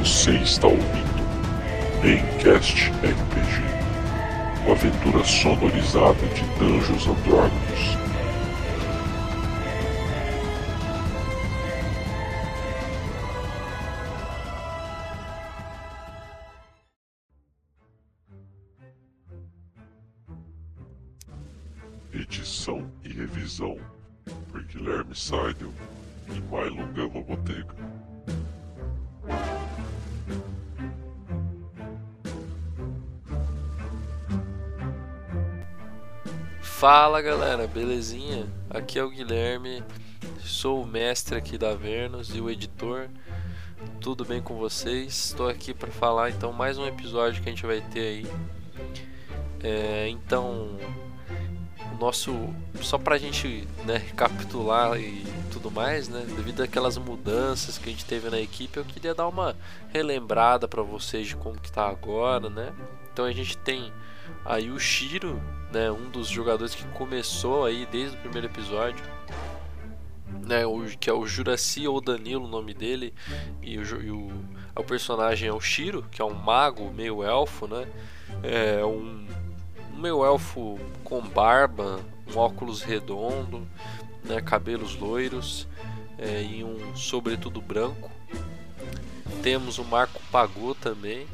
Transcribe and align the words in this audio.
Você 0.00 0.30
está 0.30 0.66
ouvindo 0.66 1.20
Encast 2.02 2.90
RPG, 2.90 3.62
uma 4.64 4.72
aventura 4.72 5.22
sonorizada 5.22 6.26
de 6.28 6.42
Dungeons 6.58 7.06
and 7.06 7.16
Dragons. 7.28 8.09
Fala 36.80 37.20
galera, 37.20 37.66
belezinha? 37.66 38.46
Aqui 38.70 38.98
é 38.98 39.04
o 39.04 39.10
Guilherme, 39.10 39.84
sou 40.38 40.82
o 40.82 40.86
mestre 40.86 41.36
aqui 41.36 41.58
da 41.58 41.74
Vernos 41.74 42.34
e 42.34 42.40
o 42.40 42.48
editor. 42.48 43.10
Tudo 44.00 44.24
bem 44.24 44.40
com 44.40 44.56
vocês? 44.56 45.26
Estou 45.26 45.46
aqui 45.46 45.74
para 45.74 45.90
falar 45.90 46.30
então 46.30 46.54
mais 46.54 46.78
um 46.78 46.86
episódio 46.86 47.42
que 47.42 47.50
a 47.50 47.52
gente 47.52 47.66
vai 47.66 47.82
ter 47.82 48.00
aí. 48.00 48.26
É, 49.62 50.08
então, 50.08 50.78
nosso 51.98 52.32
só 52.80 52.96
para 52.96 53.16
a 53.16 53.18
gente 53.18 53.68
né, 53.84 53.98
recapitular 53.98 54.98
e 54.98 55.22
tudo 55.52 55.70
mais, 55.70 56.08
né? 56.08 56.24
Devido 56.34 56.62
àquelas 56.62 56.96
mudanças 56.96 57.76
que 57.76 57.90
a 57.90 57.92
gente 57.92 58.06
teve 58.06 58.30
na 58.30 58.40
equipe, 58.40 58.78
eu 58.78 58.86
queria 58.86 59.14
dar 59.14 59.28
uma 59.28 59.54
relembrada 59.90 60.66
para 60.66 60.80
vocês 60.80 61.28
de 61.28 61.36
como 61.36 61.60
que 61.60 61.70
tá 61.70 61.86
agora, 61.86 62.48
né? 62.48 62.72
Então 63.12 63.26
a 63.26 63.32
gente 63.32 63.58
tem 63.58 63.92
aí 64.44 64.70
o 64.70 64.78
Shiro, 64.78 65.40
né, 65.72 65.90
um 65.90 66.10
dos 66.10 66.28
jogadores 66.28 66.74
que 66.74 66.84
começou 66.88 67.64
aí 67.64 67.86
desde 67.90 68.16
o 68.16 68.20
primeiro 68.20 68.46
episódio, 68.46 69.04
né, 70.46 70.66
o, 70.66 70.84
que 70.98 71.08
é 71.08 71.12
o 71.12 71.26
Juraci 71.26 71.86
ou 71.86 72.00
Danilo, 72.00 72.44
o 72.44 72.48
nome 72.48 72.74
dele, 72.74 73.14
e 73.62 73.78
o, 73.78 74.02
e 74.02 74.10
o, 74.10 74.30
o 74.74 74.84
personagem 74.84 75.48
é 75.48 75.52
o 75.52 75.60
Shiro, 75.60 76.04
que 76.10 76.20
é 76.20 76.24
um 76.24 76.34
mago 76.34 76.90
meio 76.92 77.22
elfo, 77.22 77.66
né, 77.66 77.86
é 78.42 78.84
um, 78.84 79.26
um 79.92 79.96
meio 80.00 80.24
elfo 80.24 80.78
com 81.04 81.20
barba, 81.20 82.00
um 82.32 82.38
óculos 82.38 82.82
redondo, 82.82 83.66
né, 84.24 84.40
cabelos 84.40 84.96
loiros 84.96 85.66
é, 86.18 86.42
e 86.42 86.62
um 86.62 86.94
sobretudo 86.96 87.60
branco. 87.60 88.10
Temos 89.42 89.78
o 89.78 89.84
Marco 89.84 90.20
Pagô 90.30 90.74
também, 90.74 91.26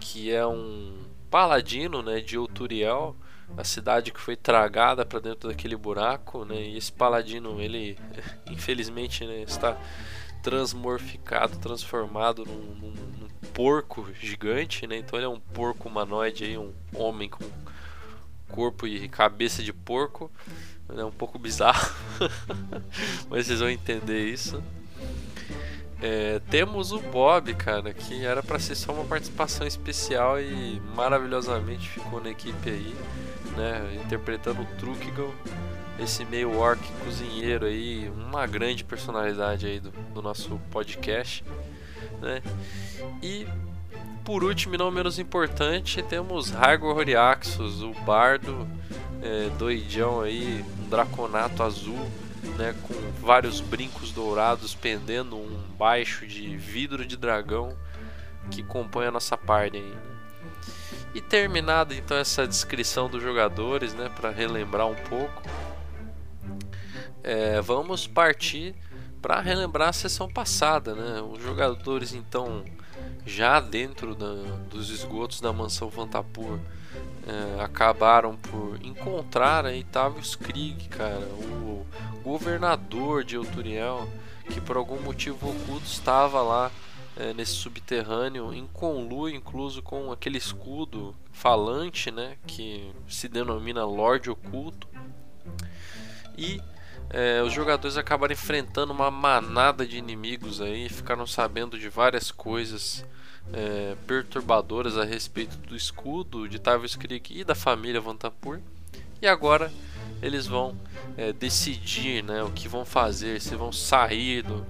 que 0.00 0.32
é 0.32 0.46
um 0.46 0.98
paladino 1.30 2.02
né, 2.02 2.20
de 2.20 2.36
Outuriel, 2.36 3.16
a 3.56 3.64
cidade 3.64 4.10
que 4.10 4.20
foi 4.20 4.36
tragada 4.36 5.04
para 5.04 5.20
dentro 5.20 5.48
daquele 5.48 5.76
buraco, 5.76 6.44
né? 6.44 6.60
E 6.60 6.76
esse 6.76 6.92
paladino, 6.92 7.60
ele 7.60 7.98
infelizmente 8.50 9.24
né, 9.26 9.42
está 9.42 9.76
transmorficado, 10.42 11.58
transformado 11.58 12.44
num, 12.44 12.74
num, 12.74 12.90
num, 12.90 13.28
porco 13.52 14.08
gigante, 14.14 14.86
né? 14.86 14.98
Então 14.98 15.18
ele 15.18 15.26
é 15.26 15.28
um 15.28 15.40
porco 15.40 15.88
humanoide 15.88 16.44
aí, 16.44 16.58
um 16.58 16.72
homem 16.94 17.28
com 17.28 17.44
corpo 18.48 18.86
e 18.86 19.08
cabeça 19.08 19.62
de 19.62 19.72
porco. 19.72 20.30
É 20.96 21.04
um 21.04 21.12
pouco 21.12 21.38
bizarro, 21.38 21.94
mas 23.30 23.46
vocês 23.46 23.60
vão 23.60 23.70
entender 23.70 24.26
isso. 24.26 24.60
É, 26.02 26.40
temos 26.50 26.92
o 26.92 26.98
Bob, 26.98 27.52
cara, 27.54 27.92
que 27.92 28.24
era 28.24 28.42
para 28.42 28.58
ser 28.58 28.74
só 28.74 28.92
uma 28.92 29.04
participação 29.04 29.66
especial 29.66 30.40
e 30.40 30.80
maravilhosamente 30.94 31.88
ficou 31.88 32.22
na 32.22 32.30
equipe 32.30 32.70
aí 32.70 32.94
né? 33.56 34.00
Interpretando 34.04 34.62
o 34.62 34.66
Trukigal, 34.78 35.32
esse 35.98 36.24
meio 36.24 36.56
orc 36.56 36.80
cozinheiro 37.04 37.66
aí, 37.66 38.10
uma 38.16 38.46
grande 38.46 38.84
personalidade 38.84 39.66
aí 39.66 39.80
do, 39.80 39.90
do 40.14 40.22
nosso 40.22 40.60
podcast, 40.70 41.44
né? 42.20 42.42
E 43.22 43.46
por 44.24 44.44
último 44.44 44.74
e 44.74 44.78
não 44.78 44.90
menos 44.90 45.18
importante, 45.18 46.02
temos 46.02 46.54
Hargor 46.54 46.96
Horiaxus, 46.96 47.82
o 47.82 47.92
bardo 48.04 48.66
é, 49.22 49.50
doidão 49.58 50.20
aí, 50.20 50.64
um 50.80 50.88
draconato 50.88 51.62
azul, 51.62 52.08
né, 52.56 52.74
com 52.82 52.94
vários 53.20 53.60
brincos 53.60 54.12
dourados 54.12 54.74
pendendo 54.74 55.36
um 55.36 55.58
baixo 55.78 56.26
de 56.26 56.56
vidro 56.56 57.04
de 57.04 57.16
dragão 57.16 57.76
que 58.50 58.62
compõe 58.62 59.06
a 59.06 59.10
nossa 59.10 59.36
party 59.36 59.80
né? 59.80 59.96
E 61.14 61.20
terminada 61.20 61.94
então 61.94 62.16
essa 62.16 62.46
descrição 62.46 63.08
dos 63.08 63.22
jogadores, 63.22 63.92
né, 63.94 64.08
para 64.08 64.30
relembrar 64.30 64.86
um 64.86 64.94
pouco, 64.94 65.42
é, 67.22 67.60
vamos 67.60 68.06
partir 68.06 68.74
para 69.20 69.40
relembrar 69.40 69.88
a 69.88 69.92
sessão 69.92 70.28
passada, 70.28 70.94
né? 70.94 71.20
Os 71.20 71.42
jogadores 71.42 72.14
então 72.14 72.64
já 73.26 73.60
dentro 73.60 74.14
da, 74.14 74.34
dos 74.70 74.90
esgotos 74.90 75.40
da 75.40 75.52
mansão 75.52 75.90
Vantapur 75.90 76.58
é, 77.30 77.62
acabaram 77.62 78.36
por 78.36 78.76
encontrar 78.82 79.64
aí 79.64 79.84
Tavius 79.84 80.34
Krieg, 80.34 80.88
cara, 80.88 81.20
o 81.20 81.86
governador 82.24 83.22
de 83.22 83.36
Euturiel, 83.36 84.08
que 84.50 84.60
por 84.60 84.76
algum 84.76 85.00
motivo 85.00 85.48
oculto 85.48 85.86
estava 85.86 86.42
lá 86.42 86.72
é, 87.16 87.32
nesse 87.32 87.52
subterrâneo, 87.52 88.52
em 88.52 88.66
conluio 88.66 89.36
incluso 89.36 89.80
com 89.80 90.10
aquele 90.10 90.38
escudo 90.38 91.14
falante, 91.30 92.10
né, 92.10 92.36
que 92.48 92.92
se 93.08 93.28
denomina 93.28 93.84
Lorde 93.84 94.28
Oculto. 94.28 94.88
E 96.36 96.60
é, 97.10 97.42
os 97.42 97.52
jogadores 97.52 97.96
acabaram 97.96 98.32
enfrentando 98.32 98.92
uma 98.92 99.10
manada 99.10 99.86
de 99.86 99.98
inimigos 99.98 100.60
aí, 100.60 100.88
ficaram 100.88 101.26
sabendo 101.28 101.78
de 101.78 101.88
várias 101.88 102.32
coisas 102.32 103.04
é, 103.52 103.96
perturbadoras 104.06 104.96
a 104.96 105.04
respeito 105.04 105.56
do 105.58 105.76
escudo 105.76 106.48
de 106.48 106.58
Tavius 106.58 106.96
Creek 106.96 107.40
e 107.40 107.44
da 107.44 107.54
família 107.54 108.00
Vantapur. 108.00 108.60
E 109.20 109.26
agora 109.26 109.70
eles 110.22 110.46
vão 110.46 110.76
é, 111.16 111.32
decidir 111.32 112.22
né, 112.22 112.42
o 112.42 112.50
que 112.50 112.68
vão 112.68 112.84
fazer, 112.84 113.40
se 113.40 113.54
vão 113.56 113.72
sair 113.72 114.42
do, 114.42 114.66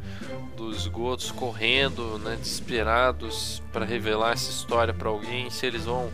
dos 0.56 0.82
esgotos 0.82 1.30
correndo, 1.30 2.18
né, 2.18 2.36
desesperados 2.36 3.62
para 3.72 3.84
revelar 3.84 4.32
essa 4.32 4.50
história 4.50 4.94
para 4.94 5.08
alguém, 5.08 5.50
se 5.50 5.66
eles 5.66 5.84
vão 5.84 6.10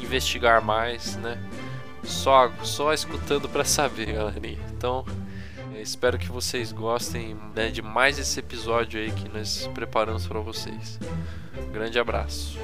investigar 0.00 0.62
mais, 0.62 1.16
né? 1.16 1.38
Só, 2.02 2.52
só 2.64 2.92
escutando 2.92 3.48
para 3.48 3.64
saber, 3.64 4.12
galerinha. 4.14 4.58
Então, 4.76 5.04
espero 5.82 6.16
que 6.16 6.30
vocês 6.30 6.70
gostem 6.70 7.36
né, 7.54 7.68
de 7.68 7.82
mais 7.82 8.18
esse 8.18 8.38
episódio 8.38 9.00
aí 9.00 9.10
que 9.10 9.28
nós 9.28 9.68
preparamos 9.74 10.26
para 10.26 10.38
vocês. 10.38 10.98
Um 11.58 11.72
grande 11.72 11.98
abraço. 11.98 12.56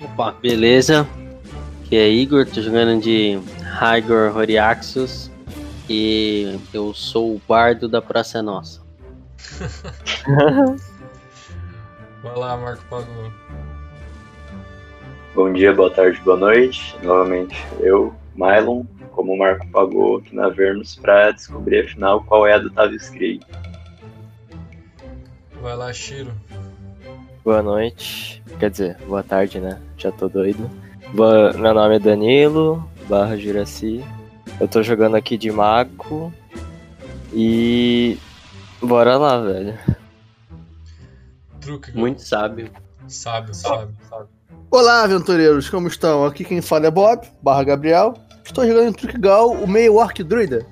Opa, 0.00 0.32
beleza? 0.32 1.06
Que 1.84 1.96
é 1.96 2.08
Igor, 2.08 2.46
tô 2.46 2.62
jogando 2.62 3.00
de 3.02 3.38
Hygor 3.80 4.36
Horiaxus 4.36 5.30
e 5.88 6.58
eu 6.72 6.94
sou 6.94 7.34
o 7.34 7.42
bardo 7.46 7.88
da 7.88 8.00
Praça 8.00 8.40
Nossa. 8.42 8.80
Vai 12.22 12.36
lá, 12.36 12.56
Marco 12.56 12.84
Pagou. 12.88 13.32
Bom 15.34 15.52
dia, 15.52 15.74
boa 15.74 15.90
tarde, 15.90 16.20
boa 16.22 16.36
noite. 16.36 16.96
Novamente 17.02 17.56
eu, 17.80 18.14
Mylon, 18.34 18.84
como 19.16 19.32
o 19.32 19.38
Marco 19.38 19.66
pagou 19.68 20.18
aqui 20.18 20.36
na 20.36 20.50
Vernos 20.50 20.94
para 20.94 21.30
descobrir 21.32 21.86
afinal 21.86 22.22
qual 22.22 22.46
é 22.46 22.52
a 22.52 22.58
do 22.58 22.70
Tavius 22.70 23.08
Krieg. 23.08 23.40
Vai 25.62 25.74
lá, 25.74 25.90
Shiro. 25.92 26.30
Boa 27.42 27.62
noite. 27.62 28.42
Quer 28.60 28.70
dizer, 28.70 28.98
boa 29.08 29.22
tarde, 29.22 29.58
né? 29.58 29.80
Já 29.96 30.12
tô 30.12 30.28
doido. 30.28 30.70
Boa... 31.14 31.52
Meu 31.54 31.72
nome 31.72 31.96
é 31.96 31.98
Danilo, 31.98 32.88
barra 33.08 33.36
Juraci. 33.36 34.04
Eu 34.60 34.68
tô 34.68 34.82
jogando 34.82 35.16
aqui 35.16 35.38
de 35.38 35.50
mago. 35.50 36.32
E. 37.32 38.18
Bora 38.82 39.16
lá, 39.16 39.40
velho. 39.40 39.78
Truque, 41.60 41.96
Muito 41.96 42.20
sábio. 42.20 42.70
Sábio, 43.08 43.54
sábio, 43.54 43.96
sábio. 44.08 44.28
Olá, 44.70 45.04
aventureiros, 45.04 45.70
como 45.70 45.88
estão? 45.88 46.24
Aqui 46.24 46.44
quem 46.44 46.60
fala 46.60 46.86
é 46.86 46.90
Bob, 46.90 47.26
barra 47.42 47.64
Gabriel. 47.64 48.25
Estou 48.46 48.64
jogando 48.64 48.88
em 48.88 48.92
Truckgal, 48.92 49.50
o 49.50 49.66
meio 49.66 49.96
Orc 49.96 50.22
Druida. 50.22 50.64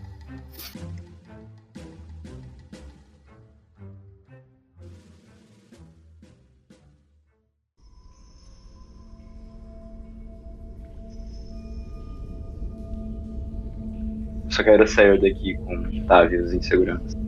Só 14.48 14.62
quero 14.62 14.86
sair 14.86 15.20
daqui 15.20 15.54
com 15.56 16.06
Tavius 16.06 16.52
em 16.52 16.62
segurança. 16.62 17.18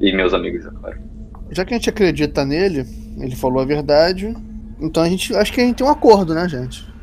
E 0.00 0.12
meus 0.12 0.34
amigos, 0.34 0.66
é 0.66 0.70
claro. 0.70 0.98
Já 1.52 1.64
que 1.64 1.72
a 1.72 1.76
gente 1.76 1.88
acredita 1.88 2.44
nele, 2.44 2.84
Ele 3.18 3.36
falou 3.36 3.62
a 3.62 3.64
verdade. 3.64 4.36
Então 4.80 5.04
a 5.04 5.08
gente. 5.08 5.34
Acho 5.36 5.52
que 5.52 5.60
a 5.60 5.64
gente 5.64 5.76
tem 5.76 5.86
um 5.86 5.90
acordo, 5.90 6.34
né, 6.34 6.48
gente? 6.48 6.95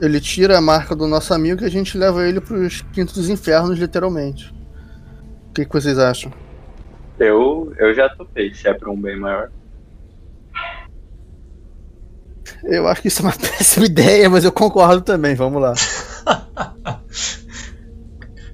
Ele 0.00 0.20
tira 0.20 0.58
a 0.58 0.60
marca 0.60 0.94
do 0.94 1.06
nosso 1.06 1.34
amigo 1.34 1.62
e 1.62 1.66
a 1.66 1.70
gente 1.70 1.98
leva 1.98 2.26
ele 2.26 2.40
pros 2.40 2.82
quintos 2.92 3.14
dos 3.14 3.28
infernos, 3.28 3.78
literalmente. 3.78 4.54
O 5.50 5.52
que, 5.52 5.64
que 5.64 5.72
vocês 5.72 5.98
acham? 5.98 6.32
Eu, 7.18 7.72
eu 7.78 7.92
já 7.92 8.08
topei, 8.08 8.54
se 8.54 8.68
é 8.68 8.74
pra 8.74 8.90
um 8.90 9.00
bem 9.00 9.18
maior. 9.18 9.50
Eu 12.62 12.86
acho 12.86 13.02
que 13.02 13.08
isso 13.08 13.22
é 13.22 13.24
uma 13.24 13.34
péssima 13.36 13.86
ideia, 13.86 14.30
mas 14.30 14.44
eu 14.44 14.52
concordo 14.52 15.02
também. 15.02 15.34
Vamos 15.34 15.60
lá. 15.60 15.74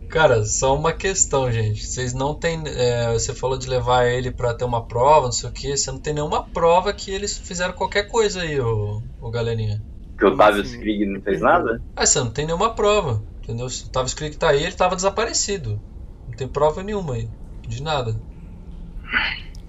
Cara, 0.08 0.44
só 0.44 0.76
uma 0.76 0.92
questão, 0.92 1.50
gente. 1.50 1.84
Vocês 1.84 2.14
não 2.14 2.34
tem. 2.34 2.62
é, 2.66 3.12
você 3.12 3.34
falou 3.34 3.58
de 3.58 3.68
levar 3.68 4.06
ele 4.06 4.30
pra 4.30 4.54
ter 4.54 4.64
uma 4.64 4.86
prova, 4.86 5.26
não 5.26 5.32
sei 5.32 5.50
o 5.50 5.52
que. 5.52 5.76
Você 5.76 5.90
não 5.90 5.98
tem 5.98 6.14
nenhuma 6.14 6.44
prova 6.44 6.92
que 6.92 7.10
eles 7.10 7.36
fizeram 7.36 7.74
qualquer 7.74 8.04
coisa 8.04 8.42
aí, 8.42 8.60
ô, 8.60 9.02
ô 9.20 9.30
galerinha. 9.30 9.82
Que 10.18 10.24
o 10.24 10.28
Otávio 10.28 10.62
assim? 10.62 10.74
Skrig 10.76 11.06
não 11.06 11.20
fez 11.20 11.40
nada? 11.40 11.80
Ah, 11.96 12.06
você 12.06 12.18
não 12.20 12.30
tem 12.30 12.46
nenhuma 12.46 12.74
prova, 12.74 13.22
entendeu? 13.42 13.68
Se 13.68 13.88
o 13.94 14.02
escrito 14.04 14.32
que 14.32 14.38
tá 14.38 14.50
aí, 14.50 14.62
ele 14.62 14.72
tava 14.72 14.94
desaparecido. 14.96 15.80
Não 16.28 16.36
tem 16.36 16.46
prova 16.48 16.82
nenhuma 16.82 17.14
aí. 17.14 17.28
De 17.66 17.82
nada. 17.82 18.14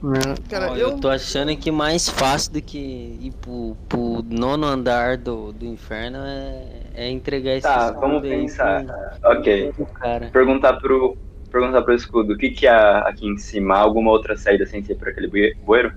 É, 0.03 0.50
Cara, 0.50 0.71
Olha, 0.71 0.80
eu. 0.81 0.89
eu 0.92 1.00
tô 1.00 1.09
achando 1.09 1.56
que 1.56 1.71
mais 1.71 2.07
fácil 2.07 2.53
do 2.53 2.62
que 2.62 2.77
ir 2.77 3.33
pro, 3.42 3.75
pro 3.89 4.21
nono 4.30 4.68
andar 4.68 5.18
do, 5.18 5.51
do 5.51 5.65
inferno 5.65 6.18
é, 6.19 6.63
é 6.94 7.09
entregar 7.09 7.53
esse 7.53 7.62
Tá, 7.68 7.88
escudo 7.88 8.01
vamos 8.01 8.24
aí 8.24 8.30
pensar. 8.41 8.86
Ok. 9.24 9.71
pro 9.74 9.86
cara. 9.88 10.30
Perguntar 10.31 10.74
pro, 10.74 11.18
perguntar 11.50 11.81
pro 11.81 11.95
escudo, 11.95 12.33
o 12.33 12.38
que 12.38 12.51
que 12.51 12.68
há 12.68 13.00
aqui 13.00 13.25
em 13.27 13.38
cima? 13.38 13.75
Há 13.75 13.80
Alguma 13.80 14.12
outra 14.12 14.38
saída 14.38 14.65
sem 14.68 14.83
ser 14.83 14.95
por 14.95 15.09
aquele 15.09 15.27
bue- 15.27 15.56
bueiro? 15.65 15.94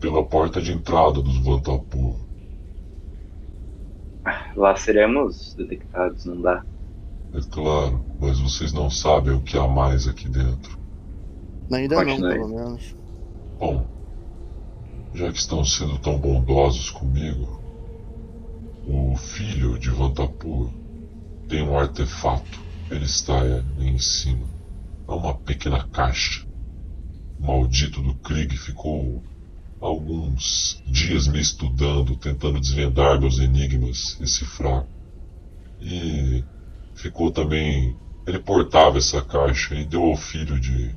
Pela 0.00 0.22
porta 0.24 0.60
de 0.60 0.72
entrada 0.72 1.22
dos 1.22 1.38
Vantapur. 1.38 2.16
Lá 4.56 4.74
seremos 4.76 5.54
detectados, 5.54 6.24
não 6.24 6.40
dá. 6.40 6.62
É 7.34 7.40
claro, 7.50 8.04
mas 8.20 8.40
vocês 8.40 8.72
não 8.72 8.88
sabem 8.88 9.34
o 9.34 9.42
que 9.42 9.58
há 9.58 9.66
mais 9.66 10.08
aqui 10.08 10.28
dentro. 10.28 10.78
Ainda 11.70 11.96
não, 11.96 12.04
Continue. 12.04 12.34
pelo 12.34 12.48
menos. 12.48 12.96
Bom, 13.58 13.86
já 15.14 15.30
que 15.30 15.38
estão 15.38 15.64
sendo 15.64 15.98
tão 15.98 16.18
bondosos 16.18 16.90
comigo, 16.90 17.60
o 18.86 19.14
filho 19.16 19.78
de 19.78 19.90
Vantapur 19.90 20.70
tem 21.48 21.62
um 21.62 21.78
artefato. 21.78 22.58
Ele 22.90 23.04
está 23.04 23.42
aí 23.42 23.62
em 23.78 23.98
cima. 23.98 24.46
É 25.06 25.12
uma 25.12 25.34
pequena 25.34 25.86
caixa. 25.88 26.46
O 27.38 27.46
maldito 27.46 28.00
do 28.00 28.14
Krieg 28.14 28.56
ficou 28.56 29.22
alguns 29.80 30.82
dias 30.86 31.26
me 31.28 31.40
estudando, 31.40 32.16
tentando 32.16 32.60
desvendar 32.60 33.20
meus 33.20 33.38
enigmas, 33.38 34.18
esse 34.20 34.44
fraco. 34.44 34.88
E 35.80 36.44
ficou 36.94 37.30
também. 37.30 37.96
Ele 38.26 38.38
portava 38.38 38.98
essa 38.98 39.22
caixa 39.22 39.74
e 39.74 39.84
deu 39.84 40.02
ao 40.02 40.16
filho 40.16 40.60
de 40.60 40.94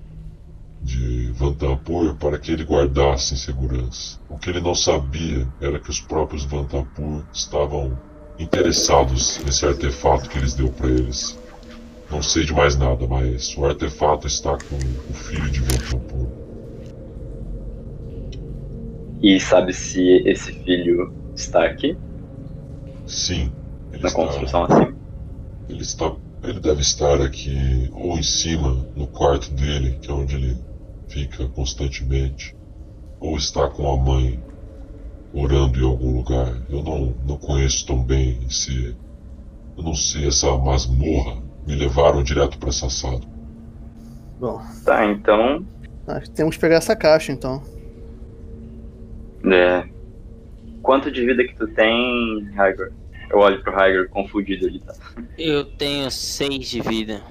de 0.84 1.32
Vantapur 1.34 2.16
para 2.16 2.40
que 2.40 2.52
ele 2.52 2.64
guardasse 2.64 3.36
em 3.36 3.38
segurança. 3.38 4.20
O 4.28 4.38
que 4.38 4.50
ele 4.50 4.62
não 4.62 4.74
sabia 4.74 5.48
era 5.62 5.80
que 5.80 5.90
os 5.90 6.00
próprios 6.00 6.44
Vantapur 6.44 7.24
estavam 7.32 7.98
interessados 8.40 9.40
nesse 9.46 9.66
artefato 9.66 10.30
que 10.30 10.38
eles 10.38 10.54
deu 10.54 10.72
para 10.72 10.90
eles. 10.90 11.38
Não 12.10 12.22
sei 12.22 12.44
de 12.44 12.54
mais 12.54 12.76
nada, 12.76 13.08
mas 13.08 13.56
o 13.56 13.66
artefato 13.66 14.28
está 14.28 14.58
com 14.58 14.76
o 14.76 15.14
filho 15.14 15.50
de 15.50 15.62
Vantapur. 15.62 16.41
E 19.22 19.40
sabe 19.40 19.74
se 19.74 20.02
esse 20.26 20.52
filho 20.64 21.14
está 21.36 21.66
aqui, 21.66 21.98
Sim, 23.06 23.52
ele 23.92 24.04
na 24.04 24.10
está, 24.10 24.12
construção 24.12 24.64
acima? 24.66 24.94
ele 25.70 25.82
está, 25.82 26.16
ele 26.44 26.60
deve 26.60 26.82
estar 26.82 27.22
aqui 27.22 27.90
ou 27.94 28.18
em 28.18 28.24
cima 28.24 28.88
no 28.96 29.08
quarto 29.08 29.52
dele, 29.54 29.98
que 30.00 30.10
é 30.12 30.14
onde 30.14 30.36
ele 30.36 30.58
fica 31.08 31.48
constantemente, 31.50 32.56
ou 33.20 33.38
está 33.38 33.70
com 33.70 33.92
a 33.94 33.98
mãe 33.98 34.44
orando 35.34 35.80
em 35.80 35.86
algum 35.86 36.16
lugar. 36.18 36.64
Eu 36.70 36.84
não, 36.84 37.16
não 37.26 37.38
conheço 37.38 37.86
tão 37.86 38.04
bem 38.04 38.46
esse. 38.48 38.98
Eu 39.78 39.84
não 39.84 39.96
sei, 39.96 40.28
essa 40.28 40.58
masmorra 40.58 41.44
me 41.68 41.76
levaram 41.76 42.24
direto 42.24 42.58
para 42.60 42.70
essa 42.70 42.90
sala. 42.90 43.22
Bom, 44.40 44.62
Tá, 44.84 45.06
então. 45.06 45.66
acho 46.08 46.28
que 46.30 46.32
temos 46.36 46.56
que 46.56 46.62
pegar 46.62 46.78
essa 46.78 46.96
caixa 46.96 47.32
então. 47.32 47.64
É. 49.46 49.88
Quanto 50.82 51.12
de 51.12 51.26
vida 51.26 51.44
que 51.44 51.56
tu 51.56 51.68
tem, 51.68 52.48
Hygor? 52.54 52.92
Eu 53.30 53.40
olho 53.40 53.62
pro 53.64 53.72
Hygor 53.74 54.10
confundido 54.10 54.68
ali, 54.68 54.80
tá? 54.80 54.94
Eu 55.38 55.64
tenho 55.64 56.10
seis 56.12 56.68
de 56.68 56.82
vida. 56.82 57.22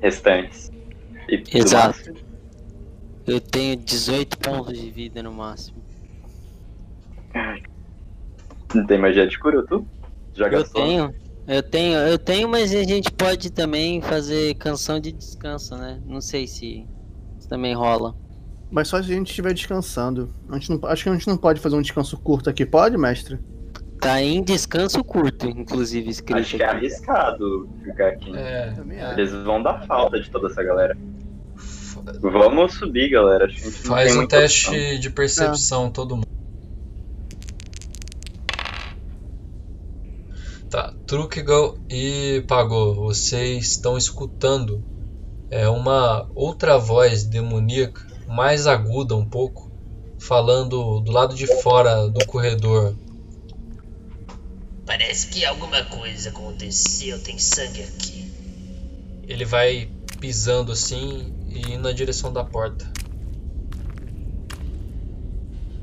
Restantes. 0.00 0.72
E 1.28 1.42
Exato. 1.52 2.14
Eu 3.26 3.40
tenho 3.40 3.76
18 3.76 4.38
pontos 4.38 4.78
de 4.78 4.90
vida 4.90 5.22
no 5.22 5.32
máximo. 5.32 5.82
Não 8.74 8.86
tem 8.86 8.98
magia 8.98 9.26
de 9.26 9.38
cura, 9.38 9.64
tu? 9.66 9.86
Já 10.34 10.46
Eu 10.46 10.50
gastou? 10.50 10.82
tenho, 10.82 11.14
eu 11.48 11.62
tenho, 11.62 11.98
eu 11.98 12.18
tenho, 12.18 12.48
mas 12.48 12.74
a 12.74 12.82
gente 12.82 13.10
pode 13.10 13.50
também 13.50 14.00
fazer 14.00 14.54
canção 14.54 15.00
de 15.00 15.12
descanso, 15.12 15.76
né? 15.76 16.00
Não 16.04 16.20
sei 16.20 16.46
se 16.46 16.86
isso 17.38 17.48
também 17.48 17.74
rola. 17.74 18.14
Mas 18.70 18.88
só 18.88 19.02
se 19.02 19.12
a 19.12 19.14
gente 19.14 19.28
estiver 19.28 19.54
descansando. 19.54 20.32
A 20.48 20.54
gente 20.58 20.70
não, 20.70 20.80
acho 20.88 21.04
que 21.04 21.08
a 21.08 21.12
gente 21.12 21.28
não 21.28 21.36
pode 21.36 21.60
fazer 21.60 21.76
um 21.76 21.82
descanso 21.82 22.16
curto 22.18 22.50
aqui, 22.50 22.66
pode, 22.66 22.96
mestre? 22.96 23.38
Tá 24.00 24.20
em 24.20 24.42
descanso 24.42 25.02
curto, 25.02 25.48
inclusive, 25.48 26.10
escrito 26.10 26.38
Acho 26.38 26.56
que 26.56 26.62
é 26.62 26.66
arriscado 26.66 27.68
ficar 27.82 28.08
aqui. 28.08 28.36
É. 28.36 28.74
Eles 29.12 29.32
vão 29.32 29.62
dar 29.62 29.86
falta 29.86 30.20
de 30.20 30.30
toda 30.30 30.48
essa 30.48 30.62
galera. 30.62 30.96
Vamos 32.20 32.74
subir, 32.74 33.08
galera. 33.10 33.48
Faz 33.84 34.16
um 34.16 34.26
teste 34.26 34.68
opção. 34.68 35.00
de 35.00 35.10
percepção, 35.10 35.90
todo 35.90 36.16
mundo. 36.16 36.26
Tá, 40.68 40.92
Trukigal 41.06 41.78
e 41.88 42.44
Pagou, 42.46 42.94
vocês 42.94 43.70
estão 43.70 43.96
escutando 43.96 44.84
é 45.50 45.68
uma 45.68 46.28
outra 46.34 46.76
voz 46.76 47.24
demoníaca, 47.24 48.05
mais 48.26 48.66
aguda 48.66 49.14
um 49.16 49.24
pouco, 49.24 49.70
falando 50.18 51.00
do 51.00 51.12
lado 51.12 51.34
de 51.34 51.46
fora 51.62 52.08
do 52.08 52.24
corredor. 52.26 52.94
Parece 54.84 55.28
que 55.28 55.44
alguma 55.44 55.82
coisa 55.84 56.30
aconteceu, 56.30 57.20
tem 57.22 57.38
sangue 57.38 57.82
aqui. 57.82 58.32
Ele 59.26 59.44
vai 59.44 59.88
pisando 60.20 60.72
assim 60.72 61.32
e 61.48 61.72
indo 61.74 61.82
na 61.82 61.92
direção 61.92 62.32
da 62.32 62.44
porta. 62.44 62.86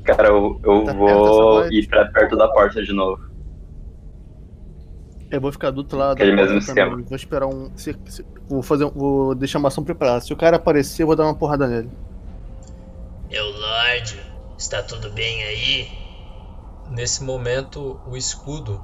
Cara, 0.04 0.28
eu, 0.28 0.60
eu 0.62 0.84
Tá 0.84 0.92
vou 0.92 1.66
ir 1.70 1.86
pra 1.88 2.06
perto 2.06 2.36
da 2.36 2.48
porta 2.48 2.82
de 2.82 2.92
novo. 2.92 3.22
Eu 5.30 5.40
vou 5.40 5.50
ficar 5.50 5.70
do 5.70 5.78
outro 5.78 5.98
lado. 5.98 6.12
Aquele 6.12 6.32
mesmo 6.32 6.58
esquema. 6.58 7.02
Vou 7.02 7.16
esperar 7.16 7.46
um. 7.46 7.70
se- 7.76 7.96
se- 8.06 8.24
vou 8.48 8.62
fazer. 8.62 8.84
um- 8.84 8.90
Vou 8.90 9.34
deixar 9.34 9.58
uma 9.58 9.68
ação 9.68 9.82
preparada. 9.82 10.20
Se 10.20 10.32
o 10.32 10.36
cara 10.36 10.56
aparecer, 10.56 11.02
eu 11.02 11.06
vou 11.06 11.16
dar 11.16 11.24
uma 11.24 11.34
porrada 11.34 11.66
nele. 11.66 11.90
Meu 13.30 13.44
Lorde, 13.50 14.20
está 14.58 14.82
tudo 14.82 15.10
bem 15.10 15.42
aí? 15.44 15.88
Nesse 16.90 17.22
momento, 17.24 18.00
o 18.06 18.16
escudo 18.16 18.80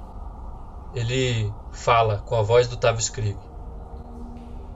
ele 0.94 1.50
fala 1.72 2.18
com 2.18 2.34
a 2.36 2.42
voz 2.42 2.66
do 2.66 2.76
Tavis 2.76 3.08
Krieg. 3.10 3.36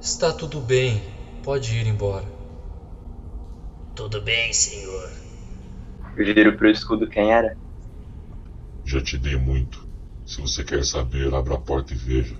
Está 0.01 0.33
tudo 0.33 0.61
bem, 0.61 1.01
pode 1.43 1.75
ir 1.77 1.87
embora. 1.87 2.27
Tudo 3.97 4.21
bem, 4.21 4.53
senhor. 4.53 5.11
Eu 6.17 6.25
viro 6.35 6.57
pro 6.57 6.69
escudo 6.71 7.09
quem 7.09 7.33
era. 7.33 7.57
Já 8.85 9.03
te 9.03 9.17
dei 9.17 9.37
muito. 9.37 9.89
Se 10.27 10.41
você 10.41 10.63
quer 10.63 10.85
saber, 10.85 11.33
abra 11.35 11.55
a 11.55 11.61
porta 11.61 11.93
e 11.93 11.97
veja. 11.97 12.37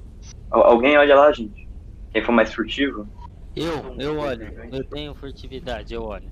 Al- 0.51 0.65
alguém 0.65 0.97
olha 0.97 1.15
lá, 1.17 1.33
gente. 1.33 1.69
Quem 2.13 2.23
for 2.23 2.33
mais 2.33 2.53
furtivo? 2.53 3.09
Eu, 3.57 3.97
eu 3.99 4.19
olho. 4.19 4.53
Eu 4.73 4.85
tenho 4.85 5.15
furtividade, 5.15 5.95
eu 5.95 6.03
olho. 6.03 6.31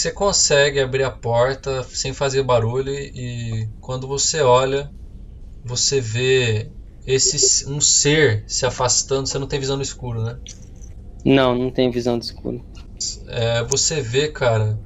Você 0.00 0.10
consegue 0.10 0.80
abrir 0.80 1.04
a 1.04 1.10
porta 1.10 1.82
sem 1.82 2.14
fazer 2.14 2.42
barulho 2.42 2.90
e 2.90 3.68
quando 3.82 4.08
você 4.08 4.40
olha, 4.40 4.90
você 5.62 6.00
vê 6.00 6.72
esse 7.06 7.68
um 7.68 7.82
ser 7.82 8.42
se 8.48 8.64
afastando. 8.64 9.28
Você 9.28 9.38
não 9.38 9.46
tem 9.46 9.60
visão 9.60 9.76
no 9.76 9.82
escuro, 9.82 10.22
né? 10.22 10.38
Não, 11.22 11.54
não 11.54 11.70
tem 11.70 11.90
visão 11.90 12.18
de 12.18 12.24
escuro. 12.24 12.64
É, 13.28 13.62
você 13.64 14.00
vê, 14.00 14.28
cara, 14.28 14.80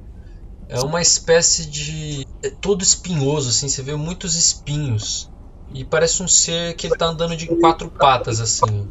é 0.67 0.81
uma 0.81 1.01
espécie 1.01 1.65
de. 1.65 2.27
É 2.43 2.49
todo 2.49 2.83
espinhoso, 2.83 3.51
assim, 3.51 3.69
você 3.69 3.81
vê 3.81 3.95
muitos 3.95 4.35
espinhos. 4.35 5.29
E 5.69 5.85
parece 5.85 6.21
um 6.23 6.27
ser 6.27 6.75
que 6.75 6.87
ele 6.87 6.97
tá 6.97 7.05
andando 7.05 7.37
de 7.37 7.47
quatro 7.47 7.89
patas, 7.89 8.41
assim. 8.41 8.85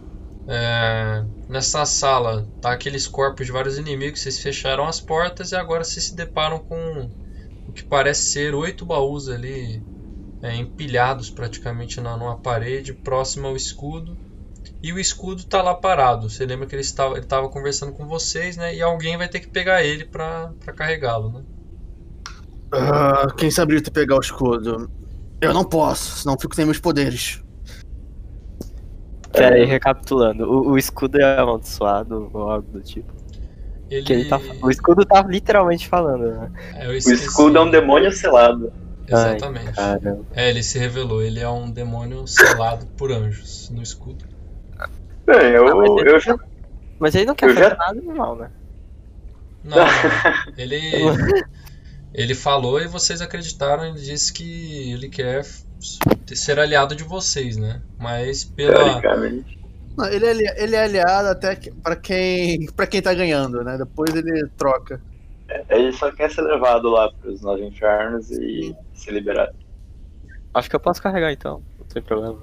É, 0.46 1.24
nessa 1.48 1.86
sala 1.86 2.46
tá 2.60 2.72
aqueles 2.72 3.06
corpos 3.06 3.46
de 3.46 3.52
vários 3.52 3.78
inimigos. 3.78 4.20
Vocês 4.20 4.38
fecharam 4.38 4.86
as 4.86 5.00
portas 5.00 5.52
e 5.52 5.56
agora 5.56 5.84
vocês 5.84 6.06
se 6.06 6.16
deparam 6.16 6.58
com 6.58 7.10
o 7.68 7.72
que 7.72 7.82
parece 7.82 8.24
ser 8.24 8.54
oito 8.54 8.84
baús 8.84 9.28
ali 9.28 9.82
é, 10.42 10.54
empilhados 10.56 11.30
praticamente 11.30 12.00
na, 12.00 12.16
numa 12.16 12.36
parede 12.36 12.92
próxima 12.92 13.48
ao 13.48 13.56
escudo. 13.56 14.16
E 14.82 14.92
o 14.92 14.98
escudo 14.98 15.44
tá 15.44 15.62
lá 15.62 15.74
parado. 15.74 16.28
Você 16.28 16.44
lembra 16.44 16.66
que 16.66 16.74
ele 16.74 16.82
estava, 16.82 17.14
ele 17.14 17.24
estava 17.24 17.48
conversando 17.48 17.92
com 17.92 18.06
vocês, 18.06 18.56
né? 18.56 18.74
E 18.74 18.82
alguém 18.82 19.16
vai 19.16 19.28
ter 19.28 19.40
que 19.40 19.48
pegar 19.48 19.82
ele 19.82 20.04
pra 20.04 20.52
carregá-lo, 20.76 21.32
né? 21.32 21.42
Ah, 22.72 23.28
quem 23.36 23.50
sabe 23.50 23.80
pegar 23.90 24.16
o 24.16 24.20
escudo? 24.20 24.90
Eu 25.40 25.54
não 25.54 25.64
posso, 25.64 26.18
senão 26.18 26.38
fico 26.38 26.54
sem 26.54 26.64
meus 26.64 26.78
poderes. 26.78 27.43
Pera 29.34 29.56
aí, 29.56 29.64
recapitulando. 29.64 30.44
O, 30.50 30.70
o 30.70 30.78
escudo 30.78 31.20
é 31.20 31.38
amaldiçoado 31.38 32.30
ou 32.32 32.50
algo 32.50 32.70
do 32.70 32.80
tipo? 32.80 33.12
Ele... 33.90 34.02
Que 34.02 34.12
ele 34.12 34.28
tá, 34.28 34.40
o 34.62 34.70
escudo 34.70 35.04
tá 35.04 35.22
literalmente 35.22 35.88
falando, 35.88 36.30
né? 36.30 36.50
É, 36.74 36.88
O 36.88 36.92
escudo 36.94 37.58
é 37.58 37.60
um 37.60 37.70
demônio 37.70 38.10
selado. 38.12 38.72
Exatamente. 39.06 39.78
Ai. 39.78 39.98
É, 40.32 40.48
ele 40.48 40.62
se 40.62 40.78
revelou. 40.78 41.22
Ele 41.22 41.40
é 41.40 41.48
um 41.48 41.70
demônio 41.70 42.26
selado 42.26 42.86
por 42.96 43.12
anjos 43.12 43.68
no 43.70 43.82
escudo. 43.82 44.24
Bem, 45.26 45.50
eu, 45.52 45.68
Ah, 45.68 45.74
mas 45.74 46.06
eu 46.06 46.20
já. 46.20 46.36
Mas 46.98 47.14
ele 47.14 47.26
não 47.26 47.34
quer 47.34 47.50
Eu 47.50 47.54
já- 47.54 47.62
fazer 47.62 47.76
nada 47.76 48.00
normal, 48.00 48.36
né? 48.36 48.50
Não, 49.62 49.76
não. 49.76 49.84
ele 50.56 50.80
ele 52.12 52.34
falou 52.34 52.80
e 52.80 52.86
vocês 52.86 53.20
acreditaram. 53.20 53.84
Ele 53.84 54.00
disse 54.00 54.32
que 54.32 54.92
ele 54.92 55.08
quer 55.08 55.44
ser 56.26 56.58
aliado 56.58 56.94
de 56.94 57.04
vocês, 57.04 57.56
né? 57.56 57.82
Mas 57.98 58.44
pela. 58.44 59.00
Não, 59.96 60.06
ele, 60.06 60.26
é, 60.26 60.62
ele 60.62 60.74
é 60.74 60.82
aliado 60.82 61.28
até 61.28 61.54
que, 61.54 61.70
pra, 61.70 61.94
quem, 61.94 62.66
pra 62.72 62.86
quem 62.86 63.00
tá 63.00 63.14
ganhando, 63.14 63.62
né? 63.62 63.78
Depois 63.78 64.14
ele 64.14 64.48
troca. 64.56 65.00
Ele 65.68 65.92
só 65.92 66.10
quer 66.10 66.30
ser 66.30 66.42
levado 66.42 66.88
lá 66.88 67.12
pros 67.12 67.42
nove 67.42 67.64
infernos 67.64 68.30
e 68.30 68.74
ser 68.92 69.12
liberado. 69.12 69.54
Acho 70.52 70.70
que 70.70 70.76
eu 70.76 70.80
posso 70.80 71.02
carregar 71.02 71.32
então, 71.32 71.62
não 71.78 71.86
tem 71.86 72.02
problema. 72.02 72.42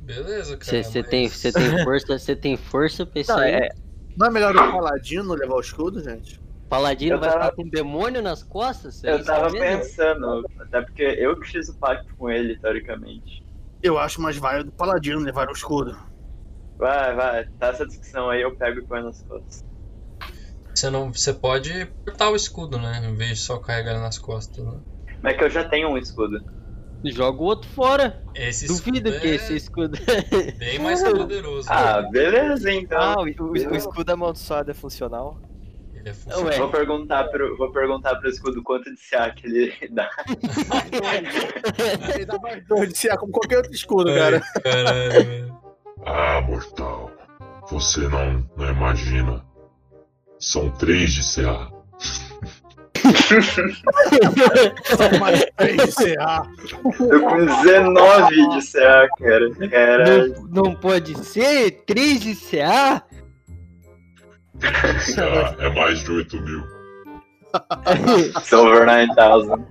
beleza, 0.00 0.56
cara. 0.56 0.82
Você 0.82 1.00
mas- 1.00 1.08
tem, 1.08 1.28
você 1.28 1.52
tem 1.52 1.84
força, 1.84 2.18
você 2.18 2.36
tem 2.36 2.56
força 2.56 3.08
isso 3.14 3.32
Não, 3.32 3.42
é, 3.42 3.68
Não 4.16 4.26
é 4.26 4.30
melhor 4.30 4.54
o 4.54 4.72
paladino 4.72 5.34
levar 5.34 5.54
o 5.56 5.60
escudo, 5.60 6.02
gente? 6.02 6.40
Paladino 6.68 7.14
Eu 7.16 7.20
vai 7.20 7.28
tava- 7.30 7.44
ficar 7.44 7.56
com 7.56 7.62
um 7.62 7.68
demônio 7.70 8.22
nas 8.22 8.42
costas? 8.42 9.02
É 9.04 9.12
Eu 9.12 9.24
tava 9.24 9.50
mesmo? 9.50 9.80
pensando, 9.82 10.44
até 10.60 10.80
porque 10.80 11.02
eu 11.02 11.38
que 11.38 11.48
fiz 11.48 11.68
o 11.68 11.78
pacto 11.78 12.14
com 12.16 12.30
ele, 12.30 12.58
teoricamente. 12.58 13.44
Eu 13.82 13.98
acho 13.98 14.20
mais 14.20 14.36
válido 14.36 14.70
o 14.70 14.72
paladino 14.72 15.20
levar 15.20 15.48
o 15.48 15.52
escudo. 15.52 15.96
Vai, 16.78 17.14
vai, 17.14 17.44
tá 17.58 17.68
essa 17.68 17.86
discussão 17.86 18.30
aí, 18.30 18.42
eu 18.42 18.56
pego 18.56 18.80
e 18.80 18.84
põe 18.86 19.02
nas 19.02 19.22
costas. 19.22 19.64
Você 20.74 20.90
não, 20.90 21.12
você 21.12 21.32
pode 21.32 21.86
portar 22.04 22.32
o 22.32 22.36
escudo, 22.36 22.78
né? 22.78 23.00
Em 23.08 23.14
vez 23.14 23.30
de 23.30 23.36
só 23.44 23.58
carregar 23.58 23.92
ele 23.92 24.00
nas 24.00 24.18
costas. 24.18 24.64
Né? 24.64 24.80
Mas 25.22 25.34
é 25.34 25.36
que 25.38 25.44
eu 25.44 25.50
já 25.50 25.68
tenho 25.68 25.88
um 25.90 25.96
escudo. 25.98 26.42
Joga 27.04 27.40
o 27.40 27.44
outro 27.44 27.68
fora. 27.70 28.22
Esse 28.34 28.66
Duvido 28.66 29.08
escudo 29.08 29.20
que 29.20 29.28
é 29.28 29.34
esse 29.34 29.54
escudo. 29.54 29.98
bem 30.58 30.78
mais 30.78 31.02
poderoso. 31.02 31.68
Ah, 31.70 32.00
né? 32.02 32.08
beleza 32.10 32.72
então. 32.72 32.98
Ah, 32.98 33.16
o, 33.20 33.42
o- 33.44 33.50
o 33.52 33.76
escudo 33.76 34.10
amaldiçoado 34.10 34.70
é 34.70 34.74
funcional? 34.74 35.38
Ele 36.04 36.10
é 36.10 36.14
funcional. 36.14 36.44
Ué. 36.44 36.58
Vou 36.58 36.68
perguntar 36.68 37.24
pro, 37.24 37.56
vou 37.56 37.72
perguntar 37.72 38.16
pro 38.16 38.28
escudo 38.28 38.62
quanto 38.62 38.90
de 38.94 39.00
CA 39.08 39.30
que 39.30 39.46
ele 39.46 39.72
dá. 39.90 40.10
Ele 42.14 42.26
dá 42.26 42.38
mais 42.38 42.66
dois 42.66 42.92
de 42.92 43.08
CA 43.08 43.16
como 43.16 43.32
qualquer 43.32 43.56
outro 43.56 43.72
escudo, 43.72 44.10
Ai, 44.10 44.18
cara. 44.18 44.40
caralho. 44.62 45.58
Ah, 46.04 46.40
mortal. 46.42 47.10
Você 47.70 48.00
não, 48.00 48.46
não 48.56 48.70
imagina. 48.70 49.42
São 50.38 50.70
três 50.72 51.12
de 51.14 51.22
CA. 51.22 51.72
São 54.84 55.18
mais 55.18 55.46
três 55.56 55.76
de 55.96 56.14
CA. 56.16 56.42
Tô 56.98 57.20
com 57.20 57.46
19 57.62 58.48
de 58.50 58.70
CA, 58.70 59.08
cara. 59.18 59.50
Cara, 59.70 60.28
Não, 60.28 60.64
não 60.64 60.74
pode 60.74 61.16
ser? 61.24 61.82
3 61.86 62.20
de 62.20 62.34
CA? 62.36 63.02
É 65.58 65.68
mais 65.70 66.00
de 66.00 66.10
8 66.12 66.40
mil. 66.40 66.62
Silver 68.42 68.86
9000. 68.86 69.66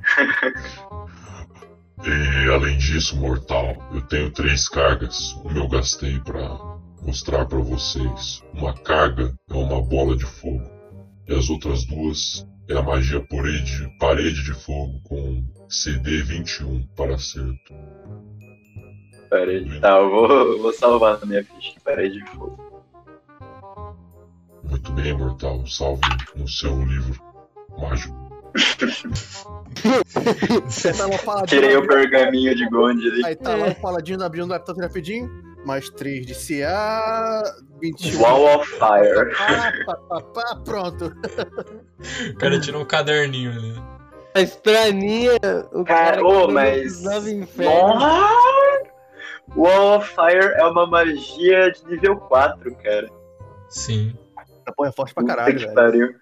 E 2.06 2.50
além 2.50 2.78
disso, 2.78 3.16
mortal, 3.18 3.76
eu 3.94 4.02
tenho 4.02 4.32
três 4.32 4.68
cargas. 4.68 5.34
Uma 5.44 5.58
eu 5.58 5.68
gastei 5.70 6.20
pra 6.20 6.60
mostrar 7.02 7.46
pra 7.46 7.60
vocês. 7.60 8.44
Uma 8.54 8.74
carga 8.74 9.34
é 9.50 9.54
uma 9.54 9.82
bola 9.82 10.16
de 10.16 10.26
fogo. 10.26 10.70
E 11.28 11.34
as 11.34 11.50
outras 11.50 11.86
duas 11.86 12.46
é 12.70 12.76
a 12.78 12.82
magia 12.82 13.22
parede, 13.30 13.90
parede 14.00 14.44
de 14.44 14.54
fogo 14.54 15.00
com 15.04 15.44
CD 15.70 16.22
21 16.24 16.86
para 16.96 17.16
acerto. 17.16 17.74
Tá, 19.80 19.98
eu 19.98 20.10
vou, 20.10 20.62
vou 20.62 20.74
salvar 20.74 21.20
na 21.20 21.26
minha 21.26 21.44
ficha. 21.44 21.74
Aí 21.86 22.10
de 22.10 22.26
fogo. 22.32 22.73
Muito 24.84 25.02
bem, 25.02 25.14
mortal. 25.14 25.66
Salve 25.66 26.02
no 26.36 26.48
seu 26.48 26.84
livro 26.84 27.18
mágico. 27.78 28.14
Você 30.66 30.94
tá 30.94 31.08
lá. 31.08 31.46
Tirei 31.46 31.76
o 31.78 31.88
pergaminho 31.88 32.54
de 32.54 32.70
Gondi 32.70 33.08
ali. 33.08 33.26
Aí 33.26 33.36
tá 33.36 33.56
lá 33.56 33.68
o 33.68 33.76
paladino 33.76 34.24
abrindo 34.24 34.46
o 34.46 34.50
laptop 34.50 34.80
rapidinho. 34.82 35.30
Mais 35.66 35.90
3 35.90 36.26
de 36.26 36.36
CA. 36.36 37.44
21. 37.82 38.22
Wall 38.22 38.60
of 38.60 38.70
Fire. 38.70 39.34
Pá, 39.86 39.96
pá, 39.96 39.96
pá, 39.96 40.22
pá, 40.22 40.56
pronto. 40.66 41.14
O 42.30 42.36
cara 42.38 42.60
tirou 42.60 42.82
um 42.82 42.86
caderninho 42.86 43.52
ali. 43.52 43.82
Mas 44.36 44.56
pra 44.58 44.92
mim, 44.92 45.28
o 45.72 45.86
Cara, 45.86 46.18
cara, 46.18 46.28
ô, 46.28 46.52
mas. 46.52 47.02
Wall 49.56 49.98
of 49.98 50.14
Fire 50.14 50.54
é 50.56 50.66
uma 50.66 50.86
magia 50.86 51.72
de 51.72 51.86
nível 51.88 52.18
4, 52.18 52.76
cara. 52.76 53.10
Sim. 53.70 54.14
Essa 54.64 54.74
porra 54.74 54.90
é 54.90 54.92
forte 54.92 55.14
pra 55.14 55.26
caralho, 55.26 55.56
que 55.58 55.64
velho. 55.64 55.76
pariu. 55.76 56.16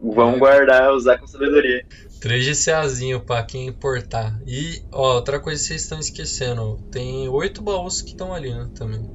Vamos 0.00 0.40
guardar, 0.40 0.92
usar 0.92 1.18
com 1.18 1.26
sabedoria. 1.26 1.84
3 2.20 2.44
GCAzinho 2.44 3.20
pra 3.20 3.42
quem 3.44 3.68
importar. 3.68 4.36
E, 4.46 4.82
ó, 4.90 5.14
outra 5.16 5.38
coisa 5.38 5.60
que 5.60 5.68
vocês 5.68 5.82
estão 5.82 5.98
esquecendo. 6.00 6.76
Tem 6.90 7.28
oito 7.28 7.62
baús 7.62 8.02
que 8.02 8.10
estão 8.10 8.34
ali, 8.34 8.52
né? 8.52 8.68
Também. 8.74 9.08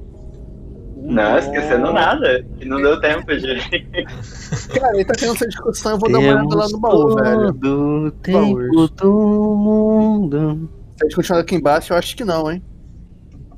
Não, 0.96 1.38
esquecendo 1.38 1.92
nada. 1.92 2.44
E 2.58 2.64
não 2.64 2.80
deu 2.80 3.00
tempo 3.00 3.26
de. 3.36 3.56
Cara, 4.80 4.94
ele 4.94 5.04
tá 5.04 5.14
tendo 5.14 5.34
essa 5.34 5.46
discussão, 5.46 5.92
eu 5.92 5.98
vou 5.98 6.10
dar 6.10 6.18
uma 6.18 6.28
olhada 6.32 6.56
lá 6.56 6.68
no 6.68 6.78
baú, 6.80 7.14
velho. 7.16 7.52
todo 7.54 7.66
o 7.66 8.00
Baús. 8.00 8.12
tempo 8.22 8.88
do 8.96 9.56
mundo. 9.56 10.70
Se 10.96 11.04
a 11.04 11.06
gente 11.06 11.16
continuar 11.16 11.40
aqui 11.40 11.54
embaixo, 11.54 11.92
eu 11.92 11.96
acho 11.96 12.16
que 12.16 12.24
não, 12.24 12.50
hein? 12.50 12.62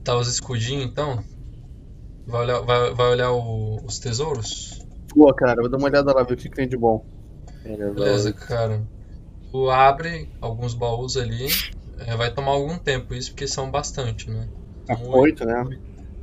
Tá 0.05 0.17
os 0.17 0.29
escudinhos, 0.29 0.85
então? 0.85 1.23
Vai 2.31 2.43
olhar, 2.43 2.61
vai, 2.63 2.95
vai 2.95 3.07
olhar 3.09 3.31
o- 3.33 3.85
os 3.85 3.99
tesouros? 3.99 4.51
Pô, 5.09 5.33
cara, 5.35 5.61
vou 5.61 5.69
dar 5.71 5.77
uma 5.79 5.87
olhada 5.89 6.13
lá, 6.13 6.23
ver 6.25 6.35
o 6.35 6.37
que, 6.37 6.49
que 6.49 6.57
tem 6.57 6.67
de 6.69 6.77
bom. 6.77 7.07
Beleza, 7.65 8.33
cara. 8.33 8.87
Tu 9.53 9.71
abre 9.71 10.33
alguns 10.41 10.75
baús 10.75 11.17
ali. 11.17 11.49
é, 11.99 12.17
vai 12.17 12.33
tomar 12.35 12.53
algum 12.53 12.79
tempo 12.79 13.15
isso, 13.15 13.31
porque 13.33 13.49
são 13.49 13.71
bastante, 13.71 14.31
né? 14.31 14.51
São 14.85 15.03
oito. 15.09 15.33
Oito, 15.33 15.45
né? 15.45 15.65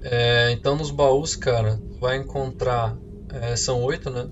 É, 0.01 0.51
então 0.51 0.75
nos 0.77 0.91
baús, 0.91 1.35
cara, 1.35 1.77
tu 1.91 1.99
vai 2.01 2.17
encontrar. 2.17 3.01
é, 3.31 3.55
são 3.57 3.83
oito, 3.83 4.09
né? 4.11 4.31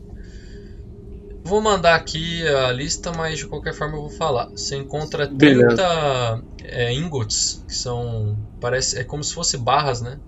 Vou 1.45 1.61
mandar 1.61 1.95
aqui 1.95 2.45
a 2.47 2.71
lista, 2.73 3.11
mas 3.13 3.39
de 3.39 3.47
qualquer 3.47 3.73
forma 3.73 3.95
eu 3.95 4.01
vou 4.01 4.09
falar. 4.09 4.51
Você 4.55 4.75
encontra 4.75 5.27
30 5.27 6.43
é, 6.61 6.91
ingots, 6.93 7.63
que 7.67 7.73
são. 7.75 8.37
Parece. 8.59 8.97
É 8.99 9.03
como 9.03 9.23
se 9.23 9.33
fosse 9.33 9.57
barras, 9.57 10.01
né? 10.01 10.19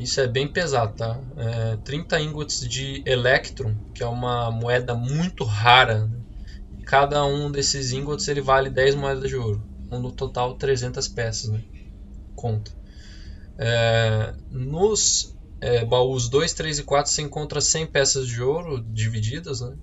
Isso 0.00 0.18
é 0.18 0.26
bem 0.26 0.48
pesado, 0.48 0.96
tá? 0.96 1.20
É, 1.36 1.76
30 1.84 2.18
ingots 2.20 2.60
de 2.60 3.02
Electrum, 3.04 3.76
que 3.94 4.02
é 4.02 4.06
uma 4.06 4.50
moeda 4.50 4.94
muito 4.94 5.44
rara. 5.44 6.06
né? 6.06 6.20
Cada 6.86 7.22
um 7.24 7.50
desses 7.50 7.92
ingots 7.92 8.26
ele 8.26 8.40
vale 8.40 8.70
10 8.70 8.94
moedas 8.94 9.28
de 9.28 9.36
ouro. 9.36 9.62
Então, 9.86 10.00
no 10.00 10.10
total, 10.10 10.54
300 10.54 11.06
peças, 11.06 11.50
né? 11.50 11.62
Conta. 12.34 12.72
É, 13.58 14.32
nos 14.50 15.36
é, 15.60 15.84
baús 15.84 16.30
2, 16.30 16.54
3 16.54 16.78
e 16.78 16.82
4 16.82 17.12
você 17.12 17.20
encontra 17.20 17.60
100 17.60 17.86
peças 17.86 18.26
de 18.26 18.42
ouro 18.42 18.82
divididas. 18.94 19.60
Né? 19.60 19.76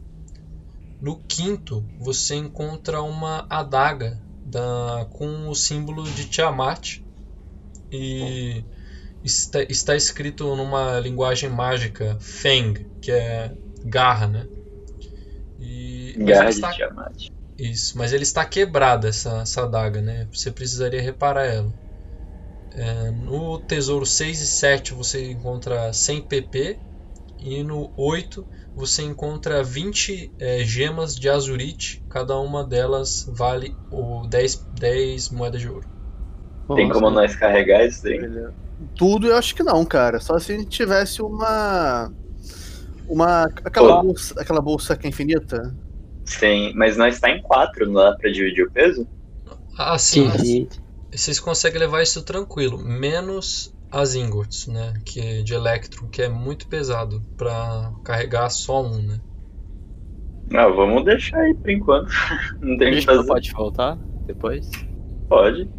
No 0.99 1.19
quinto 1.27 1.85
você 1.99 2.35
encontra 2.35 3.03
uma 3.03 3.45
adaga 3.47 4.19
da, 4.43 5.07
com 5.11 5.47
o 5.47 5.53
símbolo 5.53 6.03
de 6.03 6.25
Tiamat 6.25 7.01
e 7.91 8.63
está, 9.23 9.61
está 9.63 9.95
escrito 9.95 10.55
numa 10.55 10.99
linguagem 10.99 11.49
mágica 11.49 12.17
Feng, 12.21 12.73
que 13.01 13.11
é 13.11 13.55
garra, 13.83 14.27
né? 14.27 14.49
E, 15.59 16.15
Garra 16.17 16.43
ele 16.43 16.49
de 16.49 16.55
está- 16.55 16.73
Tiamat. 16.75 17.15
isso, 17.57 17.97
mas 17.97 18.13
ele 18.13 18.23
está 18.23 18.45
quebrada 18.45 19.09
essa, 19.09 19.41
essa 19.41 19.63
adaga, 19.63 20.01
né? 20.01 20.29
Você 20.33 20.51
precisaria 20.51 21.01
reparar 21.01 21.45
ela. 21.45 21.73
É, 22.73 23.11
no 23.11 23.59
tesouro 23.59 24.05
6 24.05 24.39
e 24.41 24.47
7 24.47 24.93
você 24.93 25.31
encontra 25.31 25.91
100 25.93 26.21
PP 26.21 26.79
e 27.39 27.63
no 27.63 27.91
8 27.97 28.47
você 28.75 29.01
encontra 29.03 29.63
20 29.63 30.31
é, 30.39 30.63
gemas 30.63 31.15
de 31.15 31.29
azurite, 31.29 32.03
cada 32.09 32.37
uma 32.39 32.63
delas 32.67 33.23
vale 33.27 33.77
o 33.89 34.27
10, 34.27 34.65
10 34.71 35.29
moedas 35.29 35.61
de 35.61 35.69
ouro. 35.69 35.87
Tem 36.75 36.89
como 36.89 37.09
nós 37.09 37.35
carregar 37.35 37.85
isso 37.85 38.03
daí? 38.03 38.19
Tudo 38.95 39.27
eu 39.27 39.35
acho 39.35 39.55
que 39.55 39.63
não, 39.63 39.83
cara. 39.85 40.19
Só 40.19 40.37
se 40.39 40.53
a 40.53 40.57
gente 40.57 40.69
tivesse 40.69 41.21
uma. 41.21 42.11
Uma. 43.07 43.43
Aquela 43.63 44.01
bolsa, 44.01 44.39
aquela 44.39 44.61
bolsa 44.61 44.95
que 44.95 45.07
é 45.07 45.09
infinita. 45.09 45.75
Sim, 46.25 46.73
mas 46.75 46.97
nós 46.97 47.19
tá 47.19 47.29
em 47.29 47.41
quatro, 47.41 47.85
não 47.85 47.93
dá 47.93 48.15
pra 48.15 48.29
dividir 48.29 48.65
o 48.65 48.71
peso? 48.71 49.07
Ah, 49.77 49.97
sim. 49.97 50.29
Sim. 50.37 50.67
Vocês 51.11 51.39
conseguem 51.39 51.79
levar 51.79 52.03
isso 52.03 52.21
tranquilo, 52.23 52.77
menos 52.77 53.73
as 53.91 54.15
ingots, 54.15 54.67
né? 54.67 54.93
Que 55.05 55.41
de 55.43 55.53
Electrum, 55.53 56.07
que 56.09 56.21
é 56.21 56.29
muito 56.29 56.67
pesado 56.67 57.23
pra 57.37 57.93
carregar 58.03 58.49
só 58.49 58.83
um, 58.83 59.01
né? 59.01 59.19
Não, 60.49 60.75
vamos 60.75 61.03
deixar 61.05 61.39
aí 61.39 61.53
por 61.53 61.69
enquanto. 61.69 62.09
Não 62.61 62.77
tem 62.77 62.91
o 62.91 62.95
que 62.95 63.01
fazer. 63.01 63.27
pode 63.27 63.51
voltar 63.51 63.97
depois? 64.25 64.69
Pode. 65.27 65.69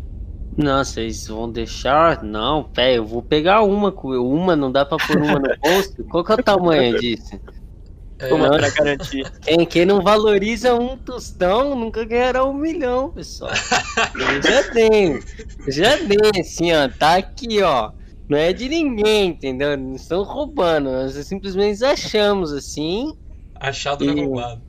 Não, 0.58 0.82
vocês 0.84 1.28
vão 1.28 1.48
deixar? 1.50 2.22
Não, 2.22 2.64
pé, 2.64 2.98
eu 2.98 3.04
vou 3.06 3.22
pegar 3.22 3.62
uma. 3.62 3.90
Uma, 3.92 4.56
não 4.56 4.72
dá 4.72 4.84
pra 4.84 4.98
pôr 4.98 5.16
uma 5.16 5.38
no 5.38 5.56
bolso? 5.62 6.04
Qual 6.10 6.24
que 6.24 6.32
é 6.32 6.34
o 6.34 6.42
tamanho 6.42 6.98
disso? 6.98 7.40
É, 8.18 8.34
Uma 8.34 8.50
pra 8.50 8.68
garantir. 8.70 9.30
Quem, 9.42 9.64
quem 9.64 9.86
não 9.86 10.02
valoriza 10.02 10.74
um 10.74 10.96
tostão 10.96 11.76
nunca 11.76 12.04
ganhará 12.04 12.44
um 12.44 12.52
milhão, 12.52 13.10
pessoal. 13.10 13.52
Eu 14.16 14.42
já 14.42 14.64
tenho. 14.72 15.20
Eu 15.64 15.72
já 15.72 15.96
tenho, 15.96 16.40
assim, 16.40 16.72
ó. 16.74 16.88
Tá 16.88 17.14
aqui, 17.18 17.62
ó. 17.62 17.92
Não 18.28 18.36
é 18.36 18.52
de 18.52 18.68
ninguém, 18.68 19.28
entendeu? 19.28 19.76
Não 19.78 19.94
estão 19.94 20.24
roubando. 20.24 20.90
Nós 20.90 21.14
simplesmente 21.24 21.84
achamos 21.84 22.52
assim. 22.52 23.16
achado 23.54 24.04
não 24.04 24.12
é 24.12 24.16
E- 24.16 24.24
roubado. 24.24 24.67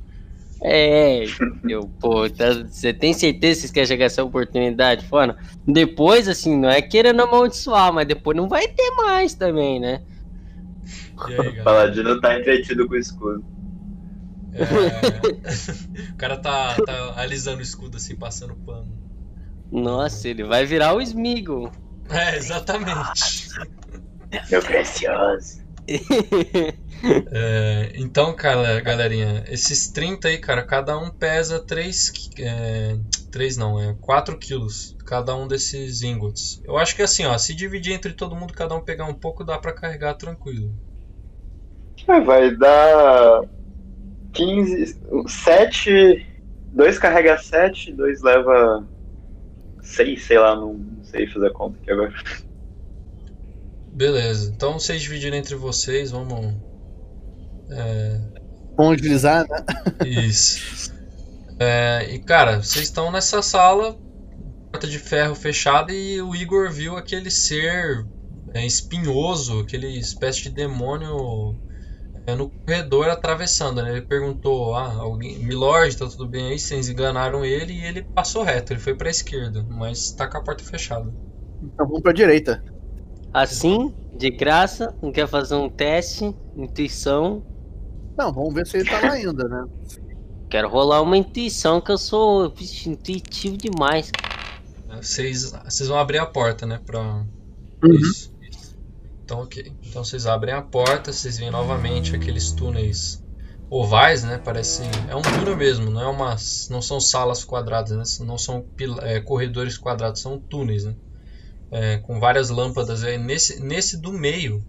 É, 0.61 1.23
eu, 1.67 1.89
pô, 1.99 2.29
tá- 2.29 2.63
você 2.67 2.93
tem 2.93 3.13
certeza 3.13 3.55
que 3.55 3.61
vocês 3.61 3.71
querem 3.71 3.87
chegar 3.87 4.05
essa 4.05 4.23
oportunidade 4.23 5.05
fora? 5.05 5.37
Depois, 5.65 6.27
assim, 6.27 6.57
não 6.57 6.69
é 6.69 6.81
querendo 6.81 7.21
amaldiçoar, 7.21 7.93
mas 7.93 8.07
depois 8.07 8.35
não 8.35 8.47
vai 8.49 8.67
ter 8.67 8.91
mais 8.97 9.35
também, 9.35 9.79
né? 9.79 10.01
Aí? 11.17 11.37
O 11.59 11.63
Paladino 11.63 12.19
tá 12.19 12.37
entretido 12.39 12.87
com 12.87 12.93
o 12.95 12.97
escudo. 12.97 13.43
É... 14.53 14.61
o 16.13 16.17
cara 16.17 16.37
tá, 16.37 16.81
tá 16.81 17.21
alisando 17.21 17.59
o 17.59 17.61
escudo 17.63 17.97
assim, 17.97 18.15
passando 18.15 18.55
pano. 18.57 18.97
Nossa, 19.71 20.27
ele 20.27 20.43
vai 20.43 20.65
virar 20.65 20.93
o 20.95 21.01
Smeagol. 21.01 21.71
É, 22.09 22.35
exatamente. 22.35 23.47
Meu 24.51 24.61
precioso. 24.61 25.58
É, 27.31 27.91
então, 27.95 28.35
cara, 28.35 28.81
galerinha, 28.81 29.43
esses 29.47 29.91
30 29.91 30.27
aí, 30.29 30.37
cara, 30.39 30.65
cada 30.65 30.97
um 30.97 31.11
pesa 31.11 31.63
3, 31.65 32.11
é, 32.39 32.97
3 33.31 33.55
não, 33.57 33.79
é 33.79 33.95
4 33.99 34.37
quilos, 34.37 34.95
cada 35.05 35.35
um 35.35 35.47
desses 35.47 36.01
ingots. 36.01 36.59
Eu 36.65 36.77
acho 36.77 36.95
que 36.95 37.01
assim, 37.03 37.25
ó, 37.25 37.37
se 37.37 37.55
dividir 37.55 37.93
entre 37.93 38.13
todo 38.13 38.35
mundo, 38.35 38.53
cada 38.53 38.75
um 38.75 38.81
pegar 38.83 39.05
um 39.05 39.13
pouco, 39.13 39.43
dá 39.43 39.57
pra 39.59 39.73
carregar 39.73 40.15
tranquilo. 40.15 40.73
Ah, 42.07 42.19
Vai 42.19 42.55
dar 42.55 43.41
15. 44.33 44.97
7. 45.27 46.25
Dois 46.71 46.99
carrega 46.99 47.37
7, 47.37 47.93
dois 47.93 48.21
leva 48.21 48.87
6, 49.81 50.23
sei 50.25 50.39
lá, 50.39 50.55
não 50.55 50.99
sei 51.03 51.27
fazer 51.27 51.47
a 51.47 51.53
conta 51.53 51.77
aqui 51.79 51.91
agora. 51.91 52.13
Beleza, 53.91 54.51
então 54.55 54.79
vocês 54.79 55.01
dividirem 55.01 55.39
entre 55.39 55.55
vocês, 55.55 56.11
vamos. 56.11 56.55
É, 57.71 58.19
Vamos 58.79 59.01
deslizar, 59.01 59.45
né? 59.49 59.65
Isso. 60.05 60.93
É, 61.59 62.07
e 62.13 62.19
cara, 62.19 62.63
vocês 62.63 62.85
estão 62.85 63.11
nessa 63.11 63.41
sala, 63.41 63.99
porta 64.71 64.87
de 64.87 64.97
ferro 64.97 65.35
fechada, 65.35 65.91
e 65.91 66.21
o 66.21 66.33
Igor 66.33 66.71
viu 66.71 66.95
aquele 66.95 67.29
ser 67.29 68.05
é, 68.53 68.65
espinhoso, 68.65 69.59
aquele 69.59 69.99
espécie 69.99 70.43
de 70.43 70.51
demônio 70.51 71.59
é, 72.25 72.33
no 72.35 72.49
corredor 72.49 73.09
atravessando. 73.09 73.83
Né? 73.83 73.91
Ele 73.91 74.01
perguntou: 74.01 74.73
Ah, 74.73 74.93
alguém, 74.93 75.39
Milord, 75.39 75.97
tá 75.97 76.07
tudo 76.07 76.25
bem 76.25 76.51
aí? 76.51 76.57
Vocês 76.57 76.87
enganaram 76.87 77.43
ele 77.43 77.73
e 77.73 77.83
ele 77.83 78.01
passou 78.01 78.43
reto, 78.43 78.71
ele 78.71 78.79
foi 78.79 78.95
pra 78.95 79.09
esquerda, 79.09 79.61
mas 79.69 80.13
tá 80.13 80.25
com 80.25 80.37
a 80.37 80.41
porta 80.41 80.63
fechada. 80.63 81.13
Então 81.61 81.85
vamos 81.85 82.01
pra 82.01 82.13
direita. 82.13 82.63
Assim, 83.33 83.93
de 84.15 84.29
graça, 84.29 84.95
não 85.01 85.11
quer 85.11 85.27
fazer 85.27 85.55
um 85.55 85.69
teste, 85.69 86.35
intuição. 86.55 87.43
Não, 88.17 88.33
vamos 88.33 88.53
ver 88.53 88.67
se 88.67 88.77
ele 88.77 88.89
tá 88.89 88.99
lá 88.99 89.13
ainda, 89.13 89.47
né? 89.47 89.65
Quero 90.49 90.67
rolar 90.67 91.01
uma 91.01 91.15
intuição, 91.15 91.79
que 91.79 91.91
eu 91.91 91.97
sou 91.97 92.49
vixe, 92.49 92.89
intuitivo 92.89 93.55
demais. 93.55 94.11
Vocês, 95.01 95.51
vocês 95.51 95.87
vão 95.87 95.99
abrir 95.99 96.17
a 96.17 96.25
porta, 96.25 96.65
né? 96.65 96.79
Pra... 96.83 97.23
Isso. 97.83 98.33
Então, 99.23 99.41
ok. 99.43 99.71
Então 99.83 100.03
vocês 100.03 100.25
abrem 100.25 100.55
a 100.55 100.61
porta, 100.61 101.13
vocês 101.13 101.37
veem 101.37 101.51
novamente 101.51 102.15
aqueles 102.15 102.51
túneis 102.51 103.23
ovais, 103.69 104.23
né? 104.23 104.41
Parece. 104.43 104.81
É 105.07 105.15
um 105.15 105.21
túnel 105.21 105.55
mesmo, 105.55 105.91
não 105.91 106.01
é 106.01 106.07
umas. 106.07 106.67
Não 106.69 106.81
são 106.81 106.99
salas 106.99 107.43
quadradas, 107.45 107.95
né? 107.95 108.25
Não 108.25 108.39
são 108.39 108.65
é, 109.03 109.19
corredores 109.19 109.77
quadrados, 109.77 110.19
são 110.19 110.39
túneis, 110.39 110.83
né? 110.83 110.95
É, 111.71 111.97
com 111.97 112.19
várias 112.19 112.49
lâmpadas. 112.49 113.03
É, 113.03 113.17
nesse, 113.17 113.61
nesse 113.61 113.97
do 113.97 114.11
meio 114.11 114.65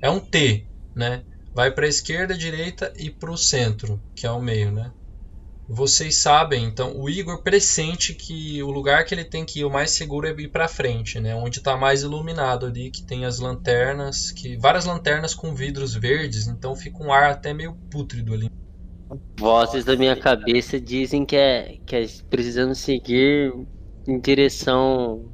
é 0.00 0.10
um 0.10 0.20
T, 0.20 0.66
né? 0.94 1.22
Vai 1.54 1.70
para 1.70 1.86
a 1.86 1.88
esquerda, 1.88 2.36
direita 2.36 2.92
e 2.96 3.10
para 3.10 3.30
o 3.30 3.36
centro, 3.36 4.00
que 4.14 4.26
é 4.26 4.30
o 4.30 4.40
meio, 4.40 4.70
né? 4.70 4.92
Vocês 5.72 6.16
sabem, 6.16 6.64
então, 6.64 7.00
o 7.00 7.08
Igor 7.08 7.44
pressente 7.44 8.12
que 8.12 8.60
o 8.60 8.72
lugar 8.72 9.04
que 9.04 9.14
ele 9.14 9.24
tem 9.24 9.44
que 9.44 9.60
ir 9.60 9.64
o 9.64 9.70
mais 9.70 9.92
seguro 9.92 10.26
é 10.26 10.32
ir 10.32 10.48
pra 10.48 10.66
frente, 10.66 11.20
né? 11.20 11.32
Onde 11.36 11.60
tá 11.60 11.76
mais 11.76 12.02
iluminado 12.02 12.66
ali, 12.66 12.90
que 12.90 13.04
tem 13.04 13.24
as 13.24 13.38
lanternas, 13.38 14.32
que 14.32 14.56
várias 14.56 14.84
lanternas 14.84 15.32
com 15.32 15.54
vidros 15.54 15.94
verdes, 15.94 16.48
então 16.48 16.74
fica 16.74 17.00
um 17.00 17.12
ar 17.12 17.30
até 17.30 17.54
meio 17.54 17.74
pútrido 17.88 18.34
ali. 18.34 18.50
Vozes 19.38 19.84
da 19.84 19.94
minha 19.94 20.16
cabeça 20.16 20.80
dizem 20.80 21.24
que 21.24 21.36
é 21.36 21.78
que 21.86 21.94
é 21.94 22.06
precisamos 22.28 22.78
seguir 22.78 23.52
em 24.08 24.18
direção 24.18 25.24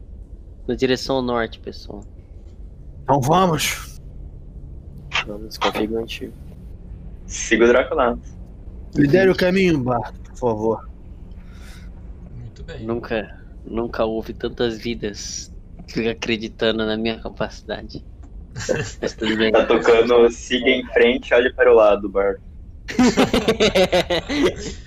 na 0.66 0.74
direção 0.74 1.22
norte, 1.22 1.58
pessoal. 1.60 2.02
Então 3.02 3.20
vamos. 3.20 4.00
Vamos 5.26 5.58
confio 5.58 5.98
antigo. 5.98 6.32
Siga 7.26 7.64
o 7.64 7.68
Draconato. 7.68 8.20
Lidere 8.94 9.30
o 9.30 9.36
caminho, 9.36 9.78
Bardo, 9.78 10.18
por 10.20 10.36
favor. 10.36 10.88
Muito 12.36 12.62
bem. 12.64 12.84
Nunca, 12.84 13.40
nunca 13.64 14.04
houve 14.04 14.32
tantas 14.32 14.78
vidas 14.78 15.52
acreditando 16.10 16.84
na 16.86 16.96
minha 16.96 17.20
capacidade. 17.20 18.04
Mas 19.00 19.14
tudo 19.14 19.36
bem. 19.36 19.52
Tá 19.52 19.66
tocando 19.66 20.30
siga 20.30 20.68
em 20.68 20.86
frente, 20.86 21.34
olhe 21.34 21.52
para 21.52 21.70
o 21.70 21.74
lado, 21.74 22.08
Bar. 22.08 22.36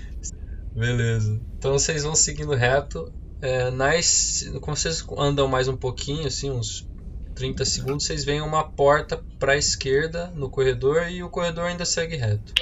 Beleza. 0.74 1.40
Então 1.58 1.72
vocês 1.72 2.02
vão 2.02 2.14
seguindo 2.14 2.54
reto. 2.54 3.12
É, 3.42 3.70
nas, 3.70 4.50
quando 4.60 4.76
vocês 4.76 5.04
andam 5.16 5.48
mais 5.48 5.68
um 5.68 5.76
pouquinho, 5.76 6.26
assim, 6.26 6.50
uns 6.50 6.86
30 7.34 7.64
segundos, 7.64 8.06
vocês 8.06 8.24
veem 8.24 8.42
uma 8.42 8.64
porta 8.64 9.22
pra 9.38 9.56
esquerda 9.56 10.30
no 10.34 10.50
corredor 10.50 11.08
e 11.08 11.22
o 11.22 11.30
corredor 11.30 11.64
ainda 11.64 11.84
segue 11.84 12.16
reto. 12.16 12.52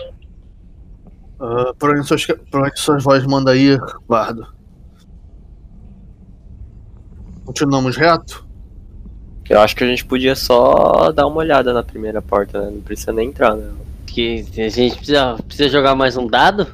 Ah, 1.40 1.72
por, 1.78 1.90
onde 1.90 2.06
suas, 2.06 2.24
por 2.24 2.60
onde 2.60 2.78
suas 2.78 3.02
vozes 3.02 3.26
mandam 3.26 3.54
ir, 3.54 3.80
Bardo? 4.08 4.46
Continuamos 7.44 7.96
reto? 7.96 8.46
Eu 9.48 9.60
acho 9.60 9.74
que 9.74 9.82
a 9.82 9.86
gente 9.86 10.04
podia 10.04 10.36
só 10.36 11.10
dar 11.10 11.26
uma 11.26 11.38
olhada 11.38 11.72
na 11.72 11.82
primeira 11.82 12.20
porta, 12.20 12.60
né? 12.60 12.70
Não 12.70 12.82
precisa 12.82 13.12
nem 13.12 13.28
entrar, 13.28 13.56
né? 13.56 13.72
que 14.08 14.44
a 14.56 14.68
gente 14.68 14.96
precisa, 14.96 15.36
precisa 15.46 15.68
jogar 15.68 15.94
mais 15.94 16.16
um 16.16 16.26
dado 16.26 16.66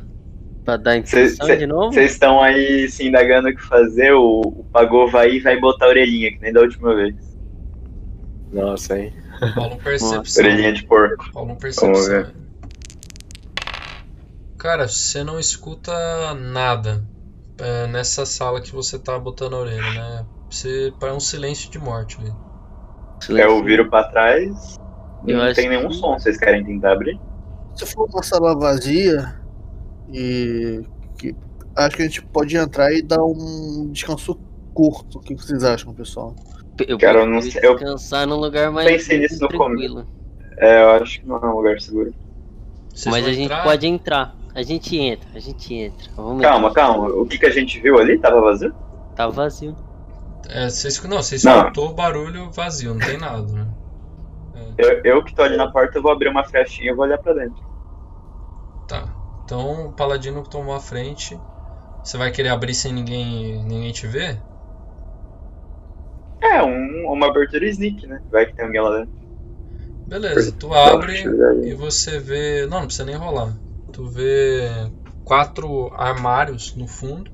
pra 0.64 0.76
dar 0.76 1.06
Cê- 1.06 1.56
de 1.56 1.66
novo. 1.66 1.92
Vocês 1.92 2.12
estão 2.12 2.40
aí 2.42 2.88
se 2.88 3.06
indagando 3.06 3.48
o 3.48 3.54
que 3.54 3.62
fazer, 3.62 4.12
o, 4.12 4.40
o 4.40 4.64
Pagou 4.72 5.10
vai 5.10 5.30
e 5.32 5.40
vai 5.40 5.58
botar 5.60 5.86
a 5.86 5.88
orelhinha, 5.88 6.30
que 6.32 6.40
nem 6.40 6.52
da 6.52 6.60
última 6.60 6.94
vez. 6.94 7.14
Nossa, 8.52 8.98
hein? 8.98 9.12
Rola 9.54 9.74
um 9.74 9.78
percepção. 9.78 10.44
Orelhinha 10.44 10.72
de 10.72 10.84
porco. 10.86 11.24
Rola 11.34 11.44
um 11.44 11.48
Vamos 11.48 11.62
percepção. 11.62 11.92
ver. 12.06 12.32
Cara, 14.58 14.88
você 14.88 15.22
não 15.22 15.38
escuta 15.38 15.92
nada 16.34 17.04
é, 17.58 17.86
nessa 17.86 18.24
sala 18.24 18.60
que 18.60 18.72
você 18.72 18.98
tá 18.98 19.18
botando 19.18 19.54
a 19.54 19.58
orelha, 19.60 19.82
né? 19.92 20.26
Você 20.48 20.92
para 20.98 21.12
um 21.14 21.20
silêncio 21.20 21.70
de 21.70 21.78
morte 21.78 22.16
ali. 22.20 22.32
Eu 23.40 23.62
viro 23.62 23.88
pra 23.90 24.04
trás, 24.04 24.78
Eu 25.26 25.36
não 25.38 25.52
tem 25.52 25.68
nenhum 25.68 25.88
que- 25.88 25.94
som. 25.96 26.18
Vocês 26.18 26.38
querem 26.38 26.64
tentar 26.64 26.92
abrir? 26.92 27.18
Se 27.74 27.84
for 27.86 28.08
uma 28.08 28.22
sala 28.22 28.56
vazia 28.58 29.34
e 30.12 30.82
que 31.18 31.34
acho 31.76 31.96
que 31.96 32.02
a 32.02 32.04
gente 32.06 32.22
pode 32.26 32.56
entrar 32.56 32.92
e 32.92 33.02
dar 33.02 33.22
um 33.24 33.90
descanso 33.92 34.38
curto. 34.72 35.18
O 35.18 35.20
que 35.20 35.34
vocês 35.34 35.64
acham, 35.64 35.94
pessoal? 35.94 36.34
Eu 36.86 36.98
Cara, 36.98 37.20
eu 37.20 37.26
prefiro 37.26 37.34
não 37.34 37.42
sei, 37.42 37.60
eu 37.64 37.74
descansar 37.76 38.26
num 38.26 38.36
lugar 38.36 38.70
mais 38.70 38.86
pensei 38.88 39.18
nisso 39.20 39.40
no 39.40 39.48
tranquilo. 39.48 40.06
É, 40.58 40.82
eu 40.82 40.90
acho 40.90 41.20
que 41.20 41.26
não 41.26 41.36
é 41.36 41.46
um 41.46 41.56
lugar 41.56 41.80
seguro. 41.80 42.12
Vocês 42.92 43.12
Mas 43.12 43.26
a 43.26 43.32
gente 43.32 43.44
entrar? 43.46 43.62
pode 43.64 43.86
entrar. 43.86 44.36
A 44.54 44.62
gente 44.62 44.96
entra, 44.96 45.28
a 45.34 45.38
gente 45.40 45.74
entra. 45.74 46.10
Vamos 46.16 46.40
Calma, 46.42 46.68
entrar. 46.68 46.82
calma. 46.82 47.08
O 47.08 47.26
que, 47.26 47.38
que 47.38 47.46
a 47.46 47.50
gente 47.50 47.80
viu 47.80 47.98
ali? 47.98 48.18
Tava 48.18 48.40
vazio? 48.40 48.72
Tá 49.16 49.26
vazio. 49.28 49.74
É, 50.48 50.68
vocês, 50.68 51.02
não, 51.04 51.16
vocês 51.22 51.42
Não. 51.42 51.58
escutou 51.58 51.90
o 51.90 51.94
barulho 51.94 52.50
vazio, 52.52 52.94
não 52.94 53.00
tem 53.00 53.18
nada, 53.18 53.42
né? 53.52 53.66
Eu, 54.76 55.00
eu 55.04 55.24
que 55.24 55.34
tô 55.34 55.42
ali 55.42 55.56
na 55.56 55.70
porta, 55.70 55.98
eu 55.98 56.02
vou 56.02 56.12
abrir 56.12 56.28
uma 56.28 56.44
frestinha 56.44 56.90
e 56.90 56.94
vou 56.94 57.04
olhar 57.04 57.18
pra 57.18 57.32
dentro. 57.32 57.62
Tá. 58.88 59.08
Então 59.44 59.86
o 59.86 59.94
paladino 59.94 60.42
tomou 60.42 60.74
a 60.74 60.80
frente. 60.80 61.42
Você 62.02 62.18
vai 62.18 62.32
querer 62.32 62.50
abrir 62.50 62.74
sem 62.74 62.92
ninguém, 62.92 63.64
ninguém 63.64 63.92
te 63.92 64.06
ver? 64.06 64.44
É, 66.40 66.62
um, 66.62 67.12
uma 67.12 67.26
abertura 67.26 67.66
sneak, 67.68 68.06
né? 68.06 68.20
Vai 68.30 68.46
que 68.46 68.54
tem 68.54 68.64
alguém 68.64 68.80
lá 68.80 68.98
dentro. 68.98 69.14
Beleza, 70.06 70.52
tu 70.52 70.72
abre 70.74 71.36
e 71.62 71.74
você 71.74 72.18
vê. 72.18 72.66
Não, 72.66 72.80
não 72.80 72.86
precisa 72.86 73.04
nem 73.04 73.16
rolar. 73.16 73.60
Tu 73.92 74.08
vê 74.10 74.92
quatro 75.22 75.92
armários 75.94 76.74
no 76.74 76.86
fundo 76.86 77.30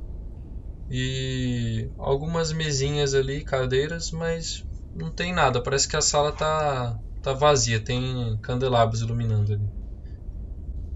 e 0.90 1.90
algumas 1.99 2.53
mesinhas 2.53 3.14
ali, 3.14 3.44
cadeiras, 3.44 4.11
mas 4.12 4.64
não 4.94 5.12
tem 5.12 5.33
nada. 5.35 5.62
Parece 5.62 5.88
que 5.88 5.96
a 5.96 6.03
sala 6.03 6.33
tá, 6.33 6.99
tá 7.23 7.33
vazia, 7.35 7.83
tem 7.85 8.38
candelabros 8.42 9.01
iluminando 9.03 9.55
ali. 9.55 9.70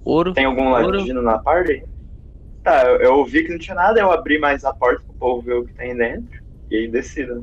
Ouro. 0.05 0.33
Tem 0.35 0.45
algum 0.45 0.71
Ouro. 0.71 0.99
ladino 0.99 1.23
na 1.23 1.39
party? 1.39 1.83
Tá, 2.63 2.85
eu, 2.87 3.01
eu 3.01 3.15
ouvi 3.17 3.45
que 3.45 3.53
não 3.53 3.59
tinha 3.59 3.75
nada, 3.75 4.01
eu 4.01 4.11
abri 4.11 4.39
mais 4.39 4.65
a 4.65 4.73
porta 4.73 5.03
pro 5.05 5.15
povo 5.15 5.43
ver 5.43 5.55
o 5.55 5.65
que 5.67 5.75
tem 5.75 5.97
dentro. 5.97 6.29
E 6.71 6.77
aí 6.77 6.89
decida. 6.91 7.43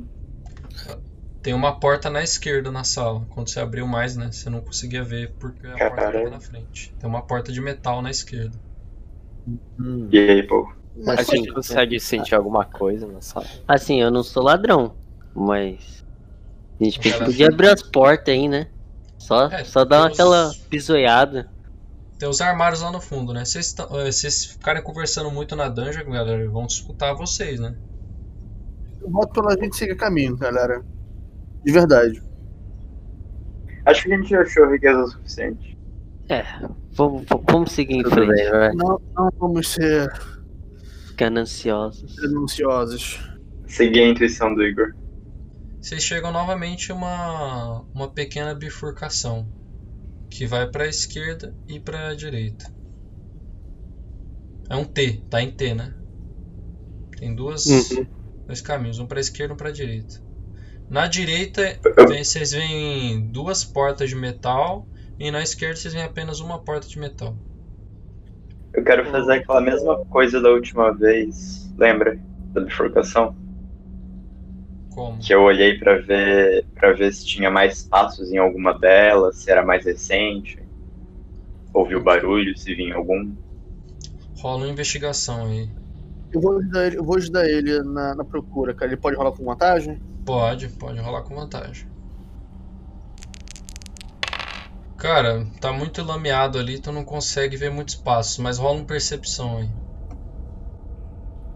Tem 1.42 1.54
uma 1.54 1.80
porta 1.80 2.10
na 2.10 2.24
esquerda 2.24 2.72
na 2.72 2.84
sala. 2.84 3.26
Quando 3.30 3.50
você 3.50 3.60
abriu 3.60 3.88
mais, 3.88 4.16
né? 4.16 4.32
Você 4.32 4.50
não 4.50 4.62
conseguia 4.62 5.04
ver 5.04 5.34
porque 5.40 5.66
a 5.68 5.78
porta 5.78 6.06
estava 6.08 6.30
na 6.30 6.40
frente. 6.40 6.94
Tem 7.00 7.10
uma 7.10 7.22
porta 7.26 7.52
de 7.52 7.60
metal 7.62 8.02
na 8.02 8.12
esquerda. 8.12 8.58
E 10.12 10.18
aí, 10.20 10.44
povo? 10.44 10.72
A 11.08 11.16
Mas 11.16 11.28
gente 11.28 11.52
consegue 11.54 12.00
sentir 12.00 12.36
alguma 12.36 12.66
coisa 12.66 13.08
na 13.08 13.22
sala. 13.22 13.48
Assim, 13.68 14.02
eu 14.02 14.12
não 14.12 14.24
sou 14.24 14.44
ladrão, 14.44 14.94
mas. 15.34 16.04
A 16.80 16.84
gente 16.84 17.00
podia 17.20 17.48
abrir 17.48 17.70
as 17.70 17.84
portas 17.84 18.34
aí, 18.34 18.48
né? 18.48 18.68
Só, 19.18 19.50
É, 19.50 19.64
só 19.64 19.86
dar 19.86 20.02
tem 20.04 20.12
os- 20.12 20.14
aquela 20.14 20.52
pisoiada. 20.70 21.51
Tem 22.22 22.30
os 22.30 22.40
armários 22.40 22.82
lá 22.82 22.92
no 22.92 23.02
fundo, 23.02 23.34
né? 23.34 23.44
Vocês 23.44 23.74
tão- 23.74 23.88
eh, 24.00 24.12
vocês 24.12 24.46
ficarem 24.46 24.84
conversando 24.84 25.32
muito 25.32 25.56
na 25.56 25.68
dungeon, 25.68 26.08
galera, 26.12 26.48
vão 26.52 26.68
disputar 26.68 27.16
vocês, 27.16 27.60
né? 27.60 27.76
eu 29.02 29.10
voto 29.10 29.34
pela 29.42 29.58
gente 29.60 29.76
seguir 29.76 29.96
caminho, 29.96 30.38
galera. 30.38 30.84
De 31.66 31.72
verdade. 31.72 32.22
Acho 33.88 34.04
que 34.04 34.14
a 34.14 34.18
gente 34.18 34.36
achou 34.36 34.70
riqueza 34.72 35.02
o 35.02 35.08
suficiente. 35.08 35.76
É, 36.30 36.46
vamos, 36.92 37.26
vamos 37.50 37.72
seguir 37.72 37.96
em 37.96 38.04
Tudo 38.04 38.14
frente. 38.14 38.30
bem, 38.36 38.52
vai. 38.52 38.72
Não, 38.76 39.02
não 39.16 39.32
vamos 39.40 39.70
ser 39.70 40.08
Gananciosos. 41.18 42.16
denunciosos. 42.18 43.20
Seguir 43.66 44.04
a 44.04 44.08
intuição 44.10 44.54
do 44.54 44.62
Igor. 44.62 44.94
Vocês 45.82 46.04
chegam 46.04 46.32
novamente 46.32 46.92
a 46.92 46.96
uma, 46.96 47.82
uma 47.96 48.08
pequena 48.08 48.54
bifurcação 48.54 49.48
que 50.32 50.48
vai 50.48 50.66
para 50.68 50.86
a 50.86 50.88
esquerda 50.88 51.54
e 51.68 51.80
para 51.80 52.10
a 52.10 52.16
direita. 52.16 52.66
É 54.70 54.76
um 54.76 54.86
T, 54.86 55.22
tá 55.30 55.42
em 55.42 55.52
T, 55.52 55.74
né? 55.76 55.94
Tem 57.20 57.36
duas, 57.36 57.66
Uhum. 57.66 58.08
dois 58.48 58.62
caminhos, 58.62 58.98
um 58.98 59.06
para 59.06 59.20
a 59.20 59.22
esquerda 59.22 59.54
e 59.54 59.56
um 59.56 59.58
para 59.58 59.70
a 59.70 59.74
direita. 59.74 60.16
Na 60.90 61.06
direita, 61.08 61.62
vem- 62.08 62.24
vocês 62.24 62.52
veem 62.52 63.32
duas 63.32 63.64
portas 63.64 64.10
de 64.10 64.16
metal 64.16 64.88
e 65.20 65.30
na 65.32 65.42
esquerda 65.44 65.76
vocês 65.76 65.94
veem 65.94 66.06
apenas 66.06 66.40
uma 66.40 66.64
porta 66.64 66.88
de 66.88 66.98
metal. 67.00 67.36
Eu 68.74 68.84
quero 68.84 69.06
fazer 69.12 69.34
aquela 69.34 69.62
mesma 69.62 69.98
coisa 70.06 70.42
da 70.42 70.50
última 70.50 70.92
vez. 70.94 71.70
Lembra? 71.78 72.18
Da 72.54 72.62
bifurcação? 72.62 73.36
Como? 74.94 75.20
Que 75.20 75.34
eu 75.34 75.42
olhei 75.42 75.78
pra 75.78 75.98
ver 75.98 76.66
para 76.76 76.94
ver 76.94 77.14
se 77.14 77.26
tinha 77.26 77.50
mais 77.50 77.84
passos 77.84 78.32
em 78.32 78.38
alguma 78.38 78.78
delas, 78.78 79.38
se 79.38 79.52
era 79.52 79.66
mais 79.66 79.86
recente. 79.86 80.60
Ouviu 81.74 82.04
barulho, 82.04 82.58
se 82.58 82.76
vinha 82.76 82.96
algum. 82.96 83.34
Rola 84.40 84.66
uma 84.66 84.72
investigação 84.72 85.46
aí. 85.46 85.70
Eu 86.32 86.42
vou 86.42 86.58
ajudar 86.58 86.88
ele, 86.88 86.98
eu 86.98 87.04
vou 87.04 87.18
ajudar 87.18 87.48
ele 87.48 87.84
na, 87.84 88.16
na 88.16 88.24
procura, 88.24 88.74
cara. 88.74 88.92
Ele 88.92 89.00
pode 89.00 89.16
rolar 89.16 89.32
com 89.32 89.46
vantagem? 89.46 90.02
Pode, 90.26 90.70
pode 90.70 91.00
rolar 91.00 91.22
com 91.24 91.36
vantagem. 91.36 91.86
Cara, 94.98 95.46
tá 95.60 95.74
muito 95.74 96.04
lameado 96.04 96.60
ali, 96.60 96.80
tu 96.80 96.92
não 96.92 97.04
consegue 97.04 97.58
ver 97.58 97.72
muitos 97.72 97.96
passos, 97.96 98.38
mas 98.38 98.60
rola 98.60 98.78
uma 98.78 98.86
percepção 98.86 99.58
aí. 99.58 99.70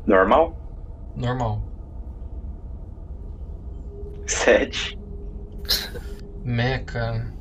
Normal? 0.08 0.56
Normal. 1.16 1.62
Sete. 4.26 4.98
Mé, 6.44 6.80
cara. 6.80 7.34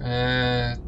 É. 0.00 0.78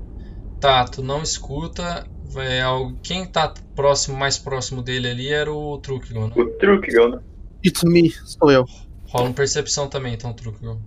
Tá, 0.61 0.85
tu 0.85 1.03
não 1.03 1.23
escuta. 1.23 2.07
É, 2.37 2.63
quem 3.03 3.27
tá 3.27 3.55
próximo, 3.77 4.17
mais 4.17 4.39
próximo 4.39 4.83
dele 4.83 5.09
ali 5.09 5.29
era 5.29 5.53
o 5.53 5.79
Trukigon, 5.79 6.29
né? 6.29 6.35
O 6.37 6.47
truque, 6.59 6.93
né? 6.93 7.21
It's 7.65 7.83
me, 7.85 8.11
sou 8.11 8.51
eu. 8.51 8.67
Rola 9.07 9.27
uma 9.27 9.35
percepção 9.35 9.89
também, 9.89 10.15
então, 10.15 10.33
Trukigon. 10.33 10.81